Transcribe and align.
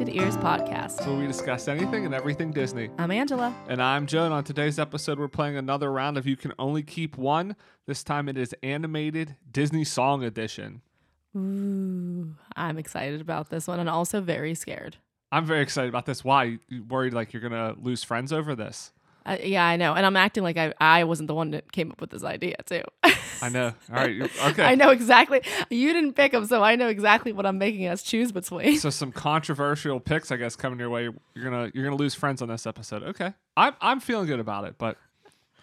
Welcome 0.00 0.14
to 0.14 0.18
the 0.18 0.24
Enchanted 0.24 0.24
Ears 0.24 0.36
podcast. 0.38 1.06
where 1.06 1.18
we 1.18 1.26
discuss 1.26 1.68
anything 1.68 2.06
and 2.06 2.14
everything 2.14 2.52
Disney. 2.52 2.88
I'm 2.96 3.10
Angela. 3.10 3.54
And 3.68 3.82
I'm 3.82 4.06
Joe, 4.06 4.24
and 4.24 4.32
on 4.32 4.44
today's 4.44 4.78
episode, 4.78 5.18
we're 5.18 5.28
playing 5.28 5.58
another 5.58 5.92
round 5.92 6.16
of 6.16 6.26
You 6.26 6.38
Can 6.38 6.54
Only 6.58 6.82
Keep 6.82 7.18
One. 7.18 7.54
This 7.86 8.02
time 8.02 8.26
it 8.26 8.38
is 8.38 8.54
animated 8.62 9.36
Disney 9.50 9.84
Song 9.84 10.24
Edition. 10.24 10.80
Ooh, 11.36 12.34
I'm 12.56 12.78
excited 12.78 13.20
about 13.20 13.50
this 13.50 13.68
one 13.68 13.78
and 13.78 13.90
also 13.90 14.22
very 14.22 14.54
scared. 14.54 14.96
I'm 15.32 15.44
very 15.44 15.60
excited 15.60 15.90
about 15.90 16.06
this. 16.06 16.24
Why? 16.24 16.58
You 16.68 16.82
worried 16.84 17.12
like 17.12 17.34
you're 17.34 17.46
going 17.46 17.52
to 17.52 17.78
lose 17.78 18.02
friends 18.02 18.32
over 18.32 18.54
this? 18.54 18.92
Uh, 19.26 19.36
yeah, 19.42 19.66
I 19.66 19.76
know. 19.76 19.94
And 19.94 20.06
I'm 20.06 20.16
acting 20.16 20.42
like 20.42 20.56
I, 20.56 20.72
I 20.80 21.04
wasn't 21.04 21.28
the 21.28 21.34
one 21.34 21.50
that 21.50 21.70
came 21.72 21.90
up 21.90 22.00
with 22.00 22.10
this 22.10 22.24
idea, 22.24 22.56
too. 22.64 22.82
I 23.42 23.48
know. 23.48 23.72
All 23.92 23.96
right. 23.96 24.22
Okay. 24.46 24.64
I 24.64 24.74
know 24.74 24.90
exactly. 24.90 25.42
You 25.68 25.92
didn't 25.92 26.14
pick 26.14 26.32
them, 26.32 26.46
so 26.46 26.62
I 26.62 26.76
know 26.76 26.88
exactly 26.88 27.32
what 27.32 27.46
I'm 27.46 27.58
making 27.58 27.86
us 27.86 28.02
choose 28.02 28.32
between. 28.32 28.78
So 28.78 28.90
some 28.90 29.12
controversial 29.12 30.00
picks, 30.00 30.30
I 30.30 30.36
guess, 30.36 30.56
coming 30.56 30.78
your 30.78 30.90
way. 30.90 31.02
You're 31.34 31.44
gonna 31.44 31.70
you're 31.74 31.84
gonna 31.84 31.96
lose 31.96 32.14
friends 32.14 32.42
on 32.42 32.48
this 32.48 32.66
episode. 32.66 33.02
Okay, 33.02 33.32
I'm 33.56 33.74
I'm 33.80 34.00
feeling 34.00 34.26
good 34.26 34.40
about 34.40 34.64
it, 34.64 34.76
but 34.78 34.96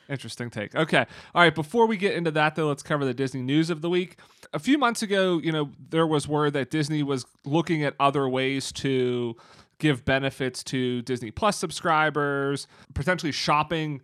interesting 0.10 0.50
take. 0.50 0.76
Okay, 0.76 1.06
all 1.36 1.42
right. 1.42 1.54
Before 1.54 1.86
we 1.86 1.98
get 1.98 2.16
into 2.16 2.32
that, 2.32 2.56
though, 2.56 2.68
let's 2.68 2.84
cover 2.84 3.06
the 3.06 3.14
Disney 3.14 3.42
news 3.42 3.70
of 3.70 3.82
the 3.82 3.90
week. 3.90 4.18
A 4.54 4.60
few 4.60 4.78
months 4.78 5.02
ago, 5.02 5.40
you 5.40 5.52
know, 5.52 5.72
there 5.90 6.08
was 6.08 6.28
word 6.28 6.54
that 6.54 6.70
Disney 6.72 7.04
was 7.04 7.26
looking 7.46 7.84
at 7.84 7.96
other 8.00 8.28
ways 8.30 8.72
to 8.74 9.36
give 9.80 10.06
benefits 10.06 10.64
to 10.66 11.02
Disney 11.04 11.32
Plus 11.32 11.58
subscribers, 11.58 12.68
potentially 12.94 13.32
shopping 13.32 14.02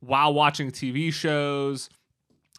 while 0.00 0.32
watching 0.34 0.70
TV 0.70 1.12
shows 1.12 1.88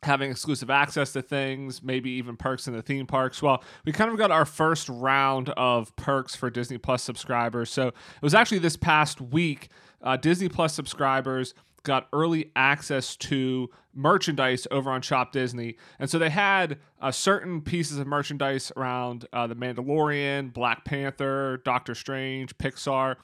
having 0.03 0.30
exclusive 0.31 0.69
access 0.69 1.14
to 1.14 1.22
things, 1.22 1.81
maybe 1.81 2.09
even 2.11 2.36
perks 2.36 2.67
in 2.67 2.73
the 2.73 2.81
theme 2.81 3.05
parks. 3.05 3.42
Well, 3.42 3.64
we 3.86 3.92
kind 3.92 4.11
of 4.11 4.17
got 4.17 4.31
our 4.31 4.45
first 4.45 4.89
round 4.89 5.50
of 5.50 5.95
perks 5.95 6.36
for 6.36 6.50
Disney 6.50 6.77
Plus 6.77 7.03
subscribers. 7.03 7.69
So 7.69 7.88
it 7.88 7.95
was 8.22 8.36
actually 8.36 8.59
this 8.59 8.77
past 8.77 9.22
week, 9.22 9.70
uh, 10.02 10.17
Disney 10.17 10.49
Plus 10.49 10.73
subscribers 10.73 11.53
got 11.83 12.08
early 12.14 12.52
access 12.56 13.16
to 13.16 13.70
merchandise 13.94 14.67
over 14.72 14.92
on 14.92 15.02
Shop 15.02 15.31
Disney. 15.31 15.78
And 16.00 16.09
so 16.09 16.20
they 16.20 16.30
had 16.30 16.78
uh, 17.02 17.11
certain 17.11 17.61
pieces 17.61 17.97
of 17.97 18.08
merchandise 18.08 18.72
around 18.75 19.25
uh, 19.33 19.47
The 19.47 19.56
Mandalorian, 19.56 20.53
Black 20.53 20.86
Panther, 20.86 21.61
Doctor 21.64 21.95
Strange, 21.95 22.58
Pixar 22.58 23.16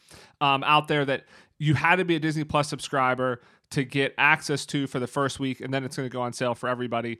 um, 0.42 0.64
out 0.64 0.88
there 0.88 1.06
that 1.06 1.26
you 1.60 1.76
had 1.76 1.98
to 1.98 2.06
be 2.06 2.16
a 2.16 2.20
Disney 2.20 2.44
Plus 2.44 2.68
subscriber 2.68 3.42
to 3.72 3.84
get 3.84 4.14
access 4.18 4.66
to 4.68 4.88
for 4.88 5.00
the 5.00 5.08
first 5.08 5.40
week, 5.40 5.60
and 5.60 5.74
then 5.74 5.84
it's 5.84 5.96
going 5.96 6.08
to 6.08 6.14
go 6.14 6.22
on 6.22 6.34
sale 6.34 6.56
for 6.56 6.70
everybody. 6.70 7.20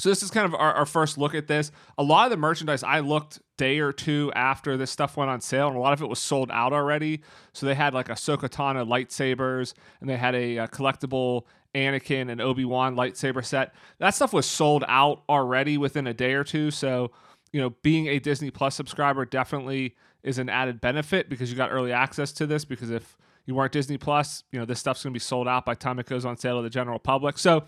So 0.00 0.08
this 0.08 0.22
is 0.22 0.30
kind 0.30 0.46
of 0.46 0.54
our, 0.54 0.72
our 0.72 0.86
first 0.86 1.18
look 1.18 1.34
at 1.34 1.46
this. 1.46 1.70
A 1.98 2.02
lot 2.02 2.24
of 2.24 2.30
the 2.30 2.36
merchandise 2.36 2.82
I 2.82 3.00
looked 3.00 3.40
day 3.56 3.78
or 3.80 3.92
two 3.92 4.32
after 4.34 4.76
this 4.76 4.90
stuff 4.90 5.16
went 5.16 5.30
on 5.30 5.40
sale, 5.40 5.68
and 5.68 5.76
a 5.76 5.80
lot 5.80 5.92
of 5.92 6.00
it 6.02 6.08
was 6.08 6.18
sold 6.18 6.50
out 6.50 6.72
already. 6.72 7.22
So 7.52 7.66
they 7.66 7.74
had 7.74 7.94
like 7.94 8.08
Ahsoka 8.08 8.48
Tano 8.48 8.86
lightsabers, 8.86 9.74
and 10.00 10.08
they 10.08 10.16
had 10.16 10.34
a, 10.34 10.58
uh 10.58 10.66
collectible 10.68 11.44
Anakin 11.74 12.30
and 12.30 12.40
Obi 12.40 12.64
Wan 12.64 12.96
lightsaber 12.96 13.44
set. 13.44 13.74
That 13.98 14.14
stuff 14.14 14.32
was 14.32 14.46
sold 14.46 14.84
out 14.88 15.22
already 15.28 15.78
within 15.78 16.06
a 16.06 16.14
day 16.14 16.32
or 16.32 16.44
two. 16.44 16.70
So 16.70 17.10
you 17.52 17.60
know, 17.60 17.70
being 17.82 18.06
a 18.06 18.18
Disney 18.18 18.50
Plus 18.50 18.74
subscriber 18.74 19.24
definitely 19.24 19.96
is 20.22 20.38
an 20.38 20.48
added 20.48 20.80
benefit 20.80 21.28
because 21.28 21.50
you 21.50 21.56
got 21.56 21.70
early 21.72 21.92
access 21.92 22.32
to 22.32 22.46
this. 22.46 22.64
Because 22.64 22.90
if 22.90 23.16
you 23.46 23.54
weren't 23.54 23.72
Disney 23.72 23.98
Plus, 23.98 24.44
you 24.52 24.58
know, 24.58 24.64
this 24.64 24.78
stuff's 24.78 25.02
going 25.02 25.12
to 25.12 25.16
be 25.16 25.20
sold 25.20 25.48
out 25.48 25.64
by 25.64 25.74
time 25.74 25.98
it 25.98 26.06
goes 26.06 26.24
on 26.24 26.36
sale 26.36 26.58
to 26.58 26.62
the 26.62 26.70
general 26.70 26.98
public. 26.98 27.38
So, 27.38 27.64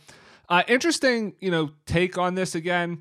uh, 0.53 0.63
interesting, 0.69 1.35
you 1.41 1.51
know, 1.51 1.71
take 1.87 2.19
on 2.19 2.35
this 2.35 2.55
again. 2.55 3.01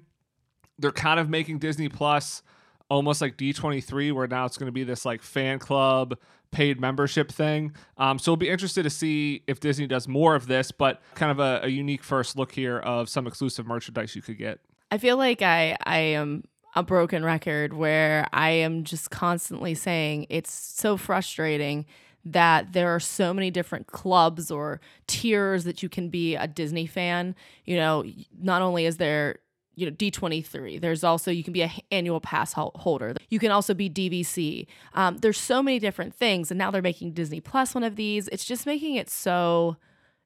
They're 0.79 0.93
kind 0.93 1.19
of 1.19 1.29
making 1.29 1.59
Disney 1.59 1.89
Plus 1.89 2.41
almost 2.89 3.19
like 3.19 3.35
D23, 3.35 4.13
where 4.13 4.25
now 4.25 4.45
it's 4.45 4.57
going 4.57 4.69
to 4.69 4.71
be 4.71 4.85
this 4.85 5.03
like 5.03 5.21
fan 5.21 5.59
club 5.59 6.17
paid 6.51 6.79
membership 6.79 7.29
thing. 7.29 7.73
Um, 7.97 8.19
so 8.19 8.31
we'll 8.31 8.37
be 8.37 8.49
interested 8.49 8.83
to 8.83 8.89
see 8.89 9.43
if 9.47 9.59
Disney 9.59 9.85
does 9.85 10.07
more 10.07 10.33
of 10.33 10.47
this, 10.47 10.71
but 10.71 11.01
kind 11.15 11.29
of 11.29 11.39
a, 11.39 11.59
a 11.63 11.67
unique 11.67 12.05
first 12.05 12.37
look 12.37 12.53
here 12.53 12.79
of 12.79 13.09
some 13.09 13.27
exclusive 13.27 13.67
merchandise 13.67 14.15
you 14.15 14.21
could 14.21 14.37
get. 14.37 14.59
I 14.89 14.97
feel 14.97 15.17
like 15.17 15.41
I, 15.41 15.75
I 15.83 15.97
am 15.97 16.45
a 16.73 16.83
broken 16.83 17.25
record 17.25 17.73
where 17.73 18.29
I 18.31 18.51
am 18.51 18.85
just 18.85 19.11
constantly 19.11 19.75
saying 19.75 20.27
it's 20.29 20.53
so 20.53 20.95
frustrating 20.95 21.85
that 22.23 22.73
there 22.73 22.93
are 22.93 22.99
so 22.99 23.33
many 23.33 23.49
different 23.51 23.87
clubs 23.87 24.51
or 24.51 24.79
tiers 25.07 25.63
that 25.63 25.81
you 25.81 25.89
can 25.89 26.09
be 26.09 26.35
a 26.35 26.47
Disney 26.47 26.85
fan. 26.85 27.35
You 27.65 27.77
know, 27.77 28.05
not 28.39 28.61
only 28.61 28.85
is 28.85 28.97
there 28.97 29.39
you 29.75 29.85
know 29.85 29.91
D23, 29.93 30.79
there's 30.81 31.03
also 31.03 31.31
you 31.31 31.43
can 31.43 31.53
be 31.53 31.61
a 31.61 31.65
h- 31.65 31.81
annual 31.91 32.19
pass 32.19 32.53
holder. 32.53 33.15
You 33.29 33.39
can 33.39 33.51
also 33.51 33.73
be 33.73 33.89
DVC. 33.89 34.67
Um, 34.93 35.17
there's 35.17 35.39
so 35.39 35.63
many 35.63 35.79
different 35.79 36.13
things, 36.13 36.51
and 36.51 36.57
now 36.57 36.71
they're 36.71 36.81
making 36.81 37.13
Disney 37.13 37.39
Plus 37.39 37.73
one 37.73 37.83
of 37.83 37.95
these. 37.95 38.27
It's 38.27 38.45
just 38.45 38.65
making 38.65 38.95
it 38.95 39.09
so 39.09 39.77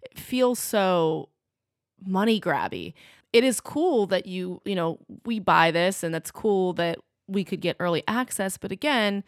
it 0.02 0.20
feels 0.20 0.60
so 0.60 1.30
money 2.06 2.40
grabby. 2.40 2.94
It 3.34 3.44
is 3.44 3.60
cool 3.60 4.08
that 4.08 4.26
you, 4.26 4.62
you 4.66 4.76
know, 4.76 5.00
we 5.26 5.40
buy 5.40 5.72
this 5.72 6.04
and 6.04 6.14
that's 6.14 6.32
cool 6.32 6.74
that 6.74 7.00
we 7.28 7.44
could 7.44 7.60
get 7.60 7.76
early 7.80 8.04
access. 8.08 8.58
But 8.58 8.72
again, 8.72 9.24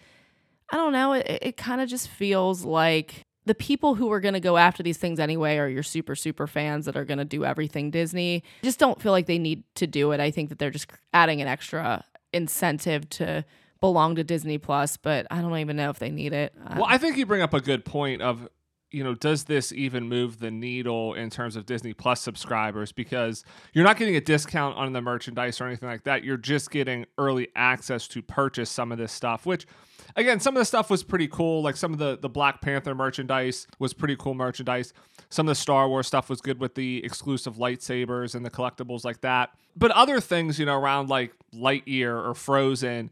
I 0.72 0.78
don't 0.78 0.94
know. 0.94 1.14
It, 1.14 1.40
it 1.42 1.58
kind 1.58 1.82
of 1.82 1.90
just 1.90 2.08
feels 2.10 2.64
like 2.64 3.26
the 3.46 3.56
people 3.56 3.96
who 3.96 4.12
are 4.12 4.20
going 4.20 4.34
to 4.34 4.40
go 4.40 4.58
after 4.58 4.84
these 4.84 4.98
things 4.98 5.20
anyway 5.20 5.58
are 5.58 5.70
your 5.70 5.84
super, 5.84 6.16
super 6.16 6.48
fans 6.48 6.86
that 6.86 6.98
are 6.98 7.06
going 7.06 7.18
to 7.18 7.26
do 7.26 7.46
everything 7.46 7.90
Disney. 7.92 8.44
Just 8.62 8.78
don't 8.78 9.02
feel 9.02 9.14
like 9.14 9.26
they 9.26 9.40
need 9.40 9.64
to 9.76 9.88
do 9.88 10.12
it. 10.12 10.20
I 10.20 10.32
think 10.32 10.50
that 10.50 10.60
they're 10.60 10.70
just 10.70 10.92
adding 11.14 11.42
an 11.42 11.48
extra 11.48 12.04
incentive 12.34 13.10
to 13.12 13.46
belong 13.80 14.16
to 14.16 14.24
Disney 14.24 14.58
Plus, 14.58 14.98
but 14.98 15.26
I 15.32 15.42
don't 15.42 15.58
even 15.58 15.78
know 15.78 15.90
if 15.90 16.00
they 16.00 16.10
need 16.10 16.34
it. 16.34 16.54
Well, 16.76 16.88
I 16.88 16.98
think 16.98 17.16
you 17.18 17.26
bring 17.26 17.42
up 17.42 17.54
a 17.54 17.62
good 17.62 17.86
point 17.86 18.22
of, 18.22 18.50
you 18.92 19.04
know, 19.04 19.14
does 19.14 19.46
this 19.46 19.72
even 19.74 20.08
move 20.08 20.40
the 20.40 20.52
needle 20.52 21.14
in 21.14 21.30
terms 21.30 21.56
of 21.56 21.66
Disney 21.66 21.94
Plus 21.94 22.22
subscribers? 22.22 22.92
Because 22.92 23.44
you're 23.74 23.84
not 23.84 23.98
getting 23.98 24.16
a 24.16 24.22
discount 24.22 24.78
on 24.78 24.94
the 24.94 25.02
merchandise 25.02 25.60
or 25.60 25.66
anything 25.66 25.90
like 25.90 26.04
that. 26.04 26.24
You're 26.24 26.38
just 26.38 26.72
getting 26.72 27.06
early 27.18 27.50
access 27.56 28.08
to 28.10 28.22
purchase 28.22 28.70
some 28.70 28.92
of 28.92 28.98
this 28.98 29.12
stuff, 29.12 29.46
which 29.46 29.68
again, 30.16 30.40
some 30.40 30.56
of 30.56 30.62
the 30.62 30.66
stuff 30.66 30.90
was 30.90 31.04
pretty 31.04 31.28
cool. 31.28 31.62
Like 31.62 31.76
some 31.76 31.92
of 31.92 32.00
the, 32.00 32.18
the 32.18 32.30
Black 32.30 32.62
Panther 32.62 32.96
merchandise 32.96 33.68
was 33.80 33.94
pretty 33.94 34.16
cool 34.16 34.34
merchandise. 34.34 34.94
Some 35.30 35.48
of 35.48 35.52
the 35.52 35.62
Star 35.62 35.90
Wars 35.90 36.08
stuff 36.08 36.30
was 36.30 36.40
good 36.40 36.60
with 36.60 36.76
the 36.76 37.04
exclusive 37.04 37.56
lightsabers 37.56 38.36
and 38.36 38.46
the 38.46 38.50
collectibles 38.50 39.04
like 39.04 39.22
that. 39.22 39.50
But 39.76 39.92
other 39.92 40.22
things, 40.22 40.60
you 40.60 40.66
know, 40.66 40.80
around 40.80 41.10
like 41.10 41.34
Lightyear 41.54 42.26
or 42.26 42.34
Frozen, 42.34 43.12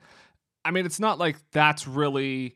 I 0.63 0.72
mean, 0.72 0.86
it's 0.86 1.00
not 1.00 1.19
like 1.19 1.38
that's 1.52 1.88
really 1.88 2.56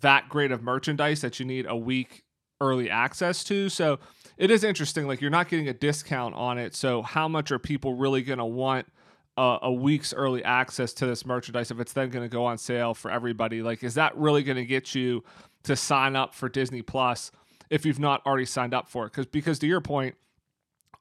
that 0.00 0.28
great 0.28 0.50
of 0.50 0.62
merchandise 0.62 1.20
that 1.22 1.38
you 1.38 1.46
need 1.46 1.66
a 1.66 1.76
week 1.76 2.23
early 2.64 2.90
access 2.90 3.44
to. 3.44 3.68
So 3.68 3.98
it 4.36 4.50
is 4.50 4.64
interesting. 4.64 5.06
Like 5.06 5.20
you're 5.20 5.30
not 5.30 5.48
getting 5.48 5.68
a 5.68 5.74
discount 5.74 6.34
on 6.34 6.58
it. 6.58 6.74
So 6.74 7.02
how 7.02 7.28
much 7.28 7.52
are 7.52 7.58
people 7.58 7.94
really 7.94 8.22
going 8.22 8.38
to 8.38 8.44
want 8.44 8.86
a, 9.36 9.58
a 9.62 9.72
week's 9.72 10.12
early 10.12 10.42
access 10.44 10.92
to 10.94 11.06
this 11.06 11.24
merchandise 11.24 11.70
if 11.70 11.80
it's 11.80 11.92
then 11.92 12.10
going 12.10 12.24
to 12.24 12.32
go 12.32 12.44
on 12.44 12.58
sale 12.58 12.94
for 12.94 13.10
everybody? 13.10 13.62
Like, 13.62 13.84
is 13.84 13.94
that 13.94 14.16
really 14.16 14.42
going 14.42 14.56
to 14.56 14.64
get 14.64 14.94
you 14.94 15.22
to 15.64 15.76
sign 15.76 16.16
up 16.16 16.34
for 16.34 16.48
Disney 16.48 16.82
Plus 16.82 17.30
if 17.70 17.86
you've 17.86 18.00
not 18.00 18.24
already 18.26 18.46
signed 18.46 18.74
up 18.74 18.88
for 18.88 19.06
it? 19.06 19.12
Because 19.12 19.26
because 19.26 19.58
to 19.60 19.66
your 19.66 19.80
point, 19.80 20.16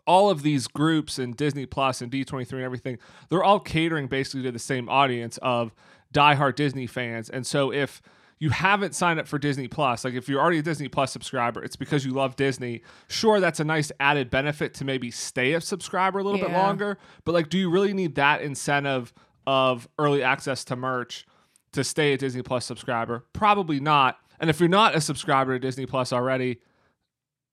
all 0.06 0.30
of 0.30 0.44
these 0.44 0.68
groups 0.68 1.18
and 1.18 1.36
Disney 1.36 1.66
Plus 1.66 2.02
and 2.02 2.12
D23 2.12 2.52
and 2.54 2.62
everything, 2.62 2.98
they're 3.30 3.44
all 3.44 3.60
catering 3.60 4.08
basically 4.08 4.44
to 4.44 4.52
the 4.52 4.60
same 4.60 4.90
audience 4.90 5.38
of 5.42 5.74
diehard 6.14 6.56
Disney 6.56 6.88
fans. 6.88 7.30
And 7.30 7.48
so 7.48 7.72
if 7.72 8.02
you 8.44 8.50
haven't 8.50 8.94
signed 8.94 9.22
up 9.22 9.28
for 9.28 9.40
Disney 9.40 9.70
Plus, 9.70 10.04
like 10.04 10.16
if 10.16 10.28
you're 10.28 10.42
already 10.42 10.60
a 10.60 10.62
Disney 10.62 10.90
Plus 10.90 11.14
subscriber, 11.14 11.64
it's 11.64 11.78
because 11.78 12.04
you 12.04 12.12
love 12.12 12.36
Disney. 12.36 12.82
Sure, 13.08 13.40
that's 13.40 13.62
a 13.62 13.64
nice 13.64 13.90
added 14.02 14.30
benefit 14.30 14.74
to 14.74 14.84
maybe 14.84 15.12
stay 15.12 15.54
a 15.54 15.62
subscriber 15.62 16.20
a 16.20 16.24
little 16.24 16.42
bit 16.42 16.52
longer, 16.52 16.98
but 17.24 17.32
like 17.32 17.48
do 17.48 17.58
you 17.58 17.70
really 17.70 17.94
need 17.94 18.16
that 18.16 18.42
incentive 18.42 19.14
of 19.48 19.88
early 19.98 20.22
access 20.22 20.66
to 20.66 20.76
merch 20.76 21.26
to 21.72 21.86
stay 21.86 22.12
a 22.12 22.18
Disney 22.18 22.42
Plus 22.42 22.66
subscriber? 22.66 23.24
Probably 23.32 23.80
not. 23.80 24.18
And 24.42 24.50
if 24.50 24.60
you're 24.60 24.68
not 24.68 24.94
a 24.94 25.00
subscriber 25.00 25.58
to 25.58 25.60
Disney 25.60 25.86
Plus 25.86 26.12
already, 26.12 26.60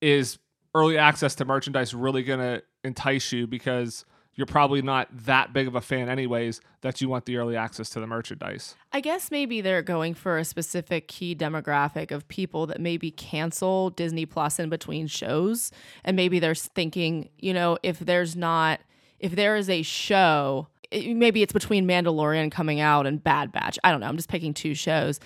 is 0.01 0.41
early 0.75 0.99
access 0.99 1.37
to 1.37 1.45
merchandise 1.45 1.95
really 1.95 2.25
going 2.25 2.41
to 2.41 2.65
entice 2.83 3.31
you 3.31 3.47
because 3.47 4.05
you're 4.41 4.47
probably 4.47 4.81
not 4.81 5.07
that 5.27 5.53
big 5.53 5.69
of 5.69 5.75
a 5.75 5.83
fan 5.83 6.09
anyways 6.09 6.63
that 6.81 7.03
you 7.03 7.11
want 7.11 7.27
the 7.27 7.37
early 7.37 7.57
access 7.57 7.91
to 7.91 8.01
the 8.01 8.07
merchandise. 8.07 8.75
I 8.91 9.03
guess 9.03 9.31
maybe 9.31 9.61
they're 9.61 9.83
going 9.83 10.15
for 10.15 10.39
a 10.39 10.47
specific 10.47 11.09
key 11.09 11.37
demographic 11.37 12.11
of 12.11 12.27
people 12.29 12.65
that 12.69 12.81
maybe 12.81 13.11
cancel 13.11 13.91
Disney 13.91 14.25
Plus 14.25 14.59
in 14.59 14.71
between 14.71 15.09
shows. 15.09 15.71
And 16.07 16.17
maybe 16.17 16.39
they're 16.39 16.55
thinking, 16.55 17.29
you 17.39 17.53
know, 17.53 17.77
if 17.83 17.99
there's 17.99 18.35
not, 18.35 18.81
if 19.19 19.33
there 19.37 19.57
is 19.57 19.69
a 19.69 19.83
show, 19.83 20.69
it- 20.91 21.15
maybe 21.15 21.43
it's 21.43 21.53
between 21.53 21.87
Mandalorian 21.87 22.51
coming 22.51 22.81
out 22.81 23.07
and 23.07 23.23
Bad 23.23 23.53
Batch. 23.53 23.79
I 23.85 23.91
don't 23.91 24.01
know. 24.01 24.07
I'm 24.09 24.17
just 24.17 24.31
picking 24.31 24.55
two 24.55 24.73
shows. 24.75 25.21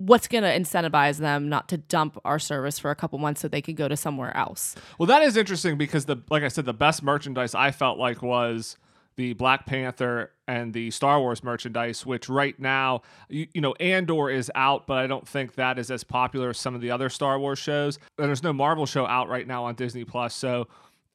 What's 0.00 0.26
going 0.26 0.44
to 0.44 0.50
incentivize 0.50 1.18
them 1.18 1.48
not 1.48 1.68
to 1.68 1.76
dump 1.76 2.18
our 2.24 2.38
service 2.38 2.78
for 2.78 2.90
a 2.90 2.94
couple 2.94 3.18
months 3.18 3.42
so 3.42 3.48
they 3.48 3.60
could 3.60 3.76
go 3.76 3.86
to 3.86 3.96
somewhere 3.96 4.34
else? 4.36 4.74
Well, 4.98 5.06
that 5.06 5.22
is 5.22 5.36
interesting 5.36 5.76
because 5.76 6.06
the 6.06 6.16
like 6.30 6.42
I 6.42 6.48
said, 6.48 6.64
the 6.64 6.72
best 6.72 7.02
merchandise 7.02 7.54
I 7.54 7.70
felt 7.70 7.98
like 7.98 8.22
was 8.22 8.76
the 9.16 9.34
Black 9.34 9.66
Panther 9.66 10.32
and 10.48 10.72
the 10.72 10.90
Star 10.90 11.20
Wars 11.20 11.44
merchandise, 11.44 12.06
which 12.06 12.30
right 12.30 12.58
now, 12.58 13.02
you, 13.28 13.46
you, 13.52 13.60
know, 13.60 13.74
Andor 13.74 14.30
is 14.30 14.50
out, 14.54 14.86
but 14.86 14.96
I 14.96 15.06
don't 15.06 15.28
think 15.28 15.56
that 15.56 15.78
is 15.78 15.90
as 15.90 16.04
popular 16.04 16.50
as 16.50 16.58
some 16.58 16.74
of 16.74 16.80
the 16.80 16.90
other 16.90 17.10
Star 17.10 17.38
Wars 17.38 17.58
shows. 17.58 17.98
And 18.18 18.28
there's 18.28 18.42
no 18.42 18.54
Marvel 18.54 18.86
show 18.86 19.06
out 19.06 19.28
right 19.28 19.46
now 19.46 19.64
on 19.64 19.74
Disney 19.74 20.04
Plus. 20.04 20.34
So, 20.34 20.68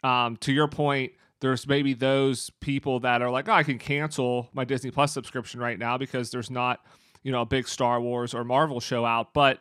um, 0.03 0.37
to 0.37 0.53
your 0.53 0.67
point, 0.67 1.13
there's 1.39 1.67
maybe 1.67 1.93
those 1.93 2.51
people 2.59 2.99
that 2.99 3.23
are 3.23 3.29
like, 3.31 3.49
oh, 3.49 3.53
I 3.53 3.63
can 3.63 3.79
cancel 3.79 4.49
my 4.53 4.65
Disney 4.65 4.91
Plus 4.91 5.11
subscription 5.11 5.59
right 5.59 5.79
now 5.79 5.97
because 5.97 6.29
there's 6.29 6.51
not, 6.51 6.85
you 7.25 7.31
know, 7.31 7.41
a 7.41 7.45
big 7.45 7.67
Star 7.67 7.99
Wars 7.99 8.35
or 8.35 8.43
Marvel 8.43 8.79
show 8.79 9.03
out. 9.03 9.33
But 9.33 9.59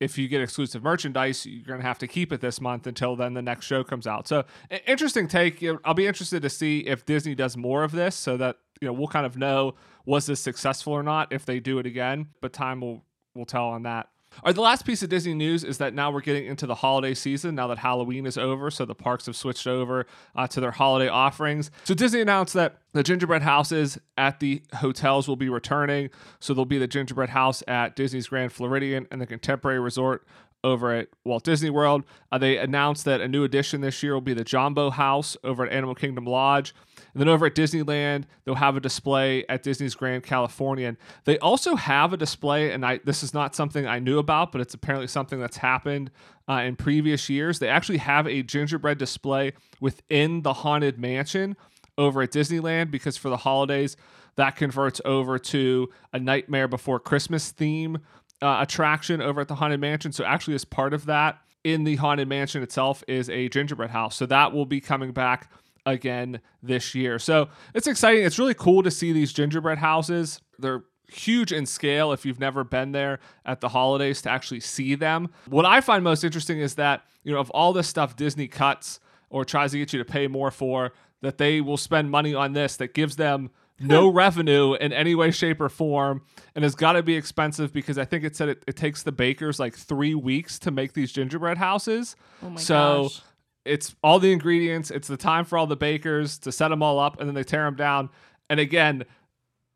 if 0.00 0.18
you 0.18 0.28
get 0.28 0.42
exclusive 0.42 0.82
merchandise, 0.82 1.46
you're 1.46 1.64
going 1.64 1.80
to 1.80 1.86
have 1.86 1.98
to 2.00 2.06
keep 2.06 2.30
it 2.30 2.42
this 2.42 2.60
month 2.60 2.86
until 2.86 3.16
then 3.16 3.32
the 3.32 3.40
next 3.40 3.64
show 3.64 3.82
comes 3.82 4.06
out. 4.06 4.28
So, 4.28 4.44
interesting 4.86 5.26
take. 5.26 5.64
I'll 5.84 5.94
be 5.94 6.06
interested 6.06 6.42
to 6.42 6.50
see 6.50 6.80
if 6.80 7.06
Disney 7.06 7.34
does 7.34 7.56
more 7.56 7.84
of 7.84 7.92
this 7.92 8.14
so 8.14 8.36
that, 8.36 8.58
you 8.82 8.86
know, 8.86 8.92
we'll 8.92 9.08
kind 9.08 9.24
of 9.24 9.38
know 9.38 9.74
was 10.04 10.26
this 10.26 10.40
successful 10.40 10.92
or 10.92 11.02
not 11.02 11.32
if 11.32 11.46
they 11.46 11.58
do 11.58 11.78
it 11.78 11.86
again, 11.86 12.28
but 12.42 12.52
time 12.52 12.82
will 12.82 13.02
will 13.34 13.46
tell 13.46 13.64
on 13.64 13.84
that. 13.84 14.10
All 14.36 14.48
right, 14.48 14.54
the 14.54 14.60
last 14.60 14.84
piece 14.84 15.02
of 15.02 15.08
Disney 15.08 15.34
news 15.34 15.64
is 15.64 15.78
that 15.78 15.94
now 15.94 16.10
we're 16.10 16.20
getting 16.20 16.46
into 16.46 16.66
the 16.66 16.74
holiday 16.74 17.14
season 17.14 17.54
now 17.54 17.66
that 17.68 17.78
Halloween 17.78 18.26
is 18.26 18.36
over. 18.36 18.70
So 18.70 18.84
the 18.84 18.94
parks 18.94 19.26
have 19.26 19.36
switched 19.36 19.66
over 19.66 20.06
uh, 20.34 20.46
to 20.48 20.60
their 20.60 20.72
holiday 20.72 21.08
offerings. 21.08 21.70
So 21.84 21.94
Disney 21.94 22.20
announced 22.20 22.54
that 22.54 22.78
the 22.92 23.02
gingerbread 23.02 23.42
houses 23.42 23.98
at 24.16 24.40
the 24.40 24.62
hotels 24.76 25.28
will 25.28 25.36
be 25.36 25.48
returning. 25.48 26.10
So 26.40 26.54
there'll 26.54 26.66
be 26.66 26.78
the 26.78 26.86
gingerbread 26.86 27.30
house 27.30 27.62
at 27.68 27.96
Disney's 27.96 28.28
Grand 28.28 28.52
Floridian 28.52 29.06
and 29.10 29.20
the 29.20 29.26
Contemporary 29.26 29.80
Resort 29.80 30.26
over 30.64 30.92
at 30.92 31.08
Walt 31.24 31.44
Disney 31.44 31.70
World. 31.70 32.04
Uh, 32.32 32.38
they 32.38 32.56
announced 32.56 33.04
that 33.04 33.20
a 33.20 33.28
new 33.28 33.44
addition 33.44 33.82
this 33.82 34.02
year 34.02 34.14
will 34.14 34.20
be 34.20 34.34
the 34.34 34.44
Jambo 34.44 34.90
House 34.90 35.36
over 35.44 35.66
at 35.66 35.72
Animal 35.72 35.94
Kingdom 35.94 36.24
Lodge. 36.24 36.74
And 37.14 37.20
then 37.20 37.28
over 37.28 37.46
at 37.46 37.54
Disneyland, 37.54 38.24
they'll 38.44 38.56
have 38.56 38.76
a 38.76 38.80
display 38.80 39.46
at 39.48 39.62
Disney's 39.62 39.94
Grand 39.94 40.24
Californian. 40.24 40.98
They 41.24 41.38
also 41.38 41.76
have 41.76 42.12
a 42.12 42.16
display, 42.16 42.72
and 42.72 42.84
I 42.84 42.98
this 43.04 43.22
is 43.22 43.32
not 43.32 43.54
something 43.54 43.86
I 43.86 44.00
knew 44.00 44.18
about, 44.18 44.52
but 44.52 44.60
it's 44.60 44.74
apparently 44.74 45.06
something 45.06 45.40
that's 45.40 45.58
happened 45.58 46.10
uh, 46.48 46.54
in 46.54 46.76
previous 46.76 47.30
years. 47.30 47.60
They 47.60 47.68
actually 47.68 47.98
have 47.98 48.26
a 48.26 48.42
gingerbread 48.42 48.98
display 48.98 49.52
within 49.80 50.42
the 50.42 50.52
Haunted 50.52 50.98
Mansion 50.98 51.56
over 51.96 52.22
at 52.22 52.32
Disneyland 52.32 52.90
because 52.90 53.16
for 53.16 53.28
the 53.28 53.38
holidays, 53.38 53.96
that 54.36 54.56
converts 54.56 55.00
over 55.04 55.38
to 55.38 55.88
a 56.12 56.18
Nightmare 56.18 56.68
Before 56.68 56.98
Christmas 56.98 57.50
theme 57.52 57.98
uh, 58.42 58.58
attraction 58.60 59.22
over 59.22 59.40
at 59.40 59.48
the 59.48 59.54
Haunted 59.54 59.80
Mansion. 59.80 60.12
So, 60.12 60.24
actually, 60.24 60.54
as 60.54 60.64
part 60.64 60.92
of 60.92 61.06
that, 61.06 61.38
in 61.62 61.84
the 61.84 61.96
Haunted 61.96 62.28
Mansion 62.28 62.62
itself 62.62 63.02
is 63.06 63.30
a 63.30 63.48
gingerbread 63.48 63.90
house. 63.90 64.16
So, 64.16 64.26
that 64.26 64.52
will 64.52 64.66
be 64.66 64.80
coming 64.80 65.12
back 65.12 65.50
again 65.86 66.40
this 66.62 66.94
year. 66.94 67.18
So 67.18 67.48
it's 67.74 67.86
exciting. 67.86 68.24
It's 68.24 68.38
really 68.38 68.54
cool 68.54 68.82
to 68.82 68.90
see 68.90 69.12
these 69.12 69.32
gingerbread 69.32 69.78
houses. 69.78 70.40
They're 70.58 70.84
huge 71.08 71.52
in 71.52 71.66
scale 71.66 72.12
if 72.12 72.24
you've 72.24 72.40
never 72.40 72.64
been 72.64 72.92
there 72.92 73.20
at 73.44 73.60
the 73.60 73.68
holidays 73.68 74.22
to 74.22 74.30
actually 74.30 74.60
see 74.60 74.94
them. 74.94 75.30
What 75.48 75.66
I 75.66 75.80
find 75.80 76.02
most 76.02 76.24
interesting 76.24 76.58
is 76.58 76.74
that, 76.76 77.04
you 77.22 77.32
know, 77.32 77.40
of 77.40 77.50
all 77.50 77.72
this 77.72 77.88
stuff 77.88 78.16
Disney 78.16 78.48
cuts 78.48 79.00
or 79.30 79.44
tries 79.44 79.72
to 79.72 79.78
get 79.78 79.92
you 79.92 79.98
to 79.98 80.04
pay 80.04 80.26
more 80.26 80.50
for, 80.50 80.92
that 81.20 81.38
they 81.38 81.60
will 81.60 81.76
spend 81.76 82.10
money 82.10 82.34
on 82.34 82.52
this 82.52 82.76
that 82.76 82.94
gives 82.94 83.16
them 83.16 83.50
no 83.80 84.08
revenue 84.08 84.74
in 84.74 84.92
any 84.92 85.14
way, 85.14 85.30
shape, 85.32 85.60
or 85.60 85.68
form, 85.68 86.22
and 86.54 86.62
has 86.62 86.76
got 86.76 86.92
to 86.92 87.02
be 87.02 87.16
expensive 87.16 87.72
because 87.72 87.98
I 87.98 88.04
think 88.04 88.22
it 88.22 88.36
said 88.36 88.48
it, 88.48 88.62
it, 88.68 88.76
takes 88.76 89.02
the 89.02 89.10
bakers 89.10 89.58
like 89.58 89.74
three 89.74 90.14
weeks 90.14 90.60
to 90.60 90.70
make 90.70 90.92
these 90.92 91.10
gingerbread 91.10 91.58
houses. 91.58 92.14
Oh 92.40 92.50
my 92.50 92.60
so 92.60 93.02
gosh 93.02 93.20
it's 93.64 93.94
all 94.02 94.18
the 94.18 94.32
ingredients. 94.32 94.90
It's 94.90 95.08
the 95.08 95.16
time 95.16 95.44
for 95.44 95.58
all 95.58 95.66
the 95.66 95.76
bakers 95.76 96.38
to 96.38 96.52
set 96.52 96.68
them 96.68 96.82
all 96.82 96.98
up, 96.98 97.18
and 97.18 97.28
then 97.28 97.34
they 97.34 97.44
tear 97.44 97.64
them 97.64 97.76
down. 97.76 98.10
And 98.50 98.60
again, 98.60 99.04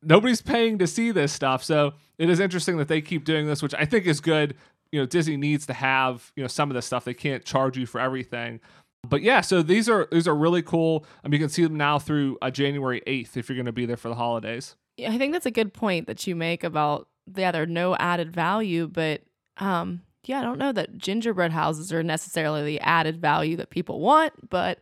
nobody's 0.03 0.43
paying 0.43 0.79
to 0.79 0.87
see 0.87 1.11
this 1.11 1.33
stuff, 1.33 1.65
so 1.65 1.95
it 2.19 2.29
is 2.29 2.41
interesting 2.41 2.77
that 2.79 2.89
they 2.89 3.01
keep 3.01 3.25
doing 3.25 3.47
this, 3.47 3.63
which 3.63 3.75
I 3.75 3.85
think 3.85 4.07
is 4.07 4.21
good. 4.21 4.55
You 4.93 5.01
know, 5.01 5.07
Disney 5.07 5.37
needs 5.37 5.67
to 5.67 5.73
have 5.75 6.33
you 6.37 6.43
know 6.43 6.49
some 6.49 6.71
of 6.71 6.75
this 6.75 6.87
stuff. 6.87 7.05
They 7.05 7.15
can't 7.15 7.45
charge 7.45 7.77
you 7.77 7.87
for 7.87 8.01
everything. 8.01 8.61
But 9.07 9.23
yeah, 9.23 9.41
so 9.41 9.63
these 9.63 9.89
are 9.89 10.09
these 10.11 10.27
are 10.27 10.35
really 10.35 10.63
cool. 10.63 11.07
I 11.25 11.29
mean, 11.29 11.41
you 11.41 11.47
can 11.47 11.51
see 11.51 11.63
them 11.63 11.77
now 11.77 11.99
through 11.99 12.37
uh, 12.43 12.51
January 12.51 13.03
eighth 13.07 13.37
if 13.37 13.49
you're 13.49 13.57
going 13.57 13.67
to 13.67 13.73
be 13.73 13.87
there 13.87 13.97
for 13.97 14.09
the 14.09 14.15
holidays. 14.15 14.77
Yeah, 14.97 15.13
I 15.13 15.19
think 15.19 15.33
that's 15.33 15.47
a 15.47 15.51
good 15.51 15.73
point 15.73 16.09
that 16.09 16.27
you 16.27 16.35
make 16.35 16.65
about 16.65 17.09
yeah, 17.37 17.53
there's 17.53 17.69
no 17.69 17.95
added 17.97 18.33
value, 18.33 18.89
but 18.89 19.23
um, 19.59 20.03
yeah, 20.25 20.41
I 20.41 20.43
don't 20.43 20.59
know 20.59 20.73
that 20.73 20.99
gingerbread 20.99 21.53
houses 21.53 21.93
are 21.93 22.03
necessarily 22.03 22.65
the 22.65 22.81
added 22.81 23.21
value 23.21 23.57
that 23.57 23.71
people 23.71 24.01
want, 24.01 24.51
but 24.51 24.81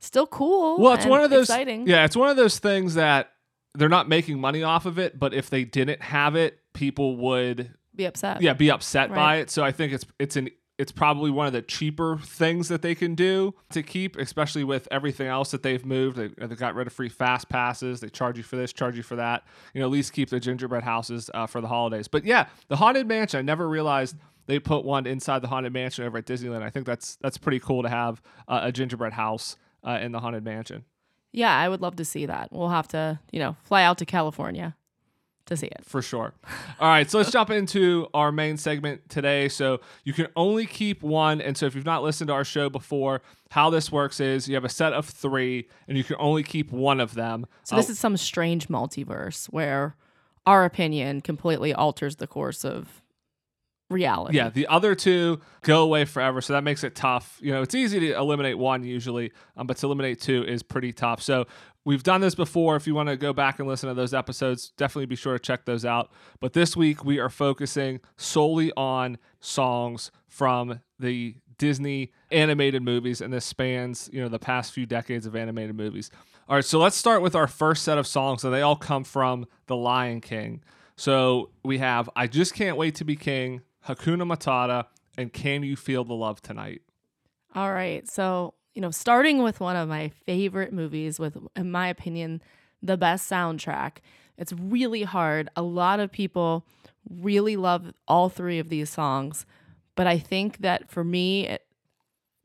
still 0.00 0.26
cool. 0.26 0.78
Well, 0.78 0.94
it's 0.94 1.06
one 1.06 1.22
of 1.22 1.30
those 1.30 1.48
exciting. 1.48 1.86
Yeah, 1.86 2.04
it's 2.04 2.16
one 2.16 2.30
of 2.30 2.36
those 2.36 2.58
things 2.58 2.94
that 2.94 3.32
they're 3.74 3.88
not 3.88 4.08
making 4.08 4.40
money 4.40 4.62
off 4.62 4.86
of 4.86 4.98
it, 4.98 5.18
but 5.18 5.34
if 5.34 5.50
they 5.50 5.64
didn't 5.64 6.02
have 6.02 6.34
it, 6.34 6.58
people 6.72 7.16
would 7.16 7.74
be 7.94 8.06
upset. 8.06 8.42
Yeah, 8.42 8.54
be 8.54 8.70
upset 8.70 9.10
right. 9.10 9.16
by 9.16 9.36
it. 9.36 9.50
So 9.50 9.62
I 9.62 9.72
think 9.72 9.92
it's 9.92 10.06
it's 10.18 10.36
an 10.36 10.50
it's 10.78 10.92
probably 10.92 11.30
one 11.30 11.48
of 11.48 11.52
the 11.52 11.60
cheaper 11.60 12.18
things 12.18 12.68
that 12.68 12.82
they 12.82 12.94
can 12.94 13.16
do 13.16 13.52
to 13.70 13.82
keep, 13.82 14.16
especially 14.16 14.62
with 14.62 14.86
everything 14.92 15.26
else 15.26 15.50
that 15.50 15.64
they've 15.64 15.84
moved. 15.84 16.16
They, 16.16 16.28
they 16.28 16.54
got 16.54 16.76
rid 16.76 16.86
of 16.86 16.92
free 16.92 17.08
fast 17.08 17.48
passes. 17.48 17.98
They 17.98 18.08
charge 18.08 18.36
you 18.36 18.44
for 18.44 18.54
this, 18.54 18.72
charge 18.72 18.96
you 18.96 19.02
for 19.02 19.16
that. 19.16 19.44
You 19.74 19.80
know, 19.80 19.88
at 19.88 19.92
least 19.92 20.12
keep 20.12 20.30
the 20.30 20.38
gingerbread 20.38 20.84
houses 20.84 21.30
uh, 21.34 21.46
for 21.46 21.60
the 21.60 21.66
holidays. 21.66 22.06
But 22.06 22.24
yeah, 22.24 22.46
the 22.68 22.76
haunted 22.76 23.08
mansion. 23.08 23.38
I 23.38 23.42
never 23.42 23.68
realized 23.68 24.16
they 24.48 24.58
put 24.58 24.84
one 24.84 25.06
inside 25.06 25.42
the 25.42 25.48
haunted 25.48 25.72
mansion 25.72 26.04
over 26.04 26.18
at 26.18 26.26
Disneyland. 26.26 26.62
I 26.62 26.70
think 26.70 26.86
that's 26.86 27.16
that's 27.20 27.38
pretty 27.38 27.60
cool 27.60 27.82
to 27.84 27.88
have 27.88 28.20
uh, 28.48 28.60
a 28.62 28.72
gingerbread 28.72 29.12
house 29.12 29.56
uh, 29.86 29.98
in 30.02 30.10
the 30.10 30.20
haunted 30.20 30.42
mansion. 30.42 30.84
Yeah, 31.32 31.56
I 31.56 31.68
would 31.68 31.82
love 31.82 31.96
to 31.96 32.04
see 32.04 32.26
that. 32.26 32.50
We'll 32.50 32.70
have 32.70 32.88
to, 32.88 33.20
you 33.30 33.38
know, 33.38 33.56
fly 33.62 33.82
out 33.84 33.98
to 33.98 34.06
California 34.06 34.74
to 35.44 35.56
see 35.56 35.66
it. 35.66 35.84
For 35.84 36.00
sure. 36.00 36.32
All 36.80 36.88
right, 36.88 37.10
so 37.10 37.18
let's 37.18 37.30
jump 37.30 37.50
into 37.50 38.08
our 38.14 38.32
main 38.32 38.56
segment 38.56 39.08
today. 39.10 39.48
So 39.50 39.80
you 40.04 40.14
can 40.14 40.28
only 40.34 40.64
keep 40.64 41.02
one. 41.02 41.42
And 41.42 41.56
so 41.56 41.66
if 41.66 41.74
you've 41.74 41.84
not 41.84 42.02
listened 42.02 42.28
to 42.28 42.34
our 42.34 42.44
show 42.44 42.70
before, 42.70 43.20
how 43.50 43.68
this 43.68 43.92
works 43.92 44.20
is 44.20 44.48
you 44.48 44.54
have 44.54 44.64
a 44.64 44.70
set 44.70 44.94
of 44.94 45.06
three 45.06 45.68
and 45.86 45.98
you 45.98 46.04
can 46.04 46.16
only 46.18 46.42
keep 46.42 46.72
one 46.72 47.00
of 47.00 47.14
them. 47.14 47.46
So 47.64 47.76
this 47.76 47.90
uh, 47.90 47.92
is 47.92 47.98
some 47.98 48.16
strange 48.16 48.68
multiverse 48.68 49.46
where 49.46 49.96
our 50.46 50.64
opinion 50.64 51.20
completely 51.20 51.74
alters 51.74 52.16
the 52.16 52.26
course 52.26 52.64
of 52.64 53.02
reality. 53.88 54.36
Yeah, 54.36 54.50
the 54.50 54.66
other 54.66 54.94
two 54.94 55.40
go 55.62 55.82
away 55.82 56.04
forever, 56.04 56.40
so 56.40 56.52
that 56.52 56.64
makes 56.64 56.84
it 56.84 56.94
tough. 56.94 57.38
You 57.40 57.52
know, 57.52 57.62
it's 57.62 57.74
easy 57.74 58.00
to 58.00 58.12
eliminate 58.12 58.58
one 58.58 58.84
usually, 58.84 59.32
um, 59.56 59.66
but 59.66 59.76
to 59.78 59.86
eliminate 59.86 60.20
two 60.20 60.44
is 60.44 60.62
pretty 60.62 60.92
tough. 60.92 61.22
So 61.22 61.46
we've 61.84 62.02
done 62.02 62.20
this 62.20 62.34
before. 62.34 62.76
If 62.76 62.86
you 62.86 62.94
want 62.94 63.08
to 63.08 63.16
go 63.16 63.32
back 63.32 63.58
and 63.58 63.68
listen 63.68 63.88
to 63.88 63.94
those 63.94 64.14
episodes, 64.14 64.70
definitely 64.76 65.06
be 65.06 65.16
sure 65.16 65.32
to 65.32 65.38
check 65.38 65.64
those 65.64 65.84
out. 65.84 66.12
But 66.40 66.52
this 66.52 66.76
week 66.76 67.04
we 67.04 67.18
are 67.18 67.30
focusing 67.30 68.00
solely 68.16 68.72
on 68.76 69.18
songs 69.40 70.10
from 70.26 70.80
the 70.98 71.36
Disney 71.56 72.12
animated 72.30 72.82
movies, 72.82 73.20
and 73.20 73.32
this 73.32 73.44
spans 73.44 74.08
you 74.12 74.20
know 74.20 74.28
the 74.28 74.38
past 74.38 74.72
few 74.72 74.86
decades 74.86 75.26
of 75.26 75.34
animated 75.34 75.76
movies. 75.76 76.10
All 76.48 76.54
right, 76.54 76.64
so 76.64 76.78
let's 76.78 76.96
start 76.96 77.20
with 77.20 77.34
our 77.34 77.46
first 77.46 77.82
set 77.82 77.98
of 77.98 78.06
songs. 78.06 78.40
So 78.40 78.50
they 78.50 78.62
all 78.62 78.76
come 78.76 79.04
from 79.04 79.46
The 79.66 79.76
Lion 79.76 80.22
King. 80.22 80.62
So 80.96 81.50
we 81.62 81.78
have 81.78 82.08
I 82.16 82.26
Just 82.26 82.54
Can't 82.54 82.76
Wait 82.76 82.94
to 82.96 83.04
Be 83.04 83.16
King, 83.16 83.60
Hakuna 83.88 84.22
Matata, 84.22 84.84
and 85.16 85.32
Can 85.32 85.62
You 85.62 85.74
Feel 85.74 86.04
the 86.04 86.14
Love 86.14 86.42
Tonight? 86.42 86.82
All 87.54 87.72
right. 87.72 88.06
So, 88.08 88.54
you 88.74 88.82
know, 88.82 88.90
starting 88.90 89.42
with 89.42 89.60
one 89.60 89.76
of 89.76 89.88
my 89.88 90.10
favorite 90.26 90.72
movies 90.72 91.18
with, 91.18 91.38
in 91.56 91.70
my 91.70 91.88
opinion, 91.88 92.42
the 92.82 92.98
best 92.98 93.28
soundtrack. 93.30 93.96
It's 94.36 94.52
really 94.52 95.02
hard. 95.02 95.48
A 95.56 95.62
lot 95.62 96.00
of 96.00 96.12
people 96.12 96.66
really 97.10 97.56
love 97.56 97.92
all 98.06 98.28
three 98.28 98.58
of 98.58 98.68
these 98.68 98.90
songs, 98.90 99.46
but 99.96 100.06
I 100.06 100.18
think 100.18 100.58
that 100.58 100.90
for 100.90 101.02
me, 101.02 101.48
it, 101.48 101.64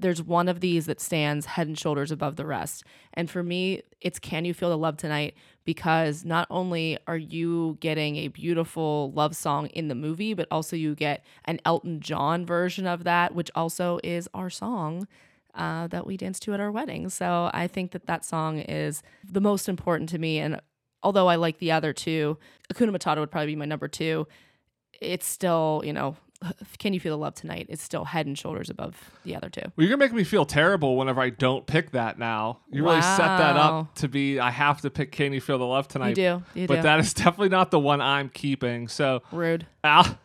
there's 0.04 0.22
one 0.22 0.50
of 0.50 0.60
these 0.60 0.86
that 0.86 1.00
stands 1.00 1.46
head 1.46 1.66
and 1.66 1.80
shoulders 1.80 2.12
above 2.12 2.36
the 2.36 2.46
rest. 2.46 2.84
And 3.14 3.30
for 3.30 3.42
me, 3.42 3.84
it's 4.02 4.20
Can 4.20 4.44
You 4.44 4.54
Feel 4.54 4.70
the 4.70 4.78
Love 4.78 4.98
Tonight? 4.98 5.34
Because 5.64 6.26
not 6.26 6.46
only 6.50 7.00
are 7.08 7.18
you 7.18 7.78
getting 7.80 8.18
a 8.18 8.28
beautiful 8.28 9.14
love 9.14 9.34
song 9.34 9.68
in 9.68 9.88
the 9.88 9.96
movie, 9.96 10.34
but 10.34 10.48
also 10.52 10.76
you 10.76 10.94
get 10.94 11.24
an 11.46 11.62
Elton 11.64 12.02
John 12.02 12.46
version 12.46 12.86
of 12.86 13.06
that, 13.06 13.34
which 13.34 13.50
also 13.56 14.00
is 14.04 14.30
our 14.34 14.50
song. 14.50 15.08
Uh, 15.56 15.86
that 15.86 16.08
we 16.08 16.18
dance 16.18 16.40
to 16.40 16.52
at 16.56 16.60
our 16.60 16.72
wedding. 16.72 17.10
So 17.10 17.52
I 17.54 17.68
think 17.68 17.92
that 17.92 18.08
that 18.08 18.26
song 18.26 18.58
is 18.58 19.04
the 19.24 19.40
most 19.40 19.70
important 19.70 20.10
to 20.10 20.18
me. 20.18 20.40
And 20.40 20.60
although 21.04 21.28
I 21.28 21.36
like 21.36 21.60
the 21.60 21.72
other 21.72 21.94
two, 21.94 22.40
Hakuna 22.74 22.90
Matata 22.90 23.20
would 23.20 23.30
probably 23.30 23.52
be 23.52 23.56
my 23.56 23.66
number 23.66 23.88
two. 23.88 24.26
It's 25.00 25.28
still, 25.28 25.84
you 25.86 25.94
know, 25.94 26.18
can 26.80 26.94
You 26.94 27.00
Feel 27.00 27.18
the 27.18 27.22
Love 27.22 27.36
Tonight 27.36 27.68
is 27.70 27.82
still 27.82 28.06
head 28.06 28.26
and 28.26 28.38
shoulders 28.38 28.70
above 28.70 29.12
the 29.24 29.36
other 29.36 29.50
two. 29.50 29.62
Well, 29.62 29.72
you're 29.86 29.90
gonna 29.90 29.98
make 29.98 30.14
me 30.14 30.24
feel 30.24 30.46
terrible 30.46 30.98
whenever 30.98 31.22
I 31.22 31.30
don't 31.30 31.66
pick 31.66 31.92
that 31.92 32.20
now. 32.20 32.60
You 32.72 32.84
wow. 32.84 32.92
really 32.92 33.02
set 33.02 33.38
that 33.38 33.56
up 33.56 33.96
to 33.96 34.08
be 34.08 34.40
I 34.40 34.52
have 34.52 34.82
to 34.82 34.90
pick 34.90 35.12
Can 35.12 35.34
You 35.34 35.42
Feel 35.42 35.58
the 35.58 35.66
Love 35.66 35.88
Tonight. 35.88 36.10
You 36.10 36.16
do. 36.16 36.44
You 36.54 36.68
but 36.68 36.78
do. 36.78 36.82
that 36.84 37.00
is 37.00 37.14
definitely 37.14 37.50
not 37.50 37.72
the 37.72 37.80
one 37.80 38.02
I'm 38.02 38.30
keeping. 38.30 38.88
So 38.88 39.22
rude. 39.32 39.68
Al, 39.84 40.18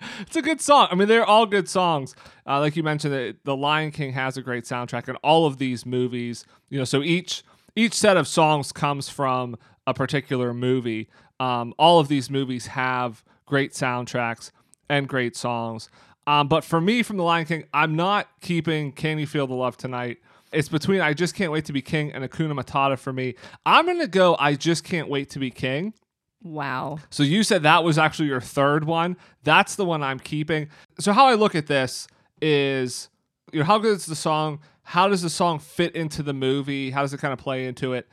it's 0.20 0.36
a 0.36 0.42
good 0.42 0.60
song. 0.60 0.88
I 0.90 0.94
mean, 0.94 1.08
they're 1.08 1.26
all 1.26 1.46
good 1.46 1.68
songs. 1.68 2.14
Uh, 2.46 2.60
like 2.60 2.76
you 2.76 2.82
mentioned, 2.82 3.14
the, 3.14 3.36
the 3.44 3.56
Lion 3.56 3.90
King 3.90 4.12
has 4.12 4.36
a 4.36 4.42
great 4.42 4.64
soundtrack, 4.64 5.08
and 5.08 5.18
all 5.22 5.46
of 5.46 5.58
these 5.58 5.84
movies, 5.84 6.44
you 6.70 6.78
know, 6.78 6.84
so 6.84 7.02
each 7.02 7.42
each 7.76 7.94
set 7.94 8.16
of 8.16 8.26
songs 8.26 8.72
comes 8.72 9.08
from 9.08 9.56
a 9.86 9.94
particular 9.94 10.52
movie. 10.52 11.08
Um, 11.40 11.74
all 11.78 12.00
of 12.00 12.08
these 12.08 12.28
movies 12.28 12.66
have 12.68 13.24
great 13.46 13.72
soundtracks 13.72 14.50
and 14.88 15.08
great 15.08 15.36
songs. 15.36 15.88
Um, 16.26 16.48
but 16.48 16.62
for 16.62 16.80
me, 16.80 17.02
from 17.02 17.16
The 17.16 17.22
Lion 17.22 17.46
King, 17.46 17.64
I'm 17.72 17.96
not 17.96 18.28
keeping 18.40 18.92
Can 18.92 19.18
You 19.18 19.26
Feel 19.26 19.46
the 19.46 19.54
Love 19.54 19.76
Tonight. 19.76 20.18
It's 20.52 20.68
between 20.68 21.00
I 21.00 21.14
Just 21.14 21.34
Can't 21.34 21.52
Wait 21.52 21.64
to 21.66 21.72
Be 21.72 21.82
King 21.82 22.12
and 22.12 22.24
Hakuna 22.24 22.52
Matata 22.52 22.98
for 22.98 23.12
me. 23.12 23.34
I'm 23.64 23.86
going 23.86 24.00
to 24.00 24.06
go 24.06 24.36
I 24.38 24.54
Just 24.54 24.84
Can't 24.84 25.08
Wait 25.08 25.30
to 25.30 25.38
Be 25.38 25.50
King. 25.50 25.94
Wow. 26.42 26.98
So 27.10 27.22
you 27.22 27.42
said 27.42 27.62
that 27.64 27.82
was 27.82 27.98
actually 27.98 28.28
your 28.28 28.40
third 28.40 28.84
one. 28.84 29.16
That's 29.42 29.74
the 29.74 29.84
one 29.84 30.02
I'm 30.02 30.18
keeping. 30.18 30.68
So 31.00 31.12
how 31.12 31.26
I 31.26 31.34
look 31.34 31.54
at 31.54 31.66
this 31.66 32.06
is, 32.40 33.08
you 33.52 33.60
know, 33.60 33.64
how 33.64 33.78
good 33.78 33.96
is 33.96 34.06
the 34.06 34.14
song? 34.14 34.60
How 34.82 35.08
does 35.08 35.22
the 35.22 35.30
song 35.30 35.58
fit 35.58 35.94
into 35.94 36.22
the 36.22 36.32
movie? 36.32 36.90
How 36.90 37.02
does 37.02 37.12
it 37.12 37.18
kind 37.18 37.32
of 37.32 37.38
play 37.38 37.66
into 37.66 37.92
it? 37.92 38.08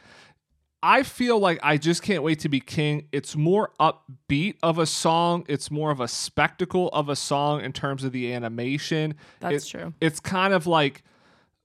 I 0.88 1.01
feel 1.01 1.39
like 1.39 1.58
I 1.63 1.77
just 1.77 2.04
can't 2.04 2.22
wait 2.22 2.42
to 2.42 2.50
be 2.50 2.60
king. 2.60 3.08
It's 3.12 3.36
more 3.36 3.72
upbeat 3.80 4.58
of 4.62 4.77
a 4.77 4.86
song. 4.86 5.44
It's 5.48 5.72
more 5.72 5.89
of 5.89 6.00
a 6.00 6.08
spectacle 6.08 6.89
of 6.89 7.10
a 7.10 7.15
song 7.15 7.62
in 7.62 7.74
terms 7.74 8.04
of 8.04 8.12
the 8.12 8.32
animation. 8.32 9.15
That's 9.39 9.65
It- 9.65 9.70
true. 9.70 9.94
It's 10.00 10.20
kind 10.20 10.54
of 10.54 10.68
like 10.68 11.01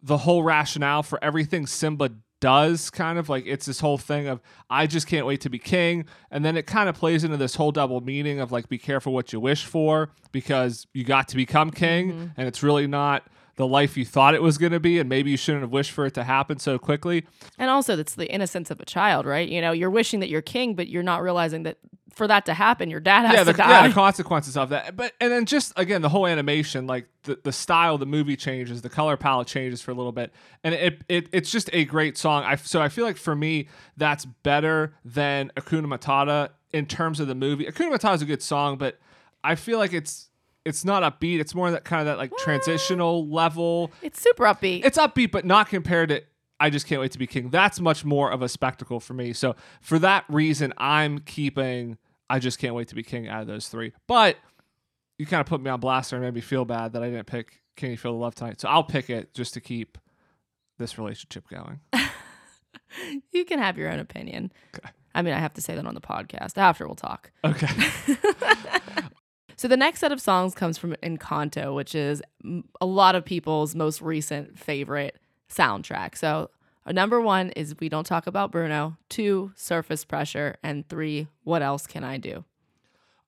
the 0.02 0.16
whole 0.16 0.42
rationale 0.42 1.02
for 1.02 1.22
everything 1.22 1.66
Simba 1.66 2.12
does 2.40 2.88
kind 2.88 3.18
of 3.18 3.28
like 3.28 3.44
it's 3.46 3.66
this 3.66 3.80
whole 3.80 3.98
thing 3.98 4.26
of 4.26 4.40
I 4.70 4.86
just 4.86 5.06
can't 5.06 5.26
wait 5.26 5.42
to 5.42 5.50
be 5.50 5.58
king 5.58 6.06
and 6.30 6.42
then 6.42 6.56
it 6.56 6.66
kind 6.66 6.88
of 6.88 6.94
plays 6.94 7.22
into 7.22 7.36
this 7.36 7.54
whole 7.54 7.70
double 7.70 8.00
meaning 8.00 8.40
of 8.40 8.50
like 8.50 8.70
be 8.70 8.78
careful 8.78 9.12
what 9.12 9.30
you 9.34 9.40
wish 9.40 9.66
for 9.66 10.12
because 10.32 10.86
you 10.94 11.04
got 11.04 11.28
to 11.28 11.36
become 11.36 11.70
king 11.70 12.12
mm-hmm. 12.12 12.26
and 12.38 12.48
it's 12.48 12.62
really 12.62 12.86
not 12.86 13.26
the 13.60 13.66
life 13.66 13.96
you 13.96 14.04
thought 14.04 14.34
it 14.34 14.42
was 14.42 14.58
going 14.58 14.72
to 14.72 14.80
be 14.80 14.98
and 14.98 15.08
maybe 15.08 15.30
you 15.30 15.36
shouldn't 15.36 15.62
have 15.62 15.70
wished 15.70 15.92
for 15.92 16.06
it 16.06 16.14
to 16.14 16.24
happen 16.24 16.58
so 16.58 16.78
quickly 16.78 17.24
And 17.58 17.70
also, 17.70 17.96
that's 17.96 18.14
the 18.14 18.30
innocence 18.32 18.70
of 18.70 18.80
a 18.80 18.84
child, 18.84 19.26
right? 19.26 19.48
You 19.48 19.60
know, 19.60 19.72
you're 19.72 19.90
wishing 19.90 20.20
that 20.20 20.28
you're 20.28 20.42
king, 20.42 20.74
but 20.74 20.88
you're 20.88 21.02
not 21.02 21.22
realizing 21.22 21.62
that 21.64 21.78
for 22.14 22.26
that 22.26 22.44
to 22.46 22.54
happen, 22.54 22.90
your 22.90 23.00
dad 23.00 23.26
has 23.26 23.34
yeah, 23.34 23.44
the, 23.44 23.52
to 23.52 23.58
die. 23.58 23.82
yeah, 23.82 23.88
the 23.88 23.94
consequences 23.94 24.56
of 24.56 24.70
that. 24.70 24.96
But 24.96 25.12
and 25.20 25.30
then 25.30 25.46
just 25.46 25.72
again, 25.76 26.02
the 26.02 26.08
whole 26.08 26.26
animation, 26.26 26.86
like 26.86 27.06
the, 27.22 27.38
the 27.44 27.52
style 27.52 27.98
the 27.98 28.06
movie 28.06 28.36
changes, 28.36 28.82
the 28.82 28.88
color 28.88 29.16
palette 29.16 29.46
changes 29.46 29.80
for 29.80 29.92
a 29.92 29.94
little 29.94 30.12
bit, 30.12 30.32
and 30.64 30.74
it, 30.74 31.02
it 31.08 31.28
it's 31.32 31.50
just 31.50 31.70
a 31.72 31.84
great 31.84 32.18
song. 32.18 32.42
I 32.42 32.56
so 32.56 32.82
I 32.82 32.88
feel 32.88 33.04
like 33.04 33.16
for 33.16 33.36
me, 33.36 33.68
that's 33.96 34.24
better 34.24 34.94
than 35.04 35.52
Hakuna 35.56 35.86
Matata 35.86 36.50
in 36.72 36.86
terms 36.86 37.20
of 37.20 37.28
the 37.28 37.34
movie. 37.34 37.66
Hakuna 37.66 37.96
Matata 37.96 38.14
is 38.16 38.22
a 38.22 38.26
good 38.26 38.42
song, 38.42 38.76
but 38.76 38.98
I 39.44 39.54
feel 39.54 39.78
like 39.78 39.92
it's 39.92 40.29
it's 40.64 40.84
not 40.84 41.02
upbeat. 41.02 41.40
It's 41.40 41.54
more 41.54 41.70
that 41.70 41.84
kind 41.84 42.00
of 42.00 42.06
that 42.06 42.18
like 42.18 42.32
transitional 42.38 43.28
level. 43.28 43.90
it's 44.02 44.20
super 44.20 44.44
upbeat. 44.44 44.84
It's 44.84 44.98
upbeat, 44.98 45.30
but 45.30 45.44
not 45.44 45.68
compared 45.68 46.10
to 46.10 46.22
I 46.58 46.68
just 46.68 46.86
can't 46.86 47.00
wait 47.00 47.12
to 47.12 47.18
be 47.18 47.26
king. 47.26 47.48
That's 47.48 47.80
much 47.80 48.04
more 48.04 48.30
of 48.30 48.42
a 48.42 48.48
spectacle 48.48 49.00
for 49.00 49.14
me. 49.14 49.32
So 49.32 49.56
for 49.80 49.98
that 50.00 50.24
reason, 50.28 50.74
I'm 50.76 51.20
keeping 51.20 51.96
I 52.28 52.38
just 52.38 52.58
can't 52.58 52.74
wait 52.74 52.88
to 52.88 52.94
be 52.94 53.02
king 53.02 53.28
out 53.28 53.42
of 53.42 53.46
those 53.48 53.68
three. 53.68 53.92
But 54.06 54.36
you 55.18 55.26
kind 55.26 55.40
of 55.40 55.46
put 55.46 55.60
me 55.60 55.70
on 55.70 55.80
blaster 55.80 56.16
and 56.16 56.24
made 56.24 56.34
me 56.34 56.40
feel 56.40 56.64
bad 56.64 56.92
that 56.92 57.02
I 57.02 57.10
didn't 57.10 57.26
pick 57.26 57.60
Can 57.76 57.90
You 57.90 57.96
Feel 57.96 58.12
the 58.12 58.18
Love 58.18 58.34
Tonight. 58.34 58.60
So 58.60 58.68
I'll 58.68 58.84
pick 58.84 59.10
it 59.10 59.34
just 59.34 59.54
to 59.54 59.60
keep 59.60 59.98
this 60.78 60.96
relationship 60.96 61.48
going. 61.48 61.80
you 63.32 63.44
can 63.44 63.58
have 63.58 63.76
your 63.76 63.90
own 63.90 63.98
opinion. 63.98 64.52
Okay. 64.74 64.90
I 65.14 65.22
mean, 65.22 65.34
I 65.34 65.38
have 65.38 65.54
to 65.54 65.60
say 65.60 65.74
that 65.74 65.86
on 65.86 65.94
the 65.94 66.00
podcast. 66.00 66.56
After 66.56 66.86
we'll 66.86 66.94
talk. 66.94 67.32
Okay. 67.44 67.68
So 69.60 69.68
the 69.68 69.76
next 69.76 70.00
set 70.00 70.10
of 70.10 70.22
songs 70.22 70.54
comes 70.54 70.78
from 70.78 70.94
Encanto, 71.02 71.74
which 71.74 71.94
is 71.94 72.22
a 72.80 72.86
lot 72.86 73.14
of 73.14 73.26
people's 73.26 73.74
most 73.74 74.00
recent 74.00 74.58
favorite 74.58 75.18
soundtrack. 75.50 76.16
So 76.16 76.48
uh, 76.86 76.92
number 76.92 77.20
one 77.20 77.50
is 77.50 77.74
We 77.78 77.90
Don't 77.90 78.06
Talk 78.06 78.26
About 78.26 78.50
Bruno, 78.50 78.96
two, 79.10 79.52
Surface 79.56 80.02
Pressure, 80.02 80.56
and 80.62 80.88
three, 80.88 81.28
What 81.44 81.60
Else 81.60 81.86
Can 81.86 82.04
I 82.04 82.16
Do? 82.16 82.36
All 82.36 82.44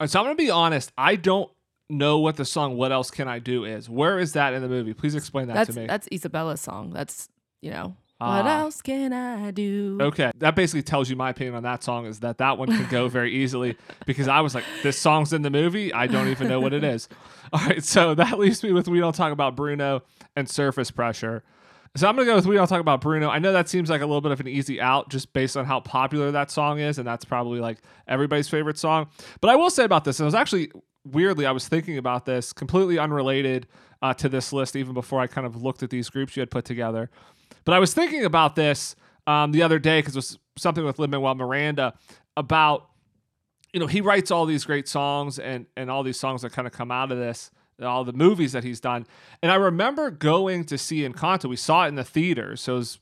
right, 0.01 0.09
so 0.09 0.21
I'm 0.21 0.25
going 0.25 0.35
to 0.39 0.43
be 0.43 0.51
honest. 0.51 0.91
I 0.97 1.17
don't 1.17 1.51
know 1.91 2.19
what 2.21 2.37
the 2.37 2.47
song 2.47 2.79
What 2.79 2.93
Else 2.93 3.11
Can 3.11 3.29
I 3.29 3.39
Do 3.39 3.67
is. 3.67 3.91
Where 3.91 4.19
is 4.19 4.33
that 4.33 4.55
in 4.55 4.63
the 4.63 4.71
movie? 4.71 4.95
Please 4.95 5.15
explain 5.15 5.49
that 5.49 5.55
That's 5.55 5.75
to 5.75 5.81
me. 5.81 5.87
that's 5.87 6.09
Isabela's 6.11 6.63
song. 6.63 6.95
That's 6.95 7.29
you 7.61 7.73
know 7.73 7.95
what 8.29 8.47
Ah. 8.47 8.61
else 8.61 8.81
can 8.83 9.13
I 9.13 9.51
do? 9.51 9.99
Okay, 10.01 10.31
that 10.39 10.55
basically 10.57 10.83
tells 10.83 11.09
you 11.11 11.17
my 11.17 11.31
opinion 11.31 11.55
on 11.55 11.63
that 11.65 11.83
song 11.83 12.07
is 12.07 12.21
that 12.21 12.39
that 12.39 12.59
one 12.59 12.69
can 12.69 12.89
go 12.91 13.09
very 13.09 13.33
easily 13.43 13.77
because 14.07 14.29
I 14.29 14.41
was 14.41 14.55
like, 14.55 14.65
this 14.83 14.99
song's 14.99 15.33
in 15.33 15.43
the 15.43 15.51
movie. 15.51 15.93
I 15.93 16.07
don't 16.07 16.29
even 16.29 16.49
know 16.49 16.61
what 16.61 16.73
it 16.73 16.85
is. 16.85 17.09
All 17.53 17.61
right, 17.67 17.83
so 17.85 18.15
that 18.15 18.39
leaves 18.39 18.63
me 18.63 18.73
with 18.73 18.89
We 18.89 18.99
Don't 19.01 19.15
Talk 19.15 19.33
About 19.33 19.57
Bruno 19.57 20.03
and 20.37 20.49
Surface 20.49 20.91
Pressure. 20.91 21.43
So 21.95 22.09
I'm 22.09 22.17
gonna 22.17 22.25
go 22.27 22.37
with 22.37 22.47
We 22.47 22.57
Don't 22.57 22.69
Talk 22.69 22.81
About 22.81 23.03
Bruno. 23.03 23.29
I 23.29 23.39
know 23.39 23.53
that 23.53 23.69
seems 23.69 23.91
like 23.91 24.01
a 24.01 24.07
little 24.07 24.23
bit 24.23 24.33
of 24.33 24.41
an 24.41 24.49
easy 24.49 24.81
out 24.81 25.11
just 25.11 25.33
based 25.35 25.57
on 25.59 25.67
how 25.67 25.81
popular 25.81 26.31
that 26.31 26.51
song 26.51 26.79
is, 26.79 26.97
and 26.99 27.07
that's 27.07 27.25
probably 27.27 27.61
like 27.61 27.79
everybody's 28.09 28.49
favorite 28.49 28.79
song. 28.79 29.09
But 29.43 29.51
I 29.51 29.57
will 29.57 29.69
say 29.69 29.85
about 29.85 30.05
this, 30.05 30.19
and 30.19 30.25
it 30.25 30.29
was 30.29 30.35
actually 30.35 30.71
weirdly, 31.05 31.45
I 31.45 31.51
was 31.51 31.69
thinking 31.69 31.99
about 31.99 32.25
this 32.25 32.53
completely 32.55 32.99
unrelated 32.99 33.67
uh, 34.01 34.15
to 34.15 34.29
this 34.31 34.53
list, 34.55 34.75
even 34.75 34.95
before 34.95 35.21
I 35.21 35.27
kind 35.27 35.47
of 35.47 35.63
looked 35.63 35.83
at 35.83 35.91
these 35.91 36.09
groups 36.09 36.35
you 36.37 36.41
had 36.41 36.51
put 36.51 36.65
together. 36.65 37.11
But 37.65 37.75
I 37.75 37.79
was 37.79 37.95
thinking 37.95 38.25
about 38.25 38.57
this 38.57 38.97
um, 39.27 39.53
the 39.53 39.63
other 39.63 39.79
day 39.79 39.99
because 40.01 40.15
it 40.15 40.19
was 40.19 40.39
something 40.57 40.85
with 40.85 40.99
Lin 40.99 41.11
Manuel 41.11 41.35
Miranda 41.35 41.95
about, 42.37 42.89
you 43.73 43.81
know, 43.81 43.87
he 43.87 44.01
writes 44.01 44.31
all 44.31 44.47
these 44.47 44.65
great 44.65 44.89
songs 44.89 45.39
and 45.39 45.67
and 45.77 45.91
all 45.91 46.03
these 46.03 46.19
songs 46.19 46.43
that 46.43 46.53
kind 46.53 46.67
of 46.67 46.73
come 46.73 46.91
out 46.91 47.13
of 47.13 47.19
this, 47.19 47.51
all 47.81 48.05
the 48.05 48.13
movies 48.13 48.53
that 48.53 48.65
he's 48.65 48.81
done. 48.81 49.07
And 49.43 49.51
I 49.53 49.57
remember 49.57 50.11
going 50.11 50.65
to 50.65 50.77
see 50.79 51.07
Encanto. 51.09 51.45
We 51.49 51.57
saw 51.57 51.85
it 51.85 51.89
in 51.89 51.95
the 51.95 52.05
theaters, 52.05 52.61
so 52.61 52.75
it 52.75 52.79
was, 52.79 52.99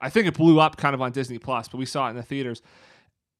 I 0.00 0.10
think 0.10 0.26
it 0.26 0.34
blew 0.34 0.60
up 0.60 0.76
kind 0.76 0.94
of 0.94 1.00
on 1.02 1.12
Disney 1.12 1.38
Plus, 1.38 1.68
but 1.68 1.78
we 1.78 1.86
saw 1.86 2.06
it 2.06 2.10
in 2.10 2.16
the 2.16 2.22
theaters. 2.22 2.62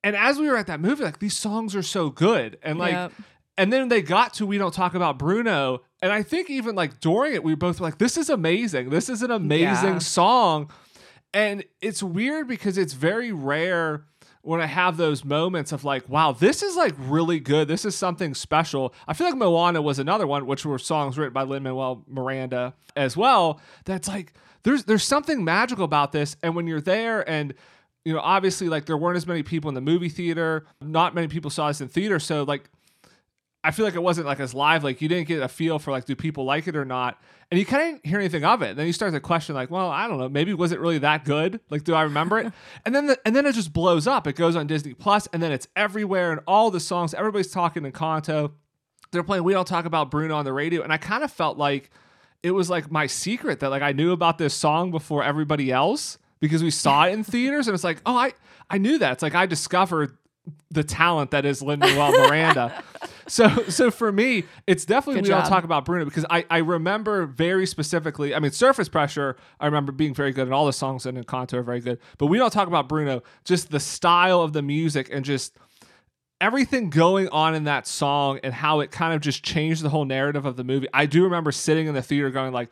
And 0.02 0.16
as 0.16 0.38
we 0.38 0.48
were 0.48 0.56
at 0.56 0.66
that 0.68 0.80
movie, 0.80 1.04
like 1.04 1.18
these 1.18 1.36
songs 1.36 1.74
are 1.76 1.82
so 1.82 2.08
good, 2.10 2.58
and 2.62 2.78
like 2.78 2.92
Yep. 2.92 3.12
and 3.58 3.72
then 3.72 3.88
they 3.88 4.00
got 4.02 4.32
to 4.34 4.46
We 4.46 4.56
Don't 4.56 4.72
Talk 4.72 4.94
About 4.94 5.18
Bruno. 5.18 5.82
And 6.02 6.12
I 6.12 6.22
think 6.22 6.48
even 6.50 6.74
like 6.74 7.00
during 7.00 7.34
it, 7.34 7.44
we 7.44 7.54
both 7.54 7.80
were 7.80 7.86
like, 7.86 7.98
this 7.98 8.16
is 8.16 8.30
amazing. 8.30 8.90
This 8.90 9.08
is 9.08 9.22
an 9.22 9.30
amazing 9.30 9.94
Yeah. 9.94 9.98
song. 9.98 10.70
And 11.34 11.64
it's 11.80 12.02
weird 12.02 12.48
because 12.48 12.78
it's 12.78 12.92
very 12.94 13.32
rare 13.32 14.04
when 14.42 14.60
I 14.60 14.66
have 14.66 14.96
those 14.96 15.24
moments 15.24 15.70
of 15.70 15.84
like, 15.84 16.08
wow, 16.08 16.32
this 16.32 16.62
is 16.62 16.74
like 16.74 16.94
really 16.98 17.38
good. 17.38 17.68
This 17.68 17.84
is 17.84 17.94
something 17.94 18.34
special. 18.34 18.94
I 19.06 19.12
feel 19.12 19.26
like 19.26 19.36
Moana 19.36 19.82
was 19.82 19.98
another 19.98 20.26
one, 20.26 20.46
which 20.46 20.64
were 20.64 20.78
songs 20.78 21.18
written 21.18 21.34
by 21.34 21.42
Lin 21.42 21.62
Manuel 21.62 22.02
Miranda 22.08 22.72
as 22.96 23.16
well. 23.16 23.60
That's 23.84 24.08
like 24.08 24.32
there's 24.62 24.84
there's 24.84 25.04
something 25.04 25.44
magical 25.44 25.84
about 25.84 26.12
this. 26.12 26.36
And 26.42 26.56
when 26.56 26.66
you're 26.66 26.80
there 26.80 27.28
and 27.28 27.52
you 28.06 28.14
know, 28.14 28.20
obviously 28.20 28.70
like 28.70 28.86
there 28.86 28.96
weren't 28.96 29.18
as 29.18 29.26
many 29.26 29.42
people 29.42 29.68
in 29.68 29.74
the 29.74 29.80
movie 29.82 30.08
theater, 30.08 30.64
not 30.80 31.14
many 31.14 31.28
people 31.28 31.50
saw 31.50 31.68
this 31.68 31.82
in 31.82 31.88
theater. 31.88 32.18
So 32.18 32.44
like 32.44 32.70
I 33.62 33.72
feel 33.72 33.84
like 33.84 33.94
it 33.94 34.02
wasn't 34.02 34.26
like 34.26 34.40
as 34.40 34.54
live. 34.54 34.84
Like 34.84 35.02
you 35.02 35.08
didn't 35.08 35.28
get 35.28 35.42
a 35.42 35.48
feel 35.48 35.78
for 35.78 35.90
like, 35.90 36.06
do 36.06 36.16
people 36.16 36.44
like 36.44 36.66
it 36.66 36.76
or 36.76 36.84
not? 36.84 37.20
And 37.50 37.58
you 37.58 37.66
kind 37.66 37.96
of 37.96 38.00
hear 38.04 38.18
anything 38.18 38.44
of 38.44 38.62
it. 38.62 38.76
then 38.76 38.86
you 38.86 38.92
start 38.92 39.12
to 39.12 39.20
question, 39.20 39.54
like, 39.54 39.70
well, 39.70 39.90
I 39.90 40.06
don't 40.06 40.18
know, 40.18 40.28
maybe 40.28 40.54
was 40.54 40.72
it 40.72 40.80
really 40.80 40.98
that 40.98 41.24
good? 41.24 41.60
Like, 41.68 41.84
do 41.84 41.94
I 41.94 42.02
remember 42.02 42.38
it? 42.38 42.52
and 42.86 42.94
then 42.94 43.06
the, 43.08 43.18
and 43.24 43.34
then 43.34 43.44
it 43.44 43.54
just 43.54 43.72
blows 43.72 44.06
up. 44.06 44.26
It 44.26 44.36
goes 44.36 44.56
on 44.56 44.66
Disney 44.66 44.94
Plus, 44.94 45.26
and 45.32 45.42
then 45.42 45.52
it's 45.52 45.66
everywhere, 45.76 46.32
and 46.32 46.40
all 46.46 46.70
the 46.70 46.80
songs. 46.80 47.12
Everybody's 47.12 47.50
talking 47.50 47.82
Encanto. 47.82 48.52
They're 49.10 49.24
playing. 49.24 49.44
We 49.44 49.52
don't 49.52 49.66
talk 49.66 49.84
about 49.84 50.10
Bruno 50.10 50.36
on 50.36 50.44
the 50.44 50.52
radio, 50.52 50.82
and 50.82 50.92
I 50.92 50.96
kind 50.96 51.24
of 51.24 51.32
felt 51.32 51.58
like 51.58 51.90
it 52.42 52.52
was 52.52 52.70
like 52.70 52.90
my 52.90 53.06
secret 53.06 53.60
that 53.60 53.70
like 53.70 53.82
I 53.82 53.92
knew 53.92 54.12
about 54.12 54.38
this 54.38 54.54
song 54.54 54.90
before 54.90 55.24
everybody 55.24 55.70
else 55.70 56.18
because 56.38 56.62
we 56.62 56.70
saw 56.70 57.04
it 57.04 57.12
in 57.12 57.24
theaters, 57.24 57.66
and 57.66 57.74
it's 57.74 57.84
like, 57.84 58.00
oh, 58.06 58.16
I 58.16 58.32
I 58.70 58.78
knew 58.78 58.98
that. 58.98 59.14
It's 59.14 59.22
like 59.22 59.34
I 59.34 59.46
discovered 59.46 60.16
the 60.70 60.84
talent 60.84 61.32
that 61.32 61.44
is 61.44 61.62
Lin 61.62 61.80
Manuel 61.80 62.12
Miranda. 62.12 62.82
so 63.30 63.64
so 63.68 63.90
for 63.90 64.10
me, 64.10 64.44
it's 64.66 64.84
definitely 64.84 65.22
Good 65.22 65.28
we 65.28 65.34
don't 65.34 65.46
talk 65.46 65.64
about 65.64 65.84
Bruno 65.84 66.04
because 66.04 66.26
I, 66.28 66.44
I 66.50 66.58
remember 66.58 67.26
very 67.26 67.64
specifically. 67.64 68.34
I 68.34 68.40
mean, 68.40 68.50
Surface 68.50 68.88
Pressure. 68.88 69.36
I 69.60 69.66
remember 69.66 69.92
being 69.92 70.14
very 70.14 70.32
good, 70.32 70.44
and 70.44 70.52
all 70.52 70.66
the 70.66 70.72
songs 70.72 71.06
in 71.06 71.16
Encanto 71.16 71.54
are 71.54 71.62
very 71.62 71.80
good. 71.80 71.98
But 72.18 72.26
we 72.26 72.38
don't 72.38 72.50
talk 72.50 72.66
about 72.66 72.88
Bruno. 72.88 73.22
Just 73.44 73.70
the 73.70 73.80
style 73.80 74.42
of 74.42 74.52
the 74.52 74.62
music 74.62 75.08
and 75.12 75.24
just 75.24 75.56
everything 76.40 76.90
going 76.90 77.28
on 77.28 77.54
in 77.54 77.64
that 77.64 77.86
song 77.86 78.40
and 78.42 78.52
how 78.52 78.80
it 78.80 78.90
kind 78.90 79.14
of 79.14 79.20
just 79.20 79.44
changed 79.44 79.82
the 79.82 79.90
whole 79.90 80.04
narrative 80.06 80.44
of 80.44 80.56
the 80.56 80.64
movie. 80.64 80.88
I 80.92 81.06
do 81.06 81.22
remember 81.22 81.52
sitting 81.52 81.86
in 81.86 81.94
the 81.94 82.02
theater 82.02 82.30
going 82.30 82.52
like 82.52 82.70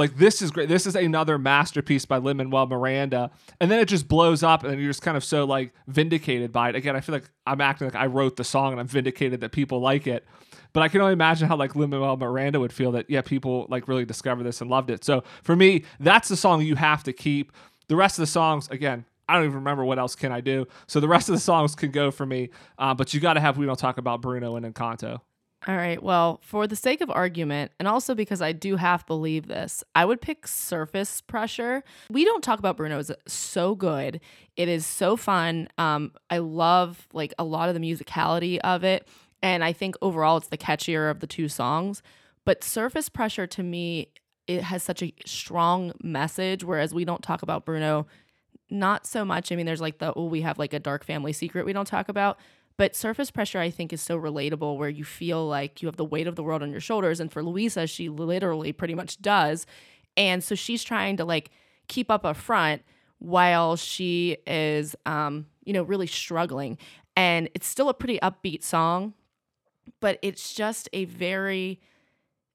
like 0.00 0.16
this 0.16 0.42
is 0.42 0.50
great. 0.50 0.68
This 0.68 0.86
is 0.86 0.96
another 0.96 1.38
masterpiece 1.38 2.04
by 2.04 2.18
Lin 2.18 2.38
Manuel 2.38 2.66
Miranda, 2.66 3.30
and 3.60 3.70
then 3.70 3.78
it 3.78 3.86
just 3.86 4.08
blows 4.08 4.42
up, 4.42 4.64
and 4.64 4.80
you're 4.80 4.90
just 4.90 5.02
kind 5.02 5.16
of 5.16 5.22
so 5.22 5.44
like 5.44 5.72
vindicated 5.86 6.50
by 6.50 6.70
it. 6.70 6.74
Again, 6.74 6.96
I 6.96 7.00
feel 7.00 7.14
like 7.14 7.30
I'm 7.46 7.60
acting 7.60 7.86
like 7.86 7.94
I 7.94 8.06
wrote 8.06 8.36
the 8.36 8.44
song, 8.44 8.72
and 8.72 8.80
I'm 8.80 8.88
vindicated 8.88 9.40
that 9.42 9.52
people 9.52 9.80
like 9.80 10.06
it. 10.06 10.26
But 10.72 10.82
I 10.82 10.88
can 10.88 11.00
only 11.00 11.12
imagine 11.12 11.48
how 11.48 11.56
like 11.56 11.76
Lin 11.76 11.90
Manuel 11.90 12.16
Miranda 12.16 12.58
would 12.58 12.72
feel 12.72 12.92
that 12.92 13.10
yeah, 13.10 13.20
people 13.20 13.66
like 13.68 13.88
really 13.88 14.04
discovered 14.04 14.44
this 14.44 14.60
and 14.60 14.70
loved 14.70 14.90
it. 14.90 15.04
So 15.04 15.22
for 15.42 15.54
me, 15.54 15.84
that's 16.00 16.28
the 16.28 16.36
song 16.36 16.62
you 16.62 16.76
have 16.76 17.04
to 17.04 17.12
keep. 17.12 17.52
The 17.88 17.96
rest 17.96 18.18
of 18.18 18.22
the 18.22 18.28
songs, 18.28 18.68
again, 18.70 19.04
I 19.28 19.34
don't 19.34 19.44
even 19.44 19.56
remember 19.56 19.84
what 19.84 19.98
else 19.98 20.16
can 20.16 20.32
I 20.32 20.40
do. 20.40 20.66
So 20.86 21.00
the 21.00 21.08
rest 21.08 21.28
of 21.28 21.34
the 21.34 21.40
songs 21.40 21.74
can 21.74 21.90
go 21.90 22.10
for 22.10 22.24
me, 22.26 22.50
uh, 22.78 22.94
but 22.94 23.12
you 23.12 23.20
got 23.20 23.34
to 23.34 23.40
have 23.40 23.58
we 23.58 23.66
don't 23.66 23.78
talk 23.78 23.98
about 23.98 24.22
Bruno 24.22 24.56
and 24.56 24.66
Encanto. 24.66 25.20
All 25.68 25.76
right. 25.76 26.02
Well, 26.02 26.40
for 26.42 26.66
the 26.66 26.76
sake 26.76 27.02
of 27.02 27.10
argument, 27.10 27.72
and 27.78 27.86
also 27.86 28.14
because 28.14 28.40
I 28.40 28.52
do 28.52 28.76
half 28.76 29.06
believe 29.06 29.46
this, 29.46 29.84
I 29.94 30.06
would 30.06 30.22
pick 30.22 30.46
surface 30.46 31.20
pressure. 31.20 31.84
We 32.08 32.24
don't 32.24 32.42
talk 32.42 32.58
about 32.58 32.78
Bruno 32.78 32.98
is 32.98 33.12
so 33.26 33.74
good. 33.74 34.20
It 34.56 34.68
is 34.68 34.86
so 34.86 35.18
fun. 35.18 35.68
Um, 35.76 36.12
I 36.30 36.38
love 36.38 37.06
like 37.12 37.34
a 37.38 37.44
lot 37.44 37.68
of 37.68 37.74
the 37.74 37.80
musicality 37.80 38.58
of 38.60 38.84
it, 38.84 39.06
and 39.42 39.62
I 39.62 39.74
think 39.74 39.96
overall 40.00 40.38
it's 40.38 40.48
the 40.48 40.56
catchier 40.56 41.10
of 41.10 41.20
the 41.20 41.26
two 41.26 41.48
songs. 41.48 42.02
But 42.46 42.64
surface 42.64 43.10
pressure 43.10 43.46
to 43.48 43.62
me, 43.62 44.08
it 44.46 44.62
has 44.62 44.82
such 44.82 45.02
a 45.02 45.12
strong 45.26 45.92
message. 46.02 46.64
Whereas 46.64 46.94
we 46.94 47.04
don't 47.04 47.22
talk 47.22 47.42
about 47.42 47.66
Bruno, 47.66 48.06
not 48.70 49.06
so 49.06 49.26
much. 49.26 49.52
I 49.52 49.56
mean, 49.56 49.66
there's 49.66 49.82
like 49.82 49.98
the 49.98 50.14
oh, 50.16 50.24
we 50.24 50.40
have 50.40 50.58
like 50.58 50.72
a 50.72 50.78
dark 50.78 51.04
family 51.04 51.34
secret 51.34 51.66
we 51.66 51.74
don't 51.74 51.86
talk 51.86 52.08
about 52.08 52.38
but 52.80 52.96
surface 52.96 53.30
pressure, 53.30 53.58
I 53.58 53.68
think, 53.68 53.92
is 53.92 54.00
so 54.00 54.18
relatable 54.18 54.78
where 54.78 54.88
you 54.88 55.04
feel 55.04 55.46
like 55.46 55.82
you 55.82 55.86
have 55.86 55.96
the 55.96 56.04
weight 56.04 56.26
of 56.26 56.34
the 56.34 56.42
world 56.42 56.62
on 56.62 56.70
your 56.70 56.80
shoulders. 56.80 57.20
And 57.20 57.30
for 57.30 57.42
Luisa, 57.42 57.86
she 57.86 58.08
literally 58.08 58.72
pretty 58.72 58.94
much 58.94 59.20
does. 59.20 59.66
And 60.16 60.42
so 60.42 60.54
she's 60.54 60.82
trying 60.82 61.18
to 61.18 61.26
like 61.26 61.50
keep 61.88 62.10
up 62.10 62.24
a 62.24 62.32
front 62.32 62.80
while 63.18 63.76
she 63.76 64.38
is, 64.46 64.96
um, 65.04 65.44
you 65.62 65.74
know, 65.74 65.82
really 65.82 66.06
struggling. 66.06 66.78
And 67.18 67.50
it's 67.52 67.66
still 67.66 67.90
a 67.90 67.92
pretty 67.92 68.18
upbeat 68.20 68.62
song, 68.62 69.12
but 70.00 70.18
it's 70.22 70.54
just 70.54 70.88
a 70.94 71.04
very 71.04 71.82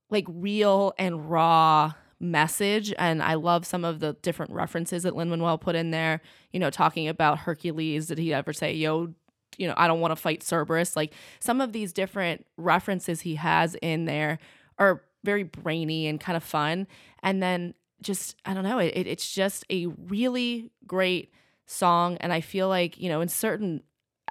like 0.09 0.25
real 0.27 0.93
and 0.97 1.29
raw 1.29 1.93
message 2.17 2.93
and 2.97 3.21
i 3.21 3.33
love 3.33 3.65
some 3.65 3.83
of 3.83 3.99
the 3.99 4.13
different 4.21 4.49
references 4.49 5.03
that 5.03 5.17
lin 5.17 5.29
manuel 5.29 5.57
put 5.57 5.75
in 5.75 5.91
there 5.91 6.21
you 6.53 6.59
know 6.61 6.69
talking 6.69 7.09
about 7.09 7.39
hercules 7.39 8.07
did 8.07 8.17
he 8.17 8.33
ever 8.33 8.53
say 8.53 8.73
yo 8.73 9.13
you 9.57 9.67
know, 9.67 9.73
I 9.77 9.87
don't 9.87 9.99
want 9.99 10.11
to 10.11 10.15
fight 10.15 10.43
Cerberus. 10.43 10.95
Like 10.95 11.13
some 11.39 11.61
of 11.61 11.73
these 11.73 11.93
different 11.93 12.45
references 12.57 13.21
he 13.21 13.35
has 13.35 13.75
in 13.81 14.05
there 14.05 14.39
are 14.77 15.03
very 15.23 15.43
brainy 15.43 16.07
and 16.07 16.19
kind 16.19 16.37
of 16.37 16.43
fun. 16.43 16.87
And 17.23 17.41
then 17.41 17.73
just, 18.01 18.35
I 18.45 18.53
don't 18.53 18.63
know, 18.63 18.79
it, 18.79 18.93
it's 18.95 19.33
just 19.33 19.65
a 19.69 19.87
really 19.87 20.71
great 20.85 21.31
song. 21.65 22.17
And 22.17 22.31
I 22.31 22.41
feel 22.41 22.67
like, 22.67 22.99
you 22.99 23.09
know, 23.09 23.21
in 23.21 23.27
certain 23.27 23.81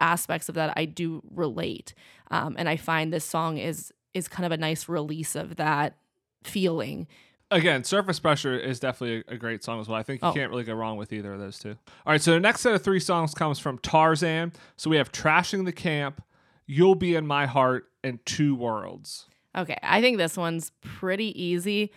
aspects 0.01 0.49
of 0.49 0.55
that, 0.55 0.73
I 0.77 0.85
do 0.85 1.23
relate. 1.35 1.95
Um, 2.31 2.57
and 2.59 2.69
I 2.69 2.77
find 2.77 3.13
this 3.13 3.25
song 3.25 3.59
is 3.59 3.93
is 4.13 4.29
kind 4.29 4.47
of 4.47 4.53
a 4.53 4.57
nice 4.57 4.89
release 4.89 5.35
of 5.35 5.57
that 5.57 5.97
feeling 6.45 7.09
Again, 7.51 7.85
Surface 7.85 8.19
Pressure 8.19 8.59
is 8.59 8.81
definitely 8.81 9.25
a, 9.29 9.35
a, 9.35 9.37
great 9.37 9.63
song 9.63 9.81
as 9.81 9.89
well. 9.89 9.99
I 9.99 10.03
think 10.03 10.23
you 10.23 10.29
oh. 10.29 10.33
can't 10.33 10.51
really 10.51 10.65
go 10.65 10.75
wrong 10.75 10.97
with 10.97 11.13
either 11.13 11.33
of 11.33 11.41
those 11.41 11.59
two. 11.59 11.77
All 12.07 12.13
right, 12.13 12.21
so 12.21 12.33
the 12.33 12.41
next 12.41 12.63
set 12.63 12.75
of 12.75 12.83
three 12.83 13.01
songs 13.01 13.35
comes 13.35 13.59
from 13.59 13.79
Tarzan. 13.79 14.53
So 14.77 14.91
we 14.91 14.97
have 14.97 15.13
Trashing 15.13 15.65
the 15.65 15.73
Camp, 15.73 16.23
You'll 16.67 16.95
Be 16.95 17.15
in 17.15 17.27
My 17.27 17.47
Heart, 17.47 17.89
and 18.03 18.25
Two 18.25 18.55
Worlds. 18.55 19.27
Okay, 19.57 19.79
I 19.83 20.01
think 20.01 20.19
this 20.19 20.37
one's 20.37 20.73
pretty 20.81 21.41
easy, 21.41 21.93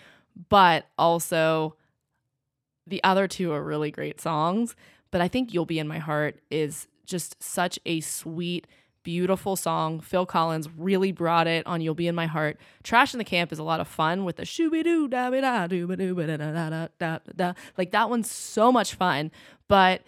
but 0.50 0.86
also 0.98 1.76
the 2.86 3.04
other 3.04 3.28
two 3.28 3.52
are 3.54 3.64
really 3.64 3.90
great 3.90 4.22
songs. 4.22 4.76
But 5.12 5.22
I 5.22 5.28
think 5.28 5.54
You'll 5.54 5.66
Be 5.66 5.80
in 5.80 5.88
My 5.88 6.00
Heart 6.00 6.40
is 6.52 6.88
just 7.06 7.42
such 7.42 7.80
a 7.86 8.02
sweet 8.02 8.68
beautiful 9.08 9.56
song. 9.56 10.02
Phil 10.02 10.26
Collins 10.26 10.68
really 10.78 11.14
brought 11.14 11.48
it 11.48 11.66
on 11.66 11.80
You'll 11.80 11.96
Be 11.96 12.10
in 12.10 12.14
My 12.14 12.26
Heart. 12.26 12.60
Trash 12.84 13.14
in 13.14 13.20
the 13.20 13.24
Camp 13.24 13.54
is 13.54 13.58
a 13.58 13.64
lot 13.64 13.80
of 13.80 13.88
fun 13.88 14.26
with 14.26 14.36
the 14.36 14.44
shooby 14.44 14.84
doo 14.84 15.08
da 15.08 15.30
da 15.30 15.66
doo 15.66 15.88
ba 15.88 15.96
doo 15.96 16.14
ba 16.14 16.28
da 16.28 16.36
da 16.36 16.70
da 16.70 16.88
da 17.00 17.20
da. 17.34 17.54
Like 17.78 17.92
that 17.92 18.10
one's 18.10 18.30
so 18.30 18.70
much 18.70 18.96
fun. 18.96 19.32
But 19.70 20.02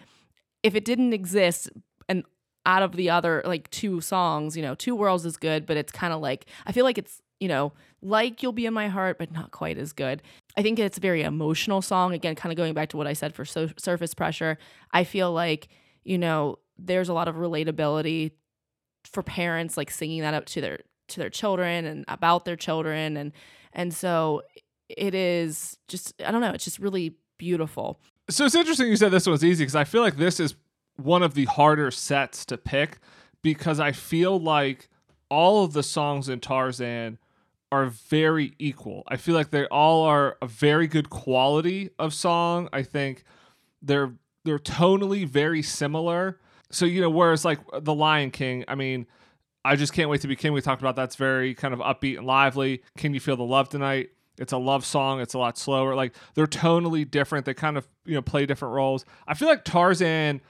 if 0.62 0.74
it 0.74 0.84
didn't 0.84 1.14
exist 1.14 1.70
and 2.10 2.24
out 2.66 2.82
of 2.82 2.94
the 2.94 3.08
other 3.08 3.40
like 3.46 3.70
two 3.70 4.02
songs, 4.02 4.54
you 4.54 4.62
know, 4.62 4.74
Two 4.74 4.94
Worlds 4.94 5.24
is 5.24 5.38
good, 5.38 5.64
but 5.64 5.78
it's 5.78 5.92
kind 5.92 6.12
of 6.12 6.20
like 6.20 6.44
I 6.66 6.72
feel 6.72 6.84
like 6.84 6.98
it's, 6.98 7.22
you 7.38 7.48
know, 7.48 7.72
like 8.02 8.42
You'll 8.42 8.52
Be 8.52 8.66
in 8.66 8.74
My 8.74 8.88
Heart, 8.88 9.16
but 9.18 9.32
not 9.32 9.50
quite 9.50 9.78
as 9.78 9.94
good. 9.94 10.20
I 10.58 10.62
think 10.62 10.78
it's 10.78 10.98
a 10.98 11.00
very 11.00 11.22
emotional 11.22 11.80
song. 11.80 12.12
Again, 12.12 12.34
kind 12.34 12.52
of 12.52 12.58
going 12.58 12.74
back 12.74 12.90
to 12.90 12.98
what 12.98 13.06
I 13.06 13.14
said 13.14 13.34
for 13.34 13.46
so- 13.46 13.70
Surface 13.78 14.12
Pressure. 14.12 14.58
I 14.92 15.04
feel 15.04 15.32
like, 15.32 15.68
you 16.04 16.18
know, 16.18 16.58
there's 16.78 17.08
a 17.08 17.14
lot 17.14 17.28
of 17.28 17.36
relatability 17.36 18.32
for 19.04 19.22
parents 19.22 19.76
like 19.76 19.90
singing 19.90 20.20
that 20.20 20.34
up 20.34 20.46
to 20.46 20.60
their 20.60 20.80
to 21.08 21.20
their 21.20 21.30
children 21.30 21.84
and 21.84 22.04
about 22.08 22.44
their 22.44 22.56
children 22.56 23.16
and 23.16 23.32
and 23.72 23.92
so 23.94 24.42
it 24.88 25.14
is 25.14 25.78
just 25.88 26.20
I 26.24 26.30
don't 26.30 26.40
know, 26.40 26.50
it's 26.50 26.64
just 26.64 26.78
really 26.78 27.16
beautiful. 27.38 28.00
So 28.28 28.44
it's 28.44 28.54
interesting 28.54 28.88
you 28.88 28.96
said 28.96 29.10
this 29.10 29.26
was 29.26 29.44
easy 29.44 29.64
because 29.64 29.76
I 29.76 29.84
feel 29.84 30.02
like 30.02 30.16
this 30.16 30.40
is 30.40 30.54
one 30.96 31.22
of 31.22 31.34
the 31.34 31.46
harder 31.46 31.90
sets 31.90 32.44
to 32.46 32.56
pick 32.58 32.98
because 33.42 33.80
I 33.80 33.92
feel 33.92 34.38
like 34.38 34.88
all 35.30 35.64
of 35.64 35.72
the 35.72 35.82
songs 35.82 36.28
in 36.28 36.40
Tarzan 36.40 37.18
are 37.72 37.86
very 37.86 38.54
equal. 38.58 39.04
I 39.08 39.16
feel 39.16 39.34
like 39.34 39.50
they 39.50 39.64
all 39.66 40.02
are 40.02 40.36
a 40.42 40.46
very 40.46 40.86
good 40.86 41.08
quality 41.08 41.90
of 41.98 42.12
song. 42.12 42.68
I 42.72 42.82
think 42.82 43.24
they're 43.80 44.12
they're 44.44 44.58
tonally 44.58 45.26
very 45.26 45.62
similar 45.62 46.40
so 46.70 46.86
you 46.86 47.00
know, 47.00 47.10
whereas 47.10 47.44
like 47.44 47.58
the 47.80 47.94
Lion 47.94 48.30
King, 48.30 48.64
I 48.68 48.74
mean, 48.74 49.06
I 49.64 49.76
just 49.76 49.92
can't 49.92 50.08
wait 50.08 50.22
to 50.22 50.28
be 50.28 50.36
king. 50.36 50.52
We 50.52 50.62
talked 50.62 50.82
about 50.82 50.96
that's 50.96 51.16
very 51.16 51.54
kind 51.54 51.74
of 51.74 51.80
upbeat 51.80 52.16
and 52.18 52.26
lively. 52.26 52.82
Can 52.96 53.12
you 53.12 53.20
feel 53.20 53.36
the 53.36 53.42
love 53.42 53.68
tonight? 53.68 54.10
It's 54.38 54.52
a 54.52 54.58
love 54.58 54.86
song. 54.86 55.20
It's 55.20 55.34
a 55.34 55.38
lot 55.38 55.58
slower. 55.58 55.94
Like 55.94 56.14
they're 56.34 56.46
tonally 56.46 57.08
different. 57.08 57.44
They 57.44 57.54
kind 57.54 57.76
of 57.76 57.86
you 58.06 58.14
know 58.14 58.22
play 58.22 58.46
different 58.46 58.74
roles. 58.74 59.04
I 59.28 59.34
feel 59.34 59.48
like 59.48 59.64
Tarzan, 59.64 60.40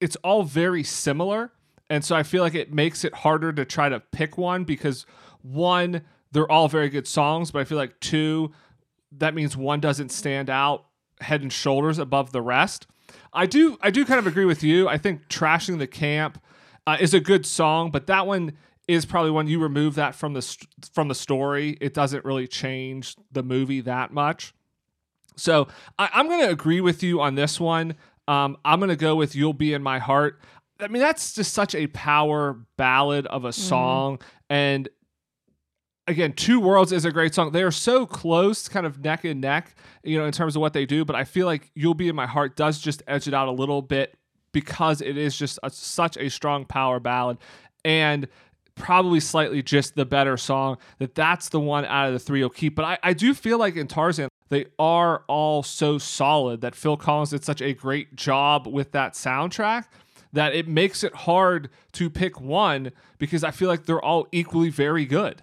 it's 0.00 0.16
all 0.16 0.42
very 0.42 0.82
similar, 0.82 1.52
and 1.88 2.04
so 2.04 2.14
I 2.14 2.22
feel 2.22 2.42
like 2.42 2.54
it 2.54 2.72
makes 2.72 3.04
it 3.04 3.14
harder 3.14 3.52
to 3.52 3.64
try 3.64 3.88
to 3.88 4.00
pick 4.00 4.36
one 4.36 4.64
because 4.64 5.06
one, 5.40 6.02
they're 6.32 6.50
all 6.50 6.68
very 6.68 6.90
good 6.90 7.06
songs, 7.06 7.50
but 7.50 7.60
I 7.60 7.64
feel 7.64 7.78
like 7.78 7.98
two, 8.00 8.52
that 9.12 9.34
means 9.34 9.56
one 9.56 9.80
doesn't 9.80 10.10
stand 10.10 10.50
out 10.50 10.84
head 11.20 11.42
and 11.42 11.52
shoulders 11.52 11.98
above 11.98 12.32
the 12.32 12.42
rest. 12.42 12.86
I 13.32 13.46
do 13.46 13.78
I 13.80 13.90
do 13.90 14.04
kind 14.04 14.18
of 14.18 14.26
agree 14.26 14.44
with 14.44 14.62
you. 14.62 14.88
I 14.88 14.98
think 14.98 15.28
trashing 15.28 15.78
the 15.78 15.86
camp 15.86 16.42
uh, 16.86 16.96
is 17.00 17.14
a 17.14 17.20
good 17.20 17.46
song, 17.46 17.90
but 17.90 18.06
that 18.06 18.26
one 18.26 18.52
is 18.88 19.04
probably 19.04 19.30
when 19.30 19.46
you 19.46 19.60
remove 19.60 19.94
that 19.96 20.14
from 20.14 20.32
the 20.32 20.66
from 20.92 21.08
the 21.08 21.14
story, 21.14 21.76
it 21.80 21.94
doesn't 21.94 22.24
really 22.24 22.48
change 22.48 23.14
the 23.30 23.42
movie 23.42 23.82
that 23.82 24.12
much. 24.12 24.54
So 25.36 25.68
I, 25.98 26.08
am 26.14 26.26
going 26.26 26.44
to 26.44 26.50
agree 26.50 26.80
with 26.80 27.02
you 27.02 27.20
on 27.20 27.34
this 27.34 27.60
one. 27.60 27.94
Um, 28.26 28.56
I'm 28.64 28.80
going 28.80 28.88
to 28.88 28.96
go 28.96 29.14
with 29.14 29.36
"You'll 29.36 29.52
Be 29.52 29.74
in 29.74 29.82
My 29.82 29.98
Heart." 29.98 30.40
I 30.80 30.88
mean, 30.88 31.02
that's 31.02 31.34
just 31.34 31.52
such 31.52 31.74
a 31.74 31.86
power 31.88 32.58
ballad 32.76 33.26
of 33.26 33.44
a 33.44 33.48
mm-hmm. 33.48 33.60
song, 33.60 34.18
mm. 34.18 34.22
and 34.48 34.88
again, 36.08 36.32
Two 36.32 36.58
Worlds 36.58 36.92
is 36.92 37.04
a 37.04 37.12
great 37.12 37.34
song. 37.34 37.52
They 37.52 37.62
are 37.62 37.70
so 37.70 38.06
close, 38.06 38.68
kind 38.68 38.86
of 38.86 39.04
neck 39.04 39.24
and 39.24 39.40
neck, 39.40 39.74
you 40.02 40.18
know, 40.18 40.24
in 40.24 40.32
terms 40.32 40.56
of 40.56 40.62
what 40.62 40.72
they 40.72 40.86
do. 40.86 41.04
But 41.04 41.16
I 41.16 41.24
feel 41.24 41.46
like 41.46 41.70
You'll 41.74 41.94
Be 41.94 42.08
in 42.08 42.16
My 42.16 42.26
Heart 42.26 42.56
does 42.56 42.80
just 42.80 43.02
edge 43.06 43.28
it 43.28 43.34
out 43.34 43.48
a 43.48 43.52
little 43.52 43.82
bit 43.82 44.16
because 44.52 45.00
it 45.00 45.16
is 45.16 45.36
just 45.36 45.58
a, 45.62 45.70
such 45.70 46.16
a 46.16 46.30
strong 46.30 46.64
power 46.64 46.98
ballad. 46.98 47.38
And 47.84 48.28
probably 48.74 49.20
slightly 49.20 49.62
just 49.62 49.96
the 49.96 50.06
better 50.06 50.36
song 50.36 50.78
that 50.98 51.14
that's 51.14 51.48
the 51.48 51.58
one 51.58 51.84
out 51.84 52.06
of 52.06 52.12
the 52.12 52.18
three 52.18 52.38
you'll 52.38 52.48
keep 52.48 52.76
but 52.76 52.84
I, 52.84 52.98
I 53.02 53.12
do 53.12 53.34
feel 53.34 53.58
like 53.58 53.74
in 53.74 53.88
tarzan 53.88 54.28
they 54.50 54.66
are 54.78 55.24
all 55.26 55.64
so 55.64 55.98
solid 55.98 56.60
that 56.60 56.76
phil 56.76 56.96
collins 56.96 57.30
did 57.30 57.42
such 57.42 57.60
a 57.60 57.74
great 57.74 58.14
job 58.14 58.68
with 58.68 58.92
that 58.92 59.14
soundtrack 59.14 59.86
that 60.32 60.54
it 60.54 60.68
makes 60.68 61.02
it 61.02 61.12
hard 61.12 61.70
to 61.94 62.08
pick 62.08 62.40
one 62.40 62.92
because 63.18 63.42
i 63.42 63.50
feel 63.50 63.68
like 63.68 63.84
they're 63.84 64.00
all 64.00 64.28
equally 64.30 64.70
very 64.70 65.04
good 65.04 65.42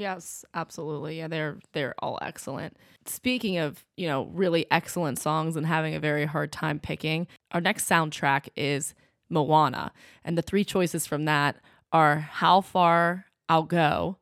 Yes, 0.00 0.46
absolutely. 0.54 1.18
Yeah, 1.18 1.28
they're 1.28 1.58
they're 1.74 1.94
all 1.98 2.18
excellent. 2.22 2.74
Speaking 3.04 3.58
of, 3.58 3.84
you 3.98 4.06
know, 4.06 4.30
really 4.32 4.64
excellent 4.70 5.18
songs 5.18 5.56
and 5.56 5.66
having 5.66 5.94
a 5.94 6.00
very 6.00 6.24
hard 6.24 6.52
time 6.52 6.78
picking, 6.78 7.26
our 7.52 7.60
next 7.60 7.86
soundtrack 7.86 8.48
is 8.56 8.94
Moana. 9.28 9.92
And 10.24 10.38
the 10.38 10.42
three 10.42 10.64
choices 10.64 11.06
from 11.06 11.26
that 11.26 11.56
are 11.92 12.16
How 12.16 12.62
Far 12.62 13.26
I'll 13.46 13.64
Go, 13.64 14.16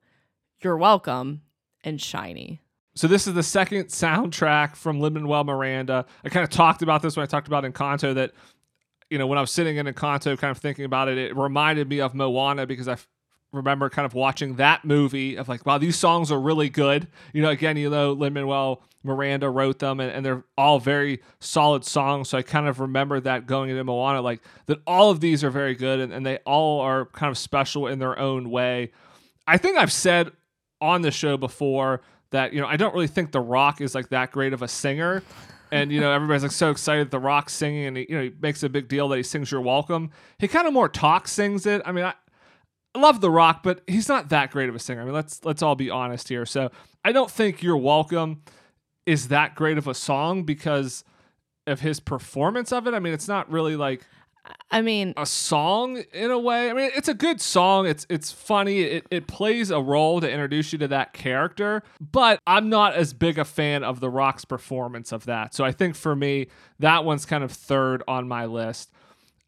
You're 0.61 0.77
Welcome, 0.77 1.43
and 1.85 2.03
Shiny. 2.03 2.61
So 2.97 3.07
this 3.07 3.29
is 3.29 3.35
the 3.35 3.45
second 3.45 3.85
soundtrack 3.85 4.75
from 4.75 4.99
Lin 4.99 5.15
Manuel 5.15 5.45
Miranda. 5.45 6.07
I 6.25 6.29
kind 6.29 6.43
of 6.43 6.51
talked 6.51 6.83
about 6.83 7.03
this 7.03 7.17
when 7.17 7.23
I 7.23 7.29
talked 7.29 7.47
about 7.47 7.63
Encanto 7.63 8.17
that 8.17 8.33
you 9.11 9.17
know, 9.17 9.29
when 9.29 9.39
I 9.39 9.41
was 9.41 9.53
sitting 9.53 9.77
in 9.77 9.87
Encanto 9.87 10.37
kind 10.37 10.51
of 10.51 10.59
thinking 10.59 10.85
about 10.85 11.09
it, 11.09 11.19
it 11.19 11.37
reminded 11.37 11.89
me 11.89 12.01
of 12.01 12.17
Moana 12.17 12.67
because 12.67 12.89
I 12.89 12.97
remember 13.53 13.89
kind 13.89 14.07
of 14.07 14.15
watching 14.15 14.57
that 14.57 14.85
movie 14.85 15.37
of 15.37 15.49
like, 15.49 15.65
wow, 15.65 15.79
these 15.79 15.97
songs 15.97 16.31
are 16.31 16.41
really 16.41 16.69
good. 16.69 17.09
You 17.33 17.43
know, 17.43 17.49
again, 17.51 17.77
you 17.77 17.89
know, 17.89 18.13
Lin 18.13 18.35
Manuel 18.35 18.83
Miranda 19.03 19.49
wrote 19.49 19.79
them 19.79 20.01
and, 20.01 20.11
and, 20.11 20.27
they're 20.27 20.45
all 20.57 20.79
very 20.79 21.21
solid 21.41 21.85
songs. 21.85 22.29
So 22.29 22.39
I 22.39 22.43
kind 22.43 22.67
of 22.67 22.81
remember 22.81 23.21
that 23.21 23.47
going 23.47 23.71
into 23.71 23.83
Moana, 23.85 24.21
like 24.21 24.43
that 24.67 24.81
all 24.87 25.11
of 25.11 25.21
these 25.21 25.43
are 25.45 25.51
very 25.51 25.75
good 25.75 26.01
and, 26.01 26.13
and 26.13 26.27
they 26.27 26.39
all 26.39 26.81
are 26.81 27.07
kind 27.07 27.31
of 27.31 27.39
special 27.39 27.87
in 27.87 27.99
their 27.99 28.19
own 28.19 28.51
way. 28.51 28.91
I 29.47 29.57
think 29.57 29.79
I've 29.79 29.93
said 29.93 30.33
on 30.81 31.03
the 31.03 31.11
show 31.11 31.37
before 31.37 32.03
that, 32.31 32.53
you 32.53 32.61
know, 32.61 32.67
I 32.67 32.77
don't 32.77 32.93
really 32.93 33.07
think 33.07 33.33
The 33.33 33.41
Rock 33.41 33.81
is 33.81 33.95
like 33.95 34.11
that 34.11 34.33
great 34.33 34.53
of 34.53 34.63
a 34.63 34.69
singer. 34.69 35.23
And 35.71 35.93
you 35.93 36.01
know 36.01 36.11
everybody's 36.11 36.43
like 36.43 36.53
so 36.53 36.71
excited 36.71 37.11
The 37.11 37.19
Rock 37.19 37.51
singing, 37.51 37.85
and 37.85 37.97
he, 37.99 38.07
you 38.09 38.17
know 38.17 38.23
he 38.23 38.33
makes 38.41 38.63
a 38.63 38.71
big 38.71 38.89
deal 38.89 39.07
that 39.09 39.19
he 39.19 39.23
sings 39.23 39.53
"You're 39.53 39.61
Welcome." 39.61 40.11
He 40.39 40.49
kind 40.49 40.67
of 40.67 40.73
more 40.73 40.89
talk 40.89 41.29
sings 41.29 41.67
it. 41.67 41.83
I 41.85 41.93
mean, 41.93 42.07
I, 42.07 42.15
I 42.95 43.01
love 43.01 43.21
The 43.21 43.31
Rock, 43.31 43.63
but 43.63 43.83
he's 43.87 44.09
not 44.09 44.31
that 44.31 44.51
great 44.51 44.69
of 44.69 44.75
a 44.75 44.79
singer. 44.79 45.03
I 45.03 45.05
mean, 45.05 45.15
let's 45.15 45.45
let's 45.45 45.63
all 45.63 45.75
be 45.75 45.91
honest 45.91 46.29
here. 46.29 46.47
So 46.47 46.71
I 47.05 47.13
don't 47.13 47.31
think 47.31 47.63
You're 47.63 47.77
Welcome 47.77 48.43
is 49.07 49.29
that 49.29 49.55
great 49.55 49.79
of 49.79 49.87
a 49.87 49.95
song 49.95 50.43
because 50.43 51.03
of 51.67 51.81
his 51.81 51.99
performance 51.99 52.73
of 52.73 52.87
it. 52.87 52.93
I 52.95 52.99
mean, 52.99 53.15
it's 53.15 53.29
not 53.29 53.51
really 53.51 53.75
like 53.75 54.07
I 54.71 54.83
mean, 54.83 55.15
a 55.17 55.27
song 55.27 56.03
in 56.13 56.31
a 56.31 56.39
way. 56.39 56.71
I 56.71 56.73
mean, 56.73 56.91
it's 56.95 57.09
a 57.09 57.15
good 57.15 57.41
song. 57.41 57.87
It's 57.87 58.07
it's 58.09 58.31
funny. 58.31 58.81
It 58.81 59.07
it 59.11 59.27
plays 59.27 59.71
a 59.71 59.81
role 59.81 60.21
to 60.21 60.31
introduce 60.31 60.73
you 60.73 60.79
to 60.81 60.89
that 60.89 61.13
character. 61.13 61.83
But 62.01 62.41
I'm 62.47 62.69
not 62.69 62.95
as 62.95 63.13
big 63.13 63.39
a 63.39 63.45
fan 63.45 63.83
of 63.85 64.01
The 64.01 64.11
Rock's 64.11 64.45
performance 64.45 65.13
of 65.13 65.25
that. 65.27 65.55
So 65.55 65.65
I 65.65 65.73
think 65.73 65.97
for 65.97 66.15
me, 66.15 66.49
that 66.79 67.05
one's 67.05 67.25
kind 67.25 67.45
of 67.45 67.53
third 67.53 68.03
on 68.07 68.29
my 68.29 68.47
list. 68.47 68.91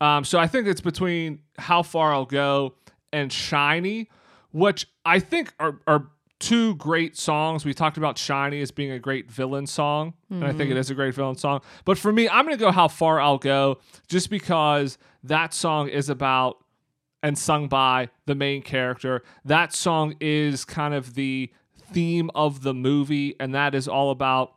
Um, 0.00 0.24
so 0.24 0.38
I 0.38 0.46
think 0.46 0.66
it's 0.66 0.81
between 0.81 1.40
How 1.59 1.83
Far 1.83 2.12
I'll 2.12 2.24
Go 2.24 2.74
and 3.12 3.33
Shiny, 3.33 4.09
which 4.53 4.87
I 5.05 5.18
think 5.18 5.53
are 5.59 5.81
are 5.87 6.09
two 6.40 6.75
great 6.77 7.16
songs. 7.16 7.64
We 7.64 7.75
talked 7.75 7.99
about 7.99 8.18
Shiny 8.18 8.61
as 8.62 8.70
being 8.70 8.90
a 8.90 8.99
great 8.99 9.31
villain 9.31 9.66
song, 9.66 10.14
and 10.31 10.44
I 10.44 10.49
think 10.49 10.62
it 10.62 10.68
mm-hmm. 10.70 10.79
is 10.79 10.90
a 10.90 10.94
great 10.94 11.14
villain 11.14 11.37
song. 11.37 11.61
But 11.85 11.99
for 11.99 12.12
me, 12.12 12.29
I'm 12.29 12.46
going 12.46 12.57
to 12.57 12.64
go 12.64 12.73
How 12.73 12.88
Far 12.88 13.20
I'll 13.20 13.38
Go 13.38 13.79
just 14.09 14.31
because 14.31 14.99
that 15.23 15.55
song 15.55 15.88
is 15.88 16.09
about 16.09 16.57
and 17.23 17.37
sung 17.37 17.68
by 17.68 18.09
the 18.25 18.35
main 18.35 18.62
character. 18.62 19.23
That 19.44 19.75
song 19.75 20.16
is 20.20 20.64
kind 20.64 20.94
of 20.94 21.14
the 21.14 21.53
theme 21.92 22.31
of 22.35 22.62
the 22.62 22.73
movie, 22.73 23.37
and 23.38 23.55
that 23.55 23.75
is 23.75 23.87
all 23.87 24.11
about 24.11 24.55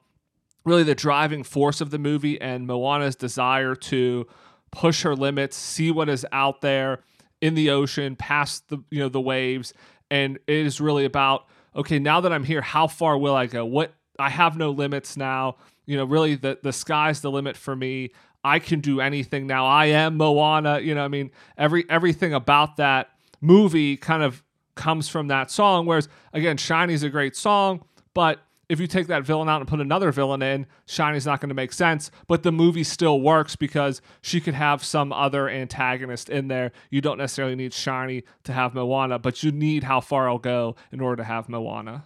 really 0.66 0.84
the 0.84 0.96
driving 0.96 1.44
force 1.44 1.82
of 1.82 1.90
the 1.90 2.00
movie 2.00 2.40
and 2.40 2.66
Moana's 2.66 3.18
desire 3.18 3.76
to 3.76 4.26
push 4.72 5.04
her 5.04 5.16
limits, 5.16 5.58
see 5.58 5.92
what 5.92 6.08
is 6.08 6.26
out 6.32 6.62
there 6.62 7.04
in 7.44 7.56
the 7.56 7.72
ocean, 7.72 8.16
past 8.16 8.70
the 8.70 8.78
you 8.90 9.00
know 9.00 9.10
the 9.10 9.20
waves, 9.20 9.74
and 10.10 10.40
it 10.48 10.66
is 10.66 10.80
really 10.80 11.04
about 11.04 11.46
okay, 11.76 12.00
now 12.00 12.22
that 12.22 12.32
I'm 12.32 12.46
here, 12.46 12.62
how 12.62 12.88
far 12.88 13.18
will 13.18 13.36
I 13.36 13.48
go? 13.48 13.66
What 13.66 13.94
I 14.18 14.30
have 14.30 14.58
no 14.58 14.72
limits 14.72 15.18
now. 15.18 15.58
You 15.86 15.98
know, 15.98 16.06
really 16.06 16.36
the 16.36 16.58
the 16.64 16.72
sky's 16.72 17.20
the 17.20 17.30
limit 17.30 17.58
for 17.58 17.76
me. 17.76 18.14
I 18.46 18.60
can 18.60 18.80
do 18.80 19.02
anything 19.02 19.46
now. 19.46 19.66
I 19.66 19.88
am 19.88 20.16
Moana. 20.16 20.80
You 20.80 20.96
know, 20.96 21.04
I 21.04 21.10
mean, 21.10 21.32
every 21.58 21.86
everything 21.90 22.34
about 22.34 22.78
that 22.78 23.10
movie 23.42 23.98
kind 23.98 24.24
of 24.24 24.42
comes 24.76 25.10
from 25.10 25.28
that 25.28 25.52
song. 25.52 25.86
Whereas 25.86 26.08
again, 26.32 26.56
Shiny's 26.56 27.04
a 27.04 27.10
great 27.10 27.36
song, 27.36 27.84
but 28.14 28.40
if 28.74 28.80
you 28.80 28.88
take 28.88 29.06
that 29.08 29.24
villain 29.24 29.48
out 29.48 29.62
and 29.62 29.70
put 29.70 29.80
another 29.80 30.12
villain 30.12 30.42
in, 30.42 30.66
Shiny's 30.88 31.28
not 31.28 31.40
going 31.40 31.50
to 31.50 31.56
make 31.56 31.72
sense. 31.72 32.10
But 32.28 32.42
the 32.42 32.52
movie 32.52 32.84
still 32.84 33.22
works 33.22 33.56
because 33.56 34.02
she 34.22 34.42
could 34.42 34.56
have 34.56 34.84
some 34.84 35.14
other 35.14 35.48
antagonist 35.48 36.28
in 36.28 36.48
there. 36.48 36.72
You 36.90 37.00
don't 37.00 37.20
necessarily 37.20 37.56
need 37.56 37.72
Shiny 37.72 38.24
to 38.46 38.52
have 38.52 38.74
Moana, 38.74 39.20
but 39.20 39.44
you 39.44 39.52
need 39.52 39.84
How 39.84 40.02
Far 40.02 40.28
I'll 40.28 40.40
Go 40.40 40.76
in 40.92 41.00
order 41.02 41.18
to 41.18 41.24
have 41.24 41.48
Moana. 41.48 42.06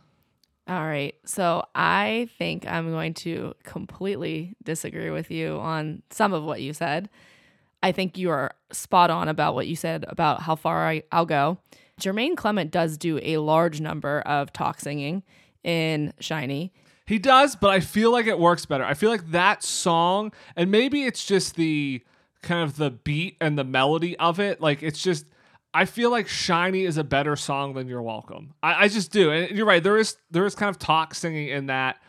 all 0.68 0.86
right. 0.86 1.16
So 1.24 1.64
I 1.74 2.28
think 2.38 2.68
I'm 2.68 2.92
going 2.92 3.14
to 3.16 3.54
completely 3.64 4.54
disagree 4.62 5.10
with 5.10 5.32
you 5.32 5.58
on 5.60 6.04
some 6.10 6.34
of 6.34 6.44
what 6.44 6.62
you 6.62 6.74
said. 6.74 7.10
I 7.82 7.94
think 7.94 8.18
you 8.18 8.30
are 8.30 8.52
spot 8.74 9.10
on 9.10 9.30
about 9.30 9.56
what 9.56 9.68
you 9.68 9.78
said 9.78 10.04
about 10.10 10.42
how 10.42 10.58
far 10.58 10.86
I, 10.86 11.04
I'll 11.14 11.26
go. 11.26 11.60
Jemaine 12.02 12.36
Clement 12.36 12.72
does 12.72 12.98
do 12.98 13.20
a 13.24 13.38
large 13.38 13.80
number 13.80 14.20
of 14.22 14.52
talk 14.52 14.82
singing 14.82 15.24
in 15.64 16.14
Shiny. 16.20 16.74
He 17.06 17.20
does, 17.20 17.56
but 17.56 17.70
I 17.70 17.80
feel 17.80 18.12
like 18.12 18.28
it 18.28 18.38
works 18.38 18.66
better. 18.66 18.84
I 18.84 18.94
feel 18.94 19.10
like 19.10 19.32
that 19.32 19.64
song, 19.64 20.34
and 20.56 20.70
maybe 20.70 21.04
it's 21.04 21.26
just 21.26 21.56
the 21.56 22.04
kind 22.42 22.62
of 22.62 22.76
the 22.76 22.92
beat 22.92 23.38
and 23.40 23.58
the 23.58 23.64
melody 23.64 24.18
of 24.18 24.40
it. 24.40 24.60
Like 24.60 24.84
it's 24.84 25.02
just, 25.02 25.26
I 25.74 25.86
feel 25.86 26.12
like 26.12 26.28
"Shiny" 26.28 26.84
is 26.84 26.98
a 26.98 27.04
better 27.04 27.36
song 27.36 27.74
than 27.76 27.88
"You're 27.88 28.02
Welcome." 28.02 28.54
I, 28.62 28.84
I 28.86 28.88
just 28.90 29.12
do, 29.12 29.32
and 29.32 29.56
you're 29.56 29.66
right. 29.66 29.82
There 29.82 29.98
is 29.98 30.18
there 30.32 30.46
is 30.46 30.54
kind 30.56 30.70
of 30.70 30.80
talk 30.80 31.16
singing 31.16 31.48
in 31.48 31.68
that, 31.68 32.02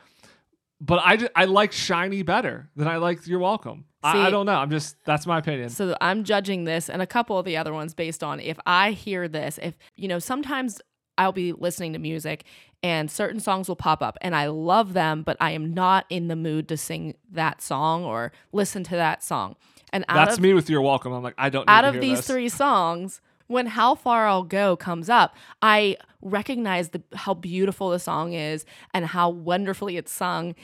but 0.81 1.01
I 1.05 1.17
just, 1.17 1.33
I 1.37 1.45
like 1.45 1.73
"Shiny" 1.73 2.23
better 2.23 2.69
than 2.75 2.89
I 2.89 2.97
like 2.97 3.25
"You're 3.27 3.39
Welcome." 3.39 3.85
I, 4.03 4.27
I 4.27 4.31
don't 4.31 4.47
know. 4.47 4.55
I'm 4.55 4.71
just 4.71 4.97
that's 5.05 5.27
my 5.27 5.39
opinion. 5.39 5.71
So 5.71 5.97
I'm 6.01 6.25
judging 6.25 6.65
this 6.65 6.89
and 6.89 7.03
a 7.03 7.07
couple 7.07 7.39
of 7.39 7.45
the 7.45 7.57
other 7.57 7.73
ones 7.73 7.95
based 7.95 8.23
on 8.23 8.41
if 8.41 8.59
I 8.65 8.93
hear 8.93 9.27
this, 9.27 9.59
if, 9.61 9.77
you 9.97 10.07
know, 10.07 10.21
sometimes 10.21 10.81
I'll 11.17 11.33
be 11.33 11.53
listening 11.53 11.95
to 11.95 11.99
music 11.99 12.45
and 12.83 13.11
certain 13.11 13.41
songs 13.41 13.69
will 13.69 13.77
pop 13.77 14.03
up 14.03 14.17
and 14.21 14.37
I 14.37 14.47
love 14.47 14.93
them, 14.93 15.23
but 15.23 15.37
I 15.41 15.51
am 15.51 15.75
not 15.75 16.07
in 16.11 16.29
the 16.29 16.37
mood 16.37 16.69
to 16.69 16.77
sing 16.77 17.15
that 17.31 17.61
song 17.61 18.05
or 18.05 18.33
listen 18.53 18.85
to 18.85 18.97
that 18.97 19.23
song. 19.23 19.57
And 19.93 20.05
out 20.09 20.27
That's 20.27 20.37
of, 20.37 20.43
me 20.43 20.53
with 20.53 20.69
"You're 20.69 20.83
Welcome." 20.83 21.13
I'm 21.13 21.23
like, 21.23 21.35
I 21.39 21.49
don't. 21.49 21.67
Need 21.67 21.73
out 21.73 21.85
of 21.85 22.01
these 22.01 22.19
this. 22.19 22.27
three 22.27 22.49
songs, 22.49 23.21
when 23.47 23.67
How 23.67 23.95
Far 23.95 24.29
I'll 24.29 24.43
Go 24.43 24.77
comes 24.77 25.09
up, 25.09 25.35
I 25.63 25.97
recognize 26.21 26.91
the 26.91 27.03
how 27.15 27.35
beautiful 27.35 27.91
the 27.91 27.99
song 27.99 28.33
is 28.35 28.65
and 28.93 29.07
how 29.07 29.31
wonderfully 29.31 29.97
it's 29.97 30.13
sung, 30.13 30.55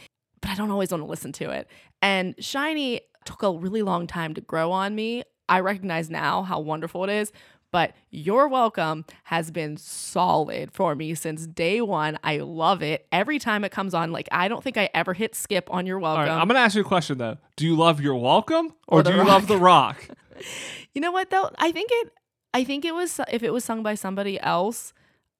but 0.40 0.50
I 0.50 0.54
don't 0.54 0.70
always 0.70 0.90
want 0.90 1.02
to 1.02 1.08
listen 1.08 1.32
to 1.32 1.50
it. 1.50 1.68
And 2.02 2.34
Shiny 2.38 3.00
took 3.24 3.42
a 3.42 3.50
really 3.52 3.82
long 3.82 4.06
time 4.06 4.34
to 4.34 4.40
grow 4.40 4.70
on 4.70 4.94
me. 4.94 5.22
I 5.48 5.60
recognize 5.60 6.10
now 6.10 6.42
how 6.42 6.60
wonderful 6.60 7.04
it 7.04 7.10
is, 7.10 7.32
but 7.74 7.92
You're 8.12 8.46
Welcome 8.46 9.04
has 9.24 9.50
been 9.50 9.76
solid 9.76 10.70
for 10.70 10.94
me 10.94 11.12
since 11.16 11.44
day 11.44 11.80
one. 11.80 12.20
I 12.22 12.36
love 12.36 12.84
it. 12.84 13.04
Every 13.10 13.40
time 13.40 13.64
it 13.64 13.72
comes 13.72 13.94
on, 13.94 14.12
like 14.12 14.28
I 14.30 14.46
don't 14.46 14.62
think 14.62 14.78
I 14.78 14.88
ever 14.94 15.12
hit 15.12 15.34
skip 15.34 15.68
on 15.72 15.84
You're 15.84 15.98
Welcome. 15.98 16.28
right, 16.28 16.40
I'm 16.40 16.46
gonna 16.46 16.60
ask 16.60 16.76
you 16.76 16.82
a 16.82 16.84
question 16.84 17.18
though. 17.18 17.36
Do 17.56 17.66
you 17.66 17.74
love 17.74 18.00
"You're 18.00 18.14
Welcome" 18.14 18.74
or, 18.86 19.00
Or 19.00 19.02
do 19.02 19.10
you 19.10 19.18
Rock? 19.18 19.26
love 19.26 19.46
"The 19.48 19.58
Rock"? 19.58 20.08
You 20.94 21.00
know 21.00 21.10
what 21.10 21.30
though? 21.30 21.50
I 21.58 21.72
think 21.72 21.90
it 21.92 22.12
I 22.54 22.62
think 22.62 22.84
it 22.84 22.94
was 22.94 23.20
if 23.28 23.42
it 23.42 23.52
was 23.52 23.64
sung 23.64 23.82
by 23.82 23.96
somebody 23.96 24.38
else, 24.38 24.92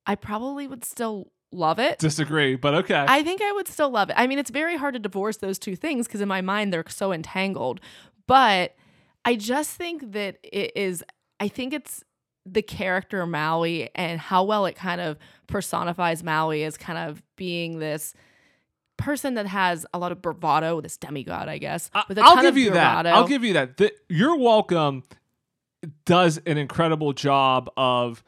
I 0.04 0.16
probably 0.16 0.66
would 0.66 0.84
still 0.84 1.30
love 1.52 1.78
it. 1.78 2.00
Disagree, 2.00 2.56
but 2.56 2.74
okay. 2.74 3.04
I 3.08 3.22
think 3.22 3.42
I 3.42 3.52
would 3.52 3.68
still 3.68 3.90
love 3.90 4.10
it. 4.10 4.16
I 4.18 4.26
mean, 4.26 4.40
it's 4.40 4.50
very 4.50 4.76
hard 4.76 4.94
to 4.94 4.98
divorce 5.00 5.36
those 5.36 5.60
two 5.60 5.76
things 5.76 6.08
because 6.08 6.20
in 6.20 6.26
my 6.26 6.40
mind 6.40 6.72
they're 6.72 6.84
so 6.88 7.12
entangled. 7.12 7.80
But 8.26 8.74
I 9.24 9.36
just 9.36 9.70
think 9.76 10.10
that 10.10 10.38
it 10.42 10.72
is 10.74 11.04
I 11.38 11.46
think 11.46 11.72
it's 11.72 12.02
the 12.46 12.62
character 12.62 13.26
Maui 13.26 13.90
and 13.94 14.20
how 14.20 14.44
well 14.44 14.66
it 14.66 14.76
kind 14.76 15.00
of 15.00 15.18
personifies 15.46 16.22
Maui 16.22 16.64
as 16.64 16.76
kind 16.76 16.98
of 16.98 17.22
being 17.36 17.78
this 17.78 18.14
person 18.96 19.34
that 19.34 19.46
has 19.46 19.86
a 19.92 19.98
lot 19.98 20.12
of 20.12 20.22
bravado, 20.22 20.80
this 20.80 20.96
demigod, 20.96 21.48
I 21.48 21.58
guess. 21.58 21.90
With 22.08 22.18
a 22.18 22.22
I'll 22.22 22.40
give 22.40 22.56
you 22.56 22.70
that. 22.72 23.06
I'll 23.06 23.26
give 23.26 23.44
you 23.44 23.54
that. 23.54 23.76
The, 23.76 23.92
You're 24.08 24.36
welcome 24.36 25.04
does 26.04 26.38
an 26.46 26.56
incredible 26.58 27.12
job 27.12 27.70
of 27.76 28.22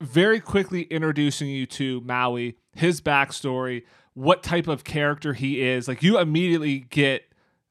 very 0.00 0.40
quickly 0.40 0.82
introducing 0.82 1.48
you 1.48 1.66
to 1.66 2.00
Maui, 2.02 2.56
his 2.72 3.00
backstory, 3.00 3.84
what 4.14 4.42
type 4.42 4.68
of 4.68 4.84
character 4.84 5.32
he 5.32 5.60
is. 5.62 5.88
Like 5.88 6.02
you 6.02 6.18
immediately 6.18 6.80
get 6.80 7.24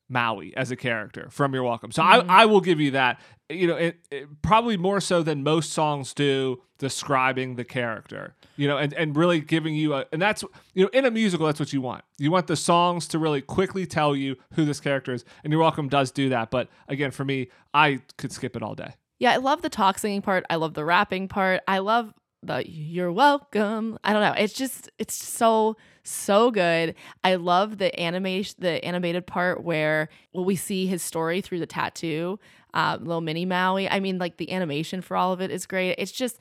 Maui 0.10 0.56
as 0.58 0.72
a 0.72 0.76
character 0.76 1.28
from 1.30 1.54
You're 1.54 1.64
Welcome. 1.64 1.92
So 1.92 2.02
Mm-hmm. 2.04 2.30
I, 2.30 2.44
I 2.44 2.46
will 2.46 2.62
give 2.62 2.80
you 2.80 2.92
that. 2.92 3.20
You 3.54 3.68
know, 3.68 3.76
it, 3.76 4.00
it- 4.12 4.42
probably 4.42 4.78
more 4.78 5.00
so 5.02 5.24
than 5.24 5.44
most 5.44 5.72
songs 5.72 6.14
do 6.14 6.62
describing 6.78 7.56
the 7.56 7.64
character. 7.64 8.36
You 8.56 8.68
know, 8.68 8.78
and, 8.78 8.94
and 8.94 9.16
really 9.16 9.40
giving 9.40 9.74
you 9.76 9.94
a 9.96 10.06
and 10.12 10.22
that's 10.22 10.44
you 10.74 10.84
know 10.84 10.90
in 10.94 11.06
a 11.06 11.12
musical 11.12 11.46
that's 11.48 11.60
what 11.60 11.74
you 11.74 11.82
want. 11.82 12.04
You 12.18 12.30
want 12.32 12.48
the 12.48 12.56
songs 12.56 13.08
to 13.10 13.20
really 13.20 13.42
quickly 13.42 13.86
tell 13.86 14.16
you 14.16 14.36
who 14.54 14.66
this 14.66 14.80
character 14.80 15.14
is, 15.14 15.26
and 15.44 15.52
You're 15.52 15.62
Welcome 15.62 15.88
does 15.90 16.12
do 16.12 16.30
that. 16.30 16.52
But 16.52 16.70
again, 16.88 17.12
for 17.12 17.26
me, 17.26 17.50
I 17.74 18.02
could 18.18 18.32
skip 18.32 18.56
it 18.56 18.62
all 18.62 18.76
day. 18.76 18.94
Yeah, 19.20 19.32
I 19.32 19.38
love 19.38 19.62
the 19.62 19.70
talk 19.70 19.98
singing 19.98 20.22
part. 20.22 20.44
I 20.50 20.56
love 20.58 20.74
the 20.74 20.86
rapping 20.86 21.28
part. 21.30 21.62
I 21.68 21.80
love 21.80 22.14
the 22.44 22.64
you're 22.70 23.12
welcome. 23.12 23.98
I 24.04 24.12
don't 24.14 24.22
know. 24.22 24.34
It's 24.38 24.54
just 24.54 24.90
it's 25.00 25.16
so 25.16 25.78
so 26.04 26.52
good. 26.52 26.94
I 27.24 27.36
love 27.36 27.78
the 27.78 27.98
animation 28.00 28.56
the 28.60 28.84
animated 28.84 29.26
part 29.26 29.64
where 29.64 30.10
well, 30.34 30.44
we 30.46 30.56
see 30.58 30.86
his 30.86 31.02
story 31.02 31.40
through 31.42 31.60
the 31.60 31.66
tattoo. 31.66 32.38
Uh, 32.74 32.98
little 33.00 33.22
mini 33.22 33.46
Maui. 33.46 33.88
I 33.88 34.00
mean, 34.00 34.18
like 34.18 34.38
the 34.38 34.52
animation 34.52 35.02
for 35.02 35.16
all 35.16 35.32
of 35.32 35.42
it 35.42 35.52
is 35.52 35.66
great. 35.66 35.96
It's 35.98 36.12
just 36.12 36.40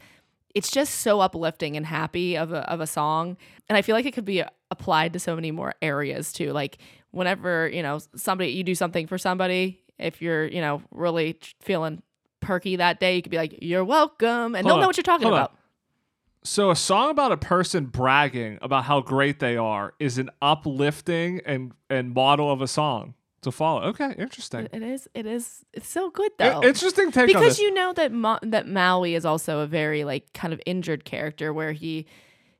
it's 0.54 0.70
just 0.70 0.96
so 0.96 1.20
uplifting 1.20 1.76
and 1.76 1.86
happy 1.86 2.36
of 2.36 2.52
a 2.52 2.68
of 2.70 2.80
a 2.80 2.86
song, 2.86 3.36
and 3.68 3.76
I 3.76 3.82
feel 3.82 3.94
like 3.94 4.06
it 4.06 4.12
could 4.12 4.24
be 4.24 4.42
applied 4.70 5.12
to 5.14 5.18
so 5.18 5.34
many 5.34 5.50
more 5.50 5.74
areas 5.82 6.32
too. 6.32 6.52
Like 6.52 6.78
whenever 7.10 7.68
you 7.68 7.82
know 7.82 8.00
somebody 8.16 8.50
you 8.50 8.64
do 8.64 8.74
something 8.74 9.06
for 9.06 9.18
somebody, 9.18 9.82
if 9.98 10.20
you're 10.22 10.46
you 10.46 10.60
know 10.60 10.82
really 10.90 11.38
feeling 11.60 12.02
perky 12.40 12.76
that 12.76 13.00
day, 13.00 13.16
you 13.16 13.22
could 13.22 13.30
be 13.30 13.36
like, 13.36 13.58
"You're 13.62 13.84
welcome," 13.84 14.54
and 14.54 14.56
Hold 14.56 14.64
they'll 14.64 14.74
on, 14.74 14.80
know 14.80 14.86
what 14.86 14.96
you're 14.96 15.02
talking 15.02 15.24
hold 15.24 15.34
on. 15.34 15.40
about. 15.40 15.58
So 16.44 16.70
a 16.70 16.76
song 16.76 17.10
about 17.10 17.30
a 17.30 17.36
person 17.36 17.86
bragging 17.86 18.58
about 18.60 18.84
how 18.84 19.00
great 19.00 19.38
they 19.38 19.56
are 19.56 19.94
is 20.00 20.18
an 20.18 20.30
uplifting 20.40 21.40
and 21.46 21.72
and 21.88 22.12
model 22.12 22.50
of 22.50 22.60
a 22.60 22.68
song 22.68 23.14
to 23.42 23.52
follow. 23.52 23.82
Okay, 23.88 24.14
interesting. 24.18 24.68
It 24.72 24.82
is. 24.82 25.08
It 25.14 25.26
is. 25.26 25.64
It's 25.72 25.88
so 25.88 26.10
good 26.10 26.32
I- 26.40 26.50
though. 26.50 26.62
interesting 26.64 27.10
take 27.12 27.22
on 27.22 27.26
because 27.42 27.58
you 27.58 27.72
know 27.74 27.92
that 27.92 28.12
Ma- 28.12 28.38
that 28.42 28.66
Maui 28.68 29.14
is 29.14 29.24
also 29.24 29.60
a 29.60 29.66
very 29.66 30.04
like 30.04 30.32
kind 30.32 30.52
of 30.52 30.60
injured 30.66 31.04
character 31.04 31.52
where 31.52 31.72
he 31.72 32.06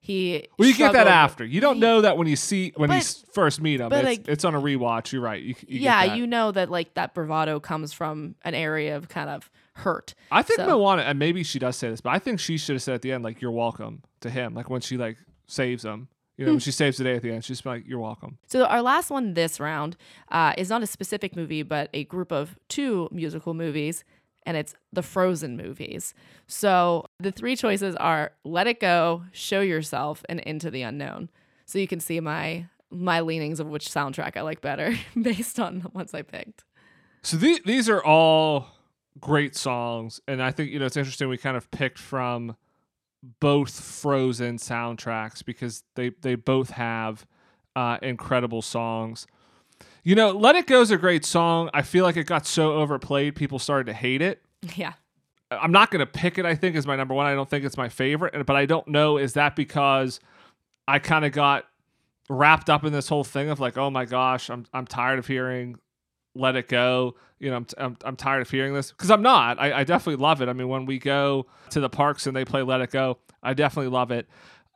he 0.01 0.49
well, 0.59 0.66
you 0.68 0.75
get 0.75 0.92
that 0.92 1.03
struggled- 1.03 1.09
after. 1.12 1.45
You 1.45 1.61
don't 1.61 1.77
he- 1.77 1.81
know 1.81 2.01
that 2.01 2.16
when 2.16 2.27
you 2.27 2.35
see 2.37 2.73
when 2.77 2.90
you 2.90 2.97
But- 2.97 3.03
s- 3.03 3.25
first 3.33 3.61
meet 3.61 3.81
him. 3.81 3.88
but, 3.88 3.99
It's, 4.05 4.05
like- 4.18 4.29
it's 4.29 4.45
on 4.45 4.55
a 4.55 4.61
rewatch. 4.61 5.12
You're 5.12 5.23
right. 5.23 5.40
You, 5.42 5.55
you 5.68 5.79
get 5.79 5.83
yeah, 5.83 6.07
that. 6.09 6.16
you 6.18 6.27
know 6.27 6.51
that 6.53 6.71
like 6.71 6.95
that 6.95 7.14
bravado 7.14 7.61
comes 7.61 7.92
from 7.92 8.35
an 8.45 8.55
area 8.55 8.97
of 8.97 9.09
kind 9.09 9.31
of 9.31 9.49
hurt. 9.75 10.14
I 10.31 10.42
think 10.42 10.59
So- 10.59 10.66
Moana, 10.66 11.03
and 11.03 11.18
maybe 11.18 11.45
she 11.45 11.59
does 11.59 11.77
say 11.77 11.88
this, 11.88 12.01
but 12.01 12.11
I 12.11 12.18
think 12.18 12.40
she 12.40 12.59
should 12.59 12.75
have 12.75 12.83
said 12.83 12.97
at 12.97 13.03
the 13.03 13.12
end, 13.12 13.23
like, 13.25 13.40
"You're 13.40 13.53
welcome" 13.53 14.03
to 14.21 14.29
him, 14.31 14.55
like 14.55 14.68
when 14.68 14.81
she 14.81 14.97
like 14.97 15.16
saves 15.47 15.85
him. 15.85 16.09
You 16.37 16.47
know, 16.47 16.53
when 16.53 16.61
she 16.61 16.73
saves 16.73 16.97
the 16.97 17.05
day 17.05 17.16
at 17.16 17.23
the 17.23 17.31
end, 17.31 17.45
she's 17.45 17.64
like, 17.66 17.87
"You're 17.87 17.99
welcome." 17.99 18.38
So 18.47 18.64
our 18.64 18.83
last 18.83 19.11
one 19.11 19.35
this 19.35 19.61
round 19.61 19.97
uh, 20.31 20.55
is 20.57 20.71
not 20.71 20.83
a 20.83 20.87
specific 20.87 21.37
movie, 21.37 21.62
but 21.62 21.90
a 21.92 22.05
group 22.05 22.33
of 22.33 22.59
two 22.68 23.09
musical 23.12 23.53
movies, 23.55 24.03
and 24.47 24.57
it's 24.57 24.75
the 24.92 25.03
Frozen 25.03 25.57
movies. 25.57 26.14
So 26.47 27.05
the 27.21 27.33
three 27.33 27.55
choices 27.55 27.95
are 27.97 28.33
"Let 28.45 28.66
It 28.66 28.81
Go," 28.81 29.25
"Show 29.33 29.61
Yourself," 29.61 30.25
and 30.29 30.40
"Into 30.40 30.71
the 30.71 30.83
Unknown." 30.83 31.29
So 31.66 31.79
you 31.79 31.87
can 31.87 32.01
see 32.01 32.18
my 32.18 32.66
my 32.90 33.21
leanings 33.21 33.61
of 33.61 33.68
which 33.68 33.88
soundtrack 33.88 34.37
I 34.37 34.42
like 34.42 34.61
better 34.61 34.95
based 35.21 35.59
on 35.59 35.81
the 35.81 35.88
ones 35.90 36.14
I 36.14 36.23
picked. 36.23 36.64
So 37.23 37.37
the, 37.37 37.61
these 37.64 37.88
are 37.88 38.03
all 38.03 38.68
great 39.21 39.55
songs, 39.55 40.21
and 40.27 40.42
I 40.42 40.51
think 40.51 40.71
you 40.71 40.79
know 40.79 40.87
it's 40.87 40.97
interesting. 40.97 41.29
We 41.29 41.37
kind 41.37 41.57
of 41.57 41.71
picked 41.71 41.99
from 41.99 42.57
both 43.40 43.78
Frozen 43.80 44.58
soundtracks 44.58 45.44
because 45.44 45.85
they 45.94 46.11
they 46.22 46.35
both 46.35 46.70
have 46.70 47.26
uh, 47.76 47.98
incredible 48.02 48.62
songs. 48.62 49.26
You 50.04 50.14
know, 50.14 50.30
"Let 50.32 50.56
It 50.56 50.66
Go" 50.66 50.80
is 50.80 50.90
a 50.90 50.96
great 50.96 51.24
song. 51.24 51.70
I 51.72 51.82
feel 51.82 52.04
like 52.04 52.16
it 52.16 52.24
got 52.24 52.46
so 52.46 52.74
overplayed, 52.74 53.37
people 53.37 53.58
started 53.58 53.87
to 53.87 53.94
hate 53.94 54.22
it. 54.22 54.42
Yeah. 54.76 54.92
I'm 55.50 55.72
not 55.72 55.90
going 55.90 56.00
to 56.00 56.06
pick 56.06 56.38
it. 56.38 56.46
I 56.46 56.54
think 56.54 56.76
as 56.76 56.87
my 56.87 56.96
number 56.96 57.12
one. 57.12 57.26
I 57.26 57.35
don't 57.35 57.50
think 57.50 57.66
it's 57.66 57.76
my 57.76 57.90
favorite, 57.90 58.46
but 58.46 58.56
I 58.56 58.64
don't 58.64 58.88
know. 58.88 59.18
Is 59.18 59.35
that 59.35 59.54
because 59.54 60.18
I 60.88 60.98
kind 60.98 61.26
of 61.26 61.32
got 61.32 61.66
wrapped 62.30 62.70
up 62.70 62.85
in 62.85 62.92
this 62.92 63.08
whole 63.08 63.24
thing 63.24 63.50
of 63.50 63.61
like, 63.61 63.76
oh 63.76 63.90
my 63.90 64.06
gosh, 64.06 64.48
I'm 64.48 64.64
I'm 64.72 64.87
tired 64.87 65.18
of 65.18 65.26
hearing 65.26 65.76
"Let 66.35 66.56
It 66.56 66.68
Go." 66.68 67.16
You 67.42 67.50
know, 67.50 67.57
I'm 67.57 67.66
I'm, 67.76 67.96
I'm 68.05 68.16
tired 68.16 68.40
of 68.40 68.50
hearing 68.50 68.72
this 68.72 68.92
because 68.92 69.11
I'm 69.11 69.20
not. 69.20 69.59
I, 69.59 69.81
I 69.81 69.85
definitely 69.85 70.22
love 70.22 70.40
it. 70.42 70.48
I 70.48 70.52
mean, 70.52 70.68
when 70.68 70.87
we 70.87 71.00
go 71.00 71.46
to 71.70 71.81
the 71.81 71.88
parks 71.88 72.28
and 72.28 72.37
they 72.37 72.44
play 72.44 72.62
"Let 72.62 72.81
It 72.81 72.92
Go," 72.92 73.18
I 73.42 73.52
definitely 73.52 73.90
love 73.90 74.12
it. 74.12 74.28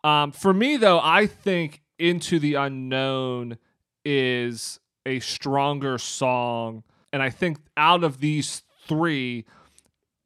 Um, 0.03 0.33
for 0.33 0.53
me 0.53 0.77
though, 0.77 0.99
I 1.01 1.27
think 1.27 1.81
"Into 2.01 2.41
the 2.41 2.55
Unknown" 2.55 3.59
is 4.05 4.81
a 5.07 5.21
stronger 5.21 5.97
song, 5.97 6.83
and 7.13 7.23
I 7.23 7.31
think 7.31 7.59
out 7.77 8.03
of 8.03 8.19
these 8.19 8.65
three. 8.89 9.45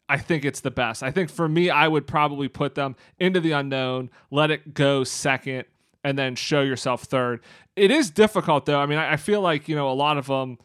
I 0.09 0.17
think 0.17 0.45
it's 0.47 0.61
the 0.61 0.73
best. 0.73 1.03
I 1.03 1.11
think 1.11 1.31
for 1.31 1.49
me, 1.49 1.69
I 1.69 1.87
would 1.87 2.07
probably 2.07 2.49
put 2.49 2.75
them 2.75 2.97
into 3.19 3.39
the 3.39 3.53
unknown, 3.53 4.11
let 4.33 4.51
it 4.51 4.75
go 4.75 5.05
second, 5.05 5.67
and 6.03 6.19
then 6.19 6.35
show 6.35 6.63
yourself 6.63 7.03
third. 7.03 7.43
It 7.77 7.91
is 7.91 8.11
difficult 8.11 8.65
though. 8.65 8.81
I 8.81 8.87
mean, 8.87 8.99
I, 8.99 9.13
I 9.13 9.17
feel 9.17 9.43
like 9.43 9.69
you 9.69 9.77
know 9.77 9.91
a 9.91 9.93
lot 9.93 10.17
of 10.17 10.27
them. 10.27 10.59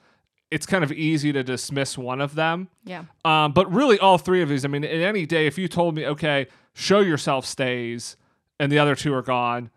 It's 0.52 0.66
kind 0.66 0.84
of 0.84 0.92
easy 0.92 1.34
to 1.34 1.44
dismiss 1.44 1.98
one 1.98 2.22
of 2.22 2.36
them, 2.36 2.70
Yeah. 2.86 3.06
um, 3.26 3.52
but 3.52 3.72
really 3.74 3.98
all 4.00 4.18
three 4.18 4.42
of 4.42 4.50
these. 4.50 4.64
I 4.64 4.68
mean, 4.68 4.84
in 4.84 5.02
any 5.02 5.26
day, 5.26 5.48
if 5.48 5.58
you 5.58 5.68
told 5.68 5.96
me, 5.96 6.06
okay, 6.06 6.48
show 6.74 7.00
yourself 7.00 7.46
stays, 7.46 8.16
and 8.60 8.72
the 8.72 8.78
other 8.80 8.96
two 8.96 9.14
are 9.14 9.22
gone, 9.24 9.70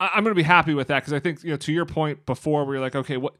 I- 0.00 0.10
I'm 0.14 0.24
going 0.24 0.32
to 0.34 0.38
be 0.38 0.42
happy 0.42 0.74
with 0.74 0.88
that 0.88 1.00
because 1.00 1.12
I 1.12 1.20
think 1.20 1.42
you 1.44 1.50
know 1.50 1.56
to 1.56 1.72
your 1.72 1.86
point 1.86 2.26
before, 2.26 2.64
where 2.64 2.74
you're 2.74 2.82
like, 2.84 2.96
okay, 2.96 3.16
what 3.16 3.34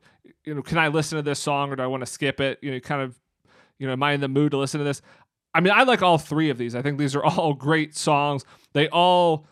you 0.44 0.54
know, 0.54 0.62
can 0.62 0.78
I 0.78 0.88
listen 0.88 1.16
to 1.16 1.22
this 1.22 1.38
song 1.40 1.70
or 1.72 1.76
do 1.76 1.82
I 1.82 1.86
want 1.86 2.00
to 2.02 2.06
skip 2.06 2.40
it? 2.40 2.58
You 2.62 2.70
know, 2.72 2.80
kind 2.80 3.02
of, 3.02 3.18
you 3.78 3.86
know, 3.86 3.92
am 3.92 4.02
I 4.02 4.12
in 4.12 4.20
the 4.20 4.28
mood 4.28 4.52
to 4.52 4.56
listen 4.58 4.78
to 4.78 4.84
this? 4.84 5.02
I 5.54 5.60
mean, 5.60 5.72
I 5.74 5.82
like 5.82 6.02
all 6.02 6.18
three 6.18 6.50
of 6.50 6.56
these. 6.58 6.74
I 6.74 6.82
think 6.82 6.98
these 6.98 7.14
are 7.16 7.24
all 7.24 7.52
great 7.52 7.96
songs. 7.96 8.44
They 8.74 8.88
all, 8.88 9.46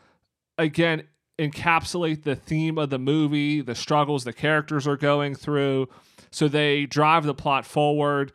again, 0.57 1.03
encapsulate 1.39 2.23
the 2.23 2.37
theme 2.37 2.79
of 2.79 2.91
the 2.91 2.99
movie, 2.99 3.61
the 3.61 3.75
struggles 3.75 4.25
the 4.25 4.33
characters 4.33 4.87
are 4.87 4.97
going 4.97 5.35
through. 5.35 5.89
So 6.35 6.49
they 6.49 6.87
drive 6.87 7.25
the 7.25 7.35
plot 7.35 7.65
forward. 7.65 8.33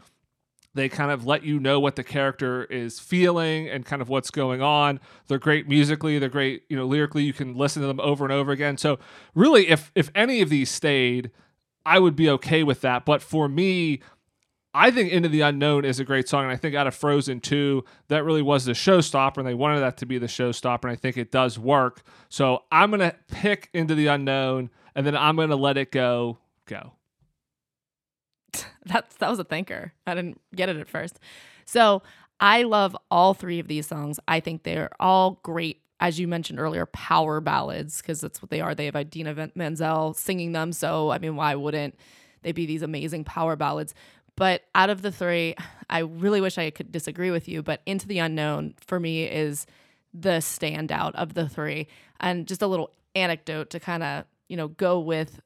They 0.74 0.88
kind 0.88 1.12
of 1.12 1.26
let 1.26 1.44
you 1.44 1.60
know 1.60 1.80
what 1.80 1.96
the 1.96 2.04
character 2.04 2.64
is 2.66 3.00
feeling 3.00 3.68
and 3.68 3.86
kind 3.86 4.02
of 4.02 4.08
what's 4.08 4.32
going 4.32 4.62
on. 4.62 5.00
They're 5.28 5.40
great 5.40 5.68
musically. 5.68 6.20
They're 6.20 6.30
great, 6.30 6.64
you 6.70 6.78
know, 6.78 6.86
lyrically. 6.86 7.24
You 7.24 7.34
can 7.34 7.56
listen 7.56 7.82
to 7.82 7.88
them 7.88 8.00
over 8.00 8.24
and 8.24 8.32
over 8.32 8.52
again. 8.52 8.78
So 8.78 9.00
really, 9.34 9.68
if 9.68 9.92
if 9.96 10.12
any 10.16 10.42
of 10.42 10.50
these 10.50 10.70
stayed, 10.70 11.32
I 11.86 12.00
would 12.00 12.16
be 12.16 12.30
okay 12.30 12.64
with 12.64 12.82
that. 12.82 13.04
But 13.04 13.22
for 13.22 13.50
me, 13.50 14.00
I 14.74 14.92
think 14.92 15.12
Into 15.12 15.28
the 15.28 15.42
Unknown 15.42 15.84
is 15.84 16.00
a 16.00 16.06
great 16.06 16.30
song, 16.30 16.44
and 16.44 16.52
I 16.52 16.56
think 16.56 16.76
out 16.76 16.86
of 16.86 16.94
Frozen 16.94 17.42
2, 17.42 17.84
that 18.08 18.24
really 18.24 18.44
was 18.44 18.66
the 18.66 18.74
showstopper, 18.74 19.38
and 19.40 19.48
they 19.48 19.56
wanted 19.56 19.80
that 19.80 19.98
to 19.98 20.06
be 20.06 20.20
the 20.20 20.28
showstopper, 20.28 20.84
and 20.84 20.92
I 20.92 20.96
think 20.96 21.18
it 21.18 21.32
does 21.32 21.58
work. 21.58 22.04
So 22.30 22.64
I'm 22.72 22.92
gonna 22.92 23.16
pick 23.30 23.70
Into 23.74 23.96
the 23.96 24.08
Unknown, 24.08 24.70
and 24.94 25.08
then 25.08 25.18
I'm 25.18 25.36
gonna 25.36 25.56
let 25.56 25.78
it 25.78 25.92
go. 25.92 26.38
Go. 26.68 26.94
That's 28.90 29.16
that 29.18 29.30
was 29.30 29.40
a 29.40 29.44
thinker. 29.44 29.94
I 30.08 30.16
didn't 30.16 30.42
get 30.56 30.70
it 30.70 30.78
at 30.78 30.90
first. 30.90 31.20
So 31.66 32.02
I 32.40 32.64
love 32.64 32.98
all 33.12 33.34
three 33.34 33.60
of 33.60 33.68
these 33.68 33.86
songs. 33.86 34.20
I 34.28 34.40
think 34.40 34.64
they're 34.64 34.90
all 35.00 35.40
great, 35.44 35.82
as 36.00 36.20
you 36.20 36.28
mentioned 36.28 36.60
earlier, 36.60 36.86
power 36.88 37.40
ballads 37.40 38.02
because 38.02 38.20
that's 38.22 38.42
what 38.42 38.50
they 38.50 38.62
are. 38.62 38.74
They 38.74 38.86
have 38.86 38.96
Idina 38.96 39.52
Menzel 39.56 40.14
singing 40.14 40.54
them. 40.54 40.72
So 40.74 41.12
I 41.12 41.20
mean, 41.20 41.36
why 41.36 41.56
wouldn't 41.56 41.96
they 42.42 42.52
be 42.52 42.66
these 42.66 42.82
amazing 42.82 43.26
power 43.26 43.56
ballads? 43.56 43.94
But 44.36 44.64
out 44.74 44.90
of 44.90 45.02
the 45.02 45.12
three, 45.12 45.56
I 45.90 46.00
really 46.00 46.42
wish 46.42 46.58
I 46.58 46.70
could 46.72 46.92
disagree 46.92 47.32
with 47.32 47.48
you. 47.48 47.62
But 47.62 47.82
Into 47.86 48.08
the 48.08 48.20
Unknown 48.20 48.76
for 48.80 49.00
me 49.00 49.24
is 49.24 49.68
the 50.14 50.40
standout 50.40 51.14
of 51.16 51.36
the 51.36 51.48
three. 51.48 51.88
And 52.20 52.48
just 52.48 52.62
a 52.62 52.68
little 52.68 52.92
anecdote 53.16 53.70
to 53.72 53.80
kind 53.80 54.04
of 54.04 54.26
you 54.48 54.58
know 54.58 54.68
go 54.68 55.00
with 55.00 55.42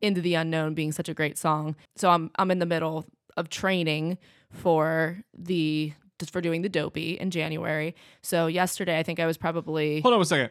into 0.00 0.20
the 0.20 0.34
unknown 0.34 0.74
being 0.74 0.92
such 0.92 1.08
a 1.08 1.14
great 1.14 1.38
song. 1.38 1.76
So 1.96 2.10
I'm 2.10 2.30
I'm 2.36 2.50
in 2.50 2.58
the 2.58 2.66
middle 2.66 3.06
of 3.36 3.48
training 3.48 4.18
for 4.50 5.22
the 5.36 5.92
just 6.18 6.32
for 6.32 6.40
doing 6.40 6.62
the 6.62 6.68
dopey 6.68 7.12
in 7.18 7.30
January. 7.30 7.94
So 8.22 8.46
yesterday 8.46 8.98
I 8.98 9.02
think 9.02 9.20
I 9.20 9.26
was 9.26 9.36
probably 9.36 10.00
Hold 10.00 10.14
on 10.14 10.20
a 10.20 10.24
second. 10.24 10.50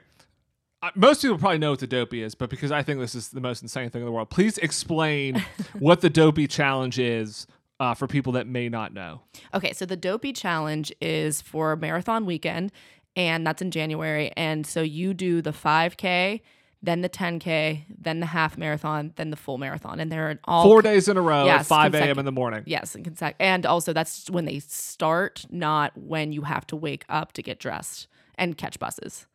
Most 0.95 1.21
people 1.21 1.38
probably 1.38 1.57
know 1.57 1.71
what 1.71 1.79
the 1.79 1.88
dopey 1.88 2.23
is, 2.23 2.35
but 2.35 2.49
because 2.49 2.71
I 2.71 2.83
think 2.83 2.99
this 2.99 3.13
is 3.13 3.29
the 3.29 3.41
most 3.41 3.62
insane 3.62 3.89
thing 3.89 4.01
in 4.01 4.05
the 4.05 4.13
world, 4.13 4.29
please 4.29 4.57
explain 4.59 5.43
what 5.79 5.99
the 5.99 6.09
dopey 6.09 6.47
challenge 6.47 6.97
is 6.97 7.47
uh, 7.81 7.93
for 7.93 8.07
people 8.07 8.33
that 8.33 8.47
may 8.47 8.69
not 8.69 8.93
know. 8.93 9.21
Okay, 9.53 9.73
so 9.73 9.85
the 9.85 9.97
dopey 9.97 10.31
challenge 10.31 10.93
is 11.01 11.41
for 11.41 11.75
marathon 11.75 12.25
weekend 12.25 12.71
and 13.15 13.45
that's 13.45 13.62
in 13.62 13.71
January 13.71 14.31
and 14.38 14.65
so 14.65 14.81
you 14.81 15.13
do 15.13 15.41
the 15.41 15.51
5k, 15.51 16.41
then 16.81 17.01
the 17.01 17.09
10k, 17.09 17.83
then 17.89 18.19
the 18.19 18.25
half 18.27 18.57
marathon, 18.57 19.13
then 19.17 19.31
the 19.31 19.35
full 19.35 19.57
marathon 19.57 19.99
and 19.99 20.11
they're 20.11 20.39
all 20.45 20.63
Four 20.63 20.81
days 20.81 21.07
in 21.07 21.17
a 21.17 21.21
row 21.21 21.41
at 21.41 21.45
Yes, 21.45 21.67
5 21.67 21.93
a.m. 21.95 22.19
in 22.19 22.25
the 22.25 22.31
morning. 22.31 22.63
Yes, 22.65 22.95
and 22.95 23.05
consec- 23.05 23.35
and 23.39 23.65
also 23.65 23.91
that's 23.93 24.29
when 24.29 24.45
they 24.45 24.59
start, 24.59 25.45
not 25.49 25.97
when 25.97 26.31
you 26.31 26.43
have 26.43 26.65
to 26.67 26.75
wake 26.75 27.05
up 27.09 27.33
to 27.33 27.41
get 27.41 27.59
dressed 27.59 28.07
and 28.35 28.57
catch 28.57 28.79
buses. 28.79 29.27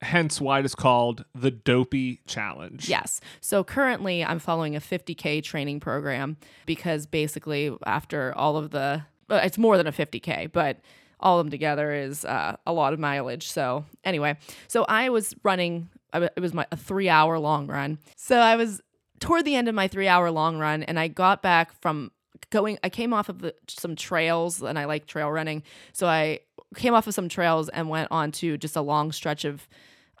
Hence 0.00 0.40
why 0.40 0.60
it 0.60 0.64
is 0.64 0.74
called 0.76 1.24
the 1.34 1.50
dopey 1.50 2.20
challenge. 2.26 2.88
Yes. 2.88 3.20
So 3.40 3.64
currently 3.64 4.24
I'm 4.24 4.38
following 4.38 4.76
a 4.76 4.80
50k 4.80 5.42
training 5.42 5.80
program 5.80 6.36
because 6.66 7.06
basically 7.06 7.76
after 7.84 8.32
all 8.36 8.56
of 8.56 8.70
the 8.70 9.02
it's 9.28 9.58
more 9.58 9.76
than 9.76 9.86
a 9.86 9.92
50k, 9.92 10.52
but 10.52 10.78
all 11.20 11.38
of 11.38 11.44
them 11.44 11.50
together 11.50 11.92
is 11.92 12.24
uh, 12.24 12.56
a 12.66 12.72
lot 12.72 12.92
of 12.92 12.98
mileage. 13.00 13.50
So 13.50 13.84
anyway, 14.04 14.36
so 14.68 14.84
I 14.84 15.08
was 15.10 15.34
running. 15.42 15.88
It 16.14 16.40
was 16.40 16.54
my 16.54 16.66
a 16.70 16.76
three 16.76 17.08
hour 17.08 17.38
long 17.38 17.66
run. 17.66 17.98
So 18.16 18.38
I 18.38 18.56
was 18.56 18.80
toward 19.20 19.44
the 19.44 19.56
end 19.56 19.68
of 19.68 19.74
my 19.74 19.88
three 19.88 20.08
hour 20.08 20.30
long 20.30 20.58
run, 20.58 20.82
and 20.82 20.98
I 20.98 21.08
got 21.08 21.42
back 21.42 21.72
from 21.80 22.10
going. 22.50 22.78
I 22.82 22.88
came 22.88 23.12
off 23.12 23.28
of 23.28 23.40
the, 23.40 23.54
some 23.68 23.96
trails, 23.96 24.62
and 24.62 24.78
I 24.78 24.84
like 24.84 25.06
trail 25.06 25.30
running. 25.30 25.62
So 25.92 26.06
I 26.06 26.40
came 26.76 26.94
off 26.94 27.06
of 27.06 27.14
some 27.14 27.28
trails 27.28 27.68
and 27.68 27.88
went 27.88 28.08
on 28.10 28.32
to 28.32 28.56
just 28.58 28.76
a 28.76 28.82
long 28.82 29.12
stretch 29.12 29.44
of 29.44 29.68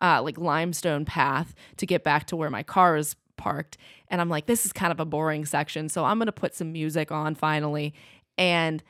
uh, 0.00 0.22
like 0.22 0.38
limestone 0.38 1.04
path 1.04 1.54
to 1.76 1.86
get 1.86 2.04
back 2.04 2.26
to 2.26 2.36
where 2.36 2.50
my 2.50 2.62
car 2.62 2.96
is 2.96 3.16
parked. 3.36 3.76
And 4.08 4.20
I'm 4.20 4.28
like, 4.28 4.46
this 4.46 4.64
is 4.66 4.72
kind 4.72 4.92
of 4.92 5.00
a 5.00 5.04
boring 5.04 5.44
section. 5.44 5.88
So 5.88 6.04
I'm 6.04 6.18
to 6.20 6.32
put 6.32 6.54
some 6.54 6.72
music 6.72 7.10
on 7.12 7.34
finally. 7.34 7.94
And 8.36 8.82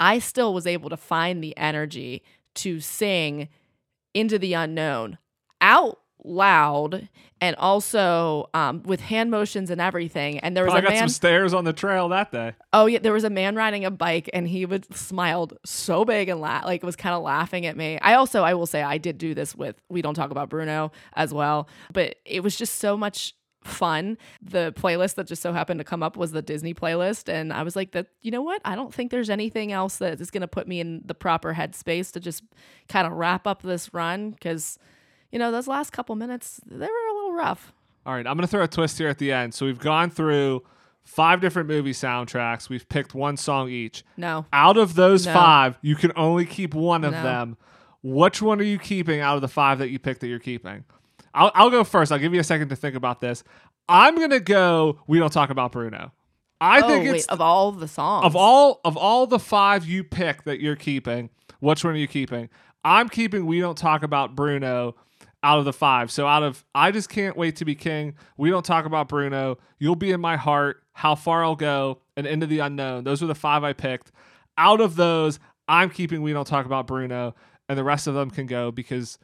I 0.00 0.18
still 0.18 0.54
was 0.54 0.66
able 0.66 0.90
to 0.90 0.96
find 0.96 1.42
the 1.42 1.56
energy 1.56 2.22
to 2.56 2.80
sing 2.80 3.48
into 4.14 4.38
the 4.38 4.52
unknown 4.52 5.18
out 5.60 6.01
loud 6.24 7.08
and 7.40 7.56
also 7.56 8.48
um, 8.54 8.82
with 8.84 9.00
hand 9.00 9.30
motions 9.30 9.70
and 9.70 9.80
everything. 9.80 10.38
And 10.38 10.56
there 10.56 10.64
was 10.64 10.74
I 10.74 10.78
a 10.78 10.82
got 10.82 10.90
man. 10.92 10.98
some 11.00 11.08
stairs 11.08 11.52
on 11.52 11.64
the 11.64 11.72
trail 11.72 12.08
that 12.10 12.30
day. 12.30 12.54
Oh 12.72 12.86
yeah, 12.86 13.00
there 13.00 13.12
was 13.12 13.24
a 13.24 13.30
man 13.30 13.56
riding 13.56 13.84
a 13.84 13.90
bike 13.90 14.30
and 14.32 14.46
he 14.46 14.64
would 14.64 14.94
smiled 14.94 15.58
so 15.64 16.04
big 16.04 16.28
and 16.28 16.40
la- 16.40 16.62
like 16.64 16.82
was 16.82 16.96
kind 16.96 17.14
of 17.14 17.22
laughing 17.22 17.66
at 17.66 17.76
me. 17.76 17.98
I 18.00 18.14
also 18.14 18.42
I 18.42 18.54
will 18.54 18.66
say 18.66 18.82
I 18.82 18.98
did 18.98 19.18
do 19.18 19.34
this 19.34 19.54
with 19.54 19.80
we 19.88 20.02
don't 20.02 20.14
talk 20.14 20.30
about 20.30 20.48
Bruno 20.48 20.92
as 21.14 21.34
well, 21.34 21.68
but 21.92 22.16
it 22.24 22.42
was 22.42 22.56
just 22.56 22.76
so 22.76 22.96
much 22.96 23.34
fun. 23.64 24.18
The 24.40 24.72
playlist 24.76 25.14
that 25.16 25.26
just 25.26 25.42
so 25.42 25.52
happened 25.52 25.78
to 25.78 25.84
come 25.84 26.02
up 26.02 26.16
was 26.16 26.32
the 26.32 26.42
Disney 26.42 26.74
playlist 26.74 27.28
and 27.32 27.52
I 27.52 27.62
was 27.62 27.76
like 27.76 27.92
that 27.92 28.08
you 28.20 28.30
know 28.30 28.42
what? 28.42 28.60
I 28.64 28.74
don't 28.76 28.92
think 28.94 29.10
there's 29.10 29.30
anything 29.30 29.72
else 29.72 29.96
that 29.96 30.20
is 30.20 30.30
going 30.30 30.40
to 30.42 30.48
put 30.48 30.68
me 30.68 30.80
in 30.80 31.02
the 31.04 31.14
proper 31.14 31.54
headspace 31.54 32.12
to 32.12 32.20
just 32.20 32.42
kind 32.88 33.06
of 33.06 33.12
wrap 33.12 33.46
up 33.46 33.62
this 33.62 33.92
run 33.94 34.34
cuz 34.40 34.78
you 35.32 35.38
know, 35.38 35.50
those 35.50 35.66
last 35.66 35.90
couple 35.90 36.14
minutes 36.14 36.60
they 36.66 36.86
were 36.86 37.10
a 37.10 37.14
little 37.14 37.32
rough. 37.32 37.72
All 38.04 38.14
right, 38.14 38.26
I'm 38.26 38.36
going 38.36 38.46
to 38.46 38.46
throw 38.46 38.62
a 38.62 38.68
twist 38.68 38.98
here 38.98 39.08
at 39.08 39.18
the 39.18 39.32
end. 39.32 39.54
So 39.54 39.66
we've 39.66 39.78
gone 39.78 40.10
through 40.10 40.62
five 41.04 41.40
different 41.40 41.68
movie 41.68 41.92
soundtracks. 41.92 42.68
We've 42.68 42.88
picked 42.88 43.14
one 43.14 43.36
song 43.36 43.70
each. 43.70 44.04
No. 44.16 44.46
Out 44.52 44.76
of 44.76 44.94
those 44.94 45.26
No. 45.26 45.32
five, 45.32 45.78
you 45.82 45.96
can 45.96 46.12
only 46.16 46.44
keep 46.44 46.74
one 46.74 47.04
of 47.04 47.12
No. 47.12 47.22
them. 47.22 47.56
Which 48.02 48.42
one 48.42 48.60
are 48.60 48.64
you 48.64 48.78
keeping 48.78 49.20
out 49.20 49.36
of 49.36 49.40
the 49.40 49.48
five 49.48 49.78
that 49.78 49.90
you 49.90 49.98
picked 49.98 50.20
that 50.20 50.26
you're 50.26 50.40
keeping? 50.40 50.84
I'll, 51.34 51.52
I'll 51.54 51.70
go 51.70 51.84
first. 51.84 52.10
I'll 52.12 52.18
give 52.18 52.34
you 52.34 52.40
a 52.40 52.44
second 52.44 52.68
to 52.70 52.76
think 52.76 52.96
about 52.96 53.20
this. 53.20 53.44
I'm 53.88 54.18
gonna 54.18 54.40
go. 54.40 54.98
We 55.06 55.18
don't 55.18 55.32
talk 55.32 55.50
about 55.50 55.72
Bruno. 55.72 56.12
I 56.60 56.80
oh, 56.80 56.88
think 56.88 57.10
wait, 57.10 57.26
of 57.28 57.40
all 57.40 57.72
the 57.72 57.88
songs. 57.88 58.24
of 58.24 58.36
all 58.36 58.80
of 58.84 58.96
all 58.96 59.26
the 59.26 59.38
five 59.38 59.84
you 59.84 60.04
pick 60.04 60.44
that 60.44 60.60
you're 60.60 60.76
keeping. 60.76 61.30
Which 61.60 61.84
one 61.84 61.94
are 61.94 61.98
you 61.98 62.08
keeping? 62.08 62.48
I'm 62.84 63.08
keeping. 63.08 63.46
We 63.46 63.60
don't 63.60 63.78
talk 63.78 64.02
about 64.02 64.34
Bruno 64.34 64.94
out 65.42 65.58
of 65.58 65.64
the 65.64 65.72
five. 65.72 66.10
So 66.10 66.26
out 66.26 66.42
of 66.42 66.64
I 66.74 66.90
just 66.90 67.08
can't 67.08 67.36
wait 67.36 67.56
to 67.56 67.64
be 67.64 67.74
king. 67.74 68.14
We 68.36 68.50
don't 68.50 68.64
talk 68.64 68.84
about 68.84 69.08
Bruno. 69.08 69.58
You'll 69.78 69.96
be 69.96 70.12
in 70.12 70.20
my 70.20 70.36
heart. 70.36 70.82
How 70.92 71.14
far 71.14 71.42
I'll 71.42 71.56
go 71.56 72.00
and 72.16 72.26
into 72.26 72.46
the 72.46 72.60
unknown. 72.60 73.04
Those 73.04 73.22
were 73.22 73.28
the 73.28 73.34
five 73.34 73.64
I 73.64 73.72
picked. 73.72 74.12
Out 74.58 74.80
of 74.80 74.96
those, 74.96 75.38
I'm 75.66 75.90
keeping. 75.90 76.22
We 76.22 76.32
don't 76.32 76.46
talk 76.46 76.66
about 76.66 76.86
Bruno, 76.86 77.34
and 77.68 77.78
the 77.78 77.84
rest 77.84 78.06
of 78.06 78.14
them 78.14 78.30
can 78.30 78.46
go 78.46 78.70
because 78.70 79.18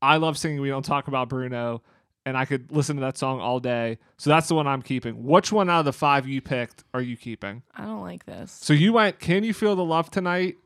I 0.00 0.16
love 0.16 0.38
singing. 0.38 0.60
We 0.60 0.68
don't 0.68 0.84
talk 0.84 1.08
about 1.08 1.28
Bruno. 1.28 1.82
And 2.26 2.38
I 2.38 2.46
could 2.46 2.72
listen 2.72 2.96
to 2.96 3.00
that 3.02 3.18
song 3.18 3.40
all 3.40 3.60
day. 3.60 3.98
So 4.16 4.30
that's 4.30 4.48
the 4.48 4.54
one 4.54 4.66
I'm 4.66 4.80
keeping. 4.80 5.24
Which 5.24 5.52
one 5.52 5.68
out 5.68 5.80
of 5.80 5.84
the 5.84 5.92
five 5.92 6.26
you 6.26 6.40
picked 6.40 6.82
are 6.94 7.02
you 7.02 7.18
keeping? 7.18 7.62
I 7.76 7.84
don't 7.84 8.00
like 8.00 8.24
this. 8.24 8.50
So 8.50 8.72
you 8.72 8.94
went, 8.94 9.18
Can 9.18 9.44
You 9.44 9.52
Feel 9.52 9.76
the 9.76 9.84
Love 9.84 10.10
Tonight? 10.10 10.56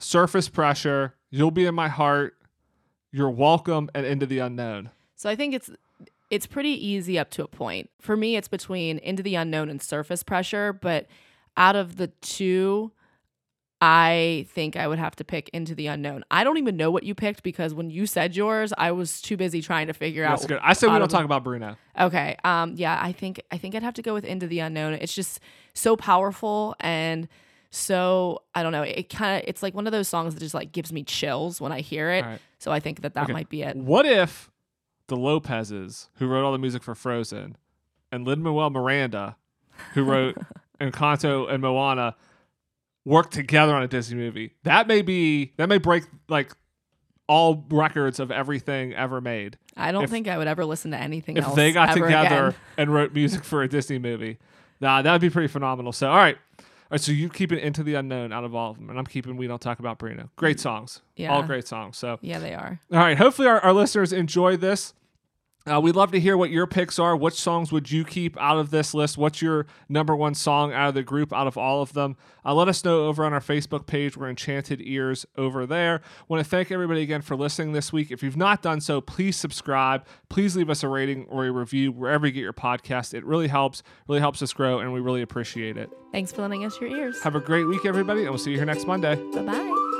Surface 0.00 0.50
Pressure, 0.50 1.14
You'll 1.30 1.50
Be 1.50 1.64
in 1.64 1.74
My 1.74 1.88
Heart, 1.88 2.36
You're 3.12 3.30
Welcome, 3.30 3.90
and 3.94 4.06
Into 4.06 4.26
the 4.26 4.38
Unknown. 4.38 4.90
So 5.16 5.28
I 5.28 5.36
think 5.36 5.54
it's 5.54 5.70
it's 6.30 6.46
pretty 6.46 6.70
easy 6.70 7.18
up 7.18 7.30
to 7.32 7.44
a 7.44 7.46
point. 7.46 7.90
For 8.00 8.16
me, 8.16 8.36
it's 8.36 8.48
between 8.48 8.98
Into 8.98 9.22
the 9.22 9.34
Unknown 9.34 9.68
and 9.68 9.82
Surface 9.82 10.22
Pressure, 10.22 10.72
but 10.72 11.06
out 11.58 11.76
of 11.76 11.96
the 11.96 12.06
two, 12.22 12.90
I 13.82 14.46
think 14.48 14.76
I 14.76 14.88
would 14.88 14.98
have 14.98 15.14
to 15.16 15.24
pick 15.24 15.50
Into 15.50 15.74
the 15.74 15.88
Unknown. 15.88 16.24
I 16.30 16.42
don't 16.42 16.56
even 16.56 16.78
know 16.78 16.90
what 16.90 17.02
you 17.02 17.14
picked 17.14 17.42
because 17.42 17.74
when 17.74 17.90
you 17.90 18.06
said 18.06 18.34
yours, 18.34 18.72
I 18.78 18.92
was 18.92 19.20
too 19.20 19.36
busy 19.36 19.60
trying 19.60 19.88
to 19.88 19.92
figure 19.92 20.22
That's 20.22 20.44
out. 20.44 20.48
That's 20.48 20.60
good. 20.60 20.60
I 20.62 20.72
said 20.72 20.90
we 20.90 20.98
don't 20.98 21.10
talk 21.10 21.26
about 21.26 21.44
Bruno. 21.44 21.76
Okay. 22.00 22.36
Um. 22.44 22.74
Yeah. 22.76 22.98
I 23.00 23.12
think 23.12 23.42
I 23.50 23.58
think 23.58 23.74
I'd 23.74 23.82
have 23.82 23.94
to 23.94 24.02
go 24.02 24.14
with 24.14 24.24
Into 24.24 24.46
the 24.46 24.60
Unknown. 24.60 24.94
It's 24.94 25.14
just 25.14 25.40
so 25.74 25.96
powerful 25.96 26.74
and 26.80 27.28
so 27.70 28.42
I 28.54 28.62
don't 28.62 28.72
know. 28.72 28.82
It 28.82 29.08
kind 29.08 29.42
of 29.42 29.48
it's 29.48 29.62
like 29.62 29.74
one 29.74 29.86
of 29.86 29.92
those 29.92 30.06
songs 30.06 30.34
that 30.34 30.40
just 30.40 30.54
like 30.54 30.72
gives 30.72 30.92
me 30.92 31.02
chills 31.02 31.60
when 31.60 31.72
I 31.72 31.80
hear 31.80 32.10
it. 32.10 32.24
Right. 32.24 32.40
So 32.62 32.70
I 32.70 32.78
think 32.78 33.00
that 33.00 33.14
that 33.14 33.24
Okay. 33.24 33.32
might 33.32 33.48
be 33.48 33.62
it. 33.62 33.76
What 33.76 34.06
if 34.06 34.48
the 35.08 35.16
Lopez's, 35.16 36.08
who 36.16 36.28
wrote 36.28 36.44
all 36.44 36.52
the 36.52 36.58
music 36.58 36.82
for 36.84 36.94
Frozen, 36.94 37.56
and 38.12 38.24
Lin 38.24 38.40
Manuel 38.42 38.70
Miranda, 38.70 39.36
who 39.94 40.04
wrote 40.04 40.36
Encanto 40.80 41.50
and 41.52 41.60
Moana, 41.60 42.14
worked 43.04 43.32
together 43.32 43.74
on 43.74 43.82
a 43.82 43.88
Disney 43.88 44.16
movie? 44.16 44.52
That 44.62 44.86
may 44.86 45.02
be 45.02 45.52
that 45.56 45.68
may 45.68 45.78
break 45.78 46.04
like 46.28 46.52
all 47.26 47.64
records 47.70 48.20
of 48.20 48.30
everything 48.30 48.92
ever 48.94 49.20
made. 49.20 49.58
I 49.76 49.90
don't 49.90 50.04
if- 50.04 50.10
think 50.10 50.28
I 50.28 50.38
would 50.38 50.46
ever 50.48 50.64
listen 50.64 50.92
to 50.92 50.98
anything 50.98 51.36
if 51.38 51.44
else. 51.44 51.56
they 51.56 51.72
got 51.72 51.94
together 51.94 52.48
again. 52.48 52.54
and 52.76 52.94
wrote 52.94 53.12
music 53.12 53.42
for 53.42 53.62
a 53.62 53.68
Disney 53.68 53.98
movie. 53.98 54.38
Nah, 54.80 55.02
that 55.02 55.10
would 55.10 55.20
be 55.20 55.30
pretty 55.30 55.48
phenomenal. 55.48 55.92
So, 55.92 56.08
all 56.10 56.16
right. 56.16 56.36
Right, 56.92 57.00
so 57.00 57.10
you 57.10 57.30
keep 57.30 57.52
it 57.52 57.58
into 57.60 57.82
the 57.82 57.94
unknown 57.94 58.34
out 58.34 58.44
of 58.44 58.54
all 58.54 58.72
of 58.72 58.76
them, 58.76 58.90
and 58.90 58.98
I'm 58.98 59.06
keeping 59.06 59.38
We 59.38 59.46
Don't 59.46 59.62
Talk 59.62 59.78
About 59.78 59.96
Bruno. 59.96 60.28
Great 60.36 60.58
mm. 60.58 60.60
songs. 60.60 61.00
Yeah. 61.16 61.32
All 61.32 61.42
great 61.42 61.66
songs. 61.66 61.96
So, 61.96 62.18
Yeah, 62.20 62.38
they 62.38 62.52
are. 62.52 62.80
all 62.92 62.98
right. 62.98 63.16
Hopefully, 63.16 63.48
our, 63.48 63.58
our 63.60 63.72
listeners 63.72 64.12
enjoy 64.12 64.58
this. 64.58 64.92
Uh, 65.70 65.80
we'd 65.80 65.94
love 65.94 66.10
to 66.12 66.20
hear 66.20 66.36
what 66.36 66.50
your 66.50 66.66
picks 66.66 66.98
are. 66.98 67.16
Which 67.16 67.34
songs 67.34 67.70
would 67.70 67.90
you 67.90 68.04
keep 68.04 68.36
out 68.40 68.58
of 68.58 68.70
this 68.70 68.94
list? 68.94 69.16
What's 69.16 69.40
your 69.40 69.66
number 69.88 70.16
one 70.16 70.34
song 70.34 70.72
out 70.72 70.88
of 70.88 70.94
the 70.94 71.02
group, 71.02 71.32
out 71.32 71.46
of 71.46 71.56
all 71.56 71.82
of 71.82 71.92
them? 71.92 72.16
Uh, 72.44 72.54
let 72.54 72.68
us 72.68 72.84
know 72.84 73.06
over 73.06 73.24
on 73.24 73.32
our 73.32 73.40
Facebook 73.40 73.86
page. 73.86 74.16
We're 74.16 74.28
Enchanted 74.28 74.80
Ears 74.82 75.24
over 75.36 75.64
there. 75.66 76.00
want 76.28 76.42
to 76.42 76.48
thank 76.48 76.72
everybody 76.72 77.02
again 77.02 77.22
for 77.22 77.36
listening 77.36 77.72
this 77.72 77.92
week. 77.92 78.10
If 78.10 78.22
you've 78.22 78.36
not 78.36 78.62
done 78.62 78.80
so, 78.80 79.00
please 79.00 79.36
subscribe. 79.36 80.04
Please 80.28 80.56
leave 80.56 80.70
us 80.70 80.82
a 80.82 80.88
rating 80.88 81.26
or 81.28 81.46
a 81.46 81.52
review 81.52 81.92
wherever 81.92 82.26
you 82.26 82.32
get 82.32 82.40
your 82.40 82.52
podcast. 82.52 83.14
It 83.14 83.24
really 83.24 83.48
helps, 83.48 83.82
really 84.08 84.20
helps 84.20 84.42
us 84.42 84.52
grow, 84.52 84.80
and 84.80 84.92
we 84.92 85.00
really 85.00 85.22
appreciate 85.22 85.76
it. 85.76 85.90
Thanks 86.10 86.32
for 86.32 86.42
lending 86.42 86.64
us 86.64 86.80
your 86.80 86.90
ears. 86.90 87.22
Have 87.22 87.36
a 87.36 87.40
great 87.40 87.64
week, 87.64 87.86
everybody, 87.86 88.22
and 88.22 88.30
we'll 88.30 88.38
see 88.38 88.50
you 88.50 88.56
here 88.56 88.66
next 88.66 88.86
Monday. 88.86 89.14
Bye 89.32 89.42
bye. 89.42 89.91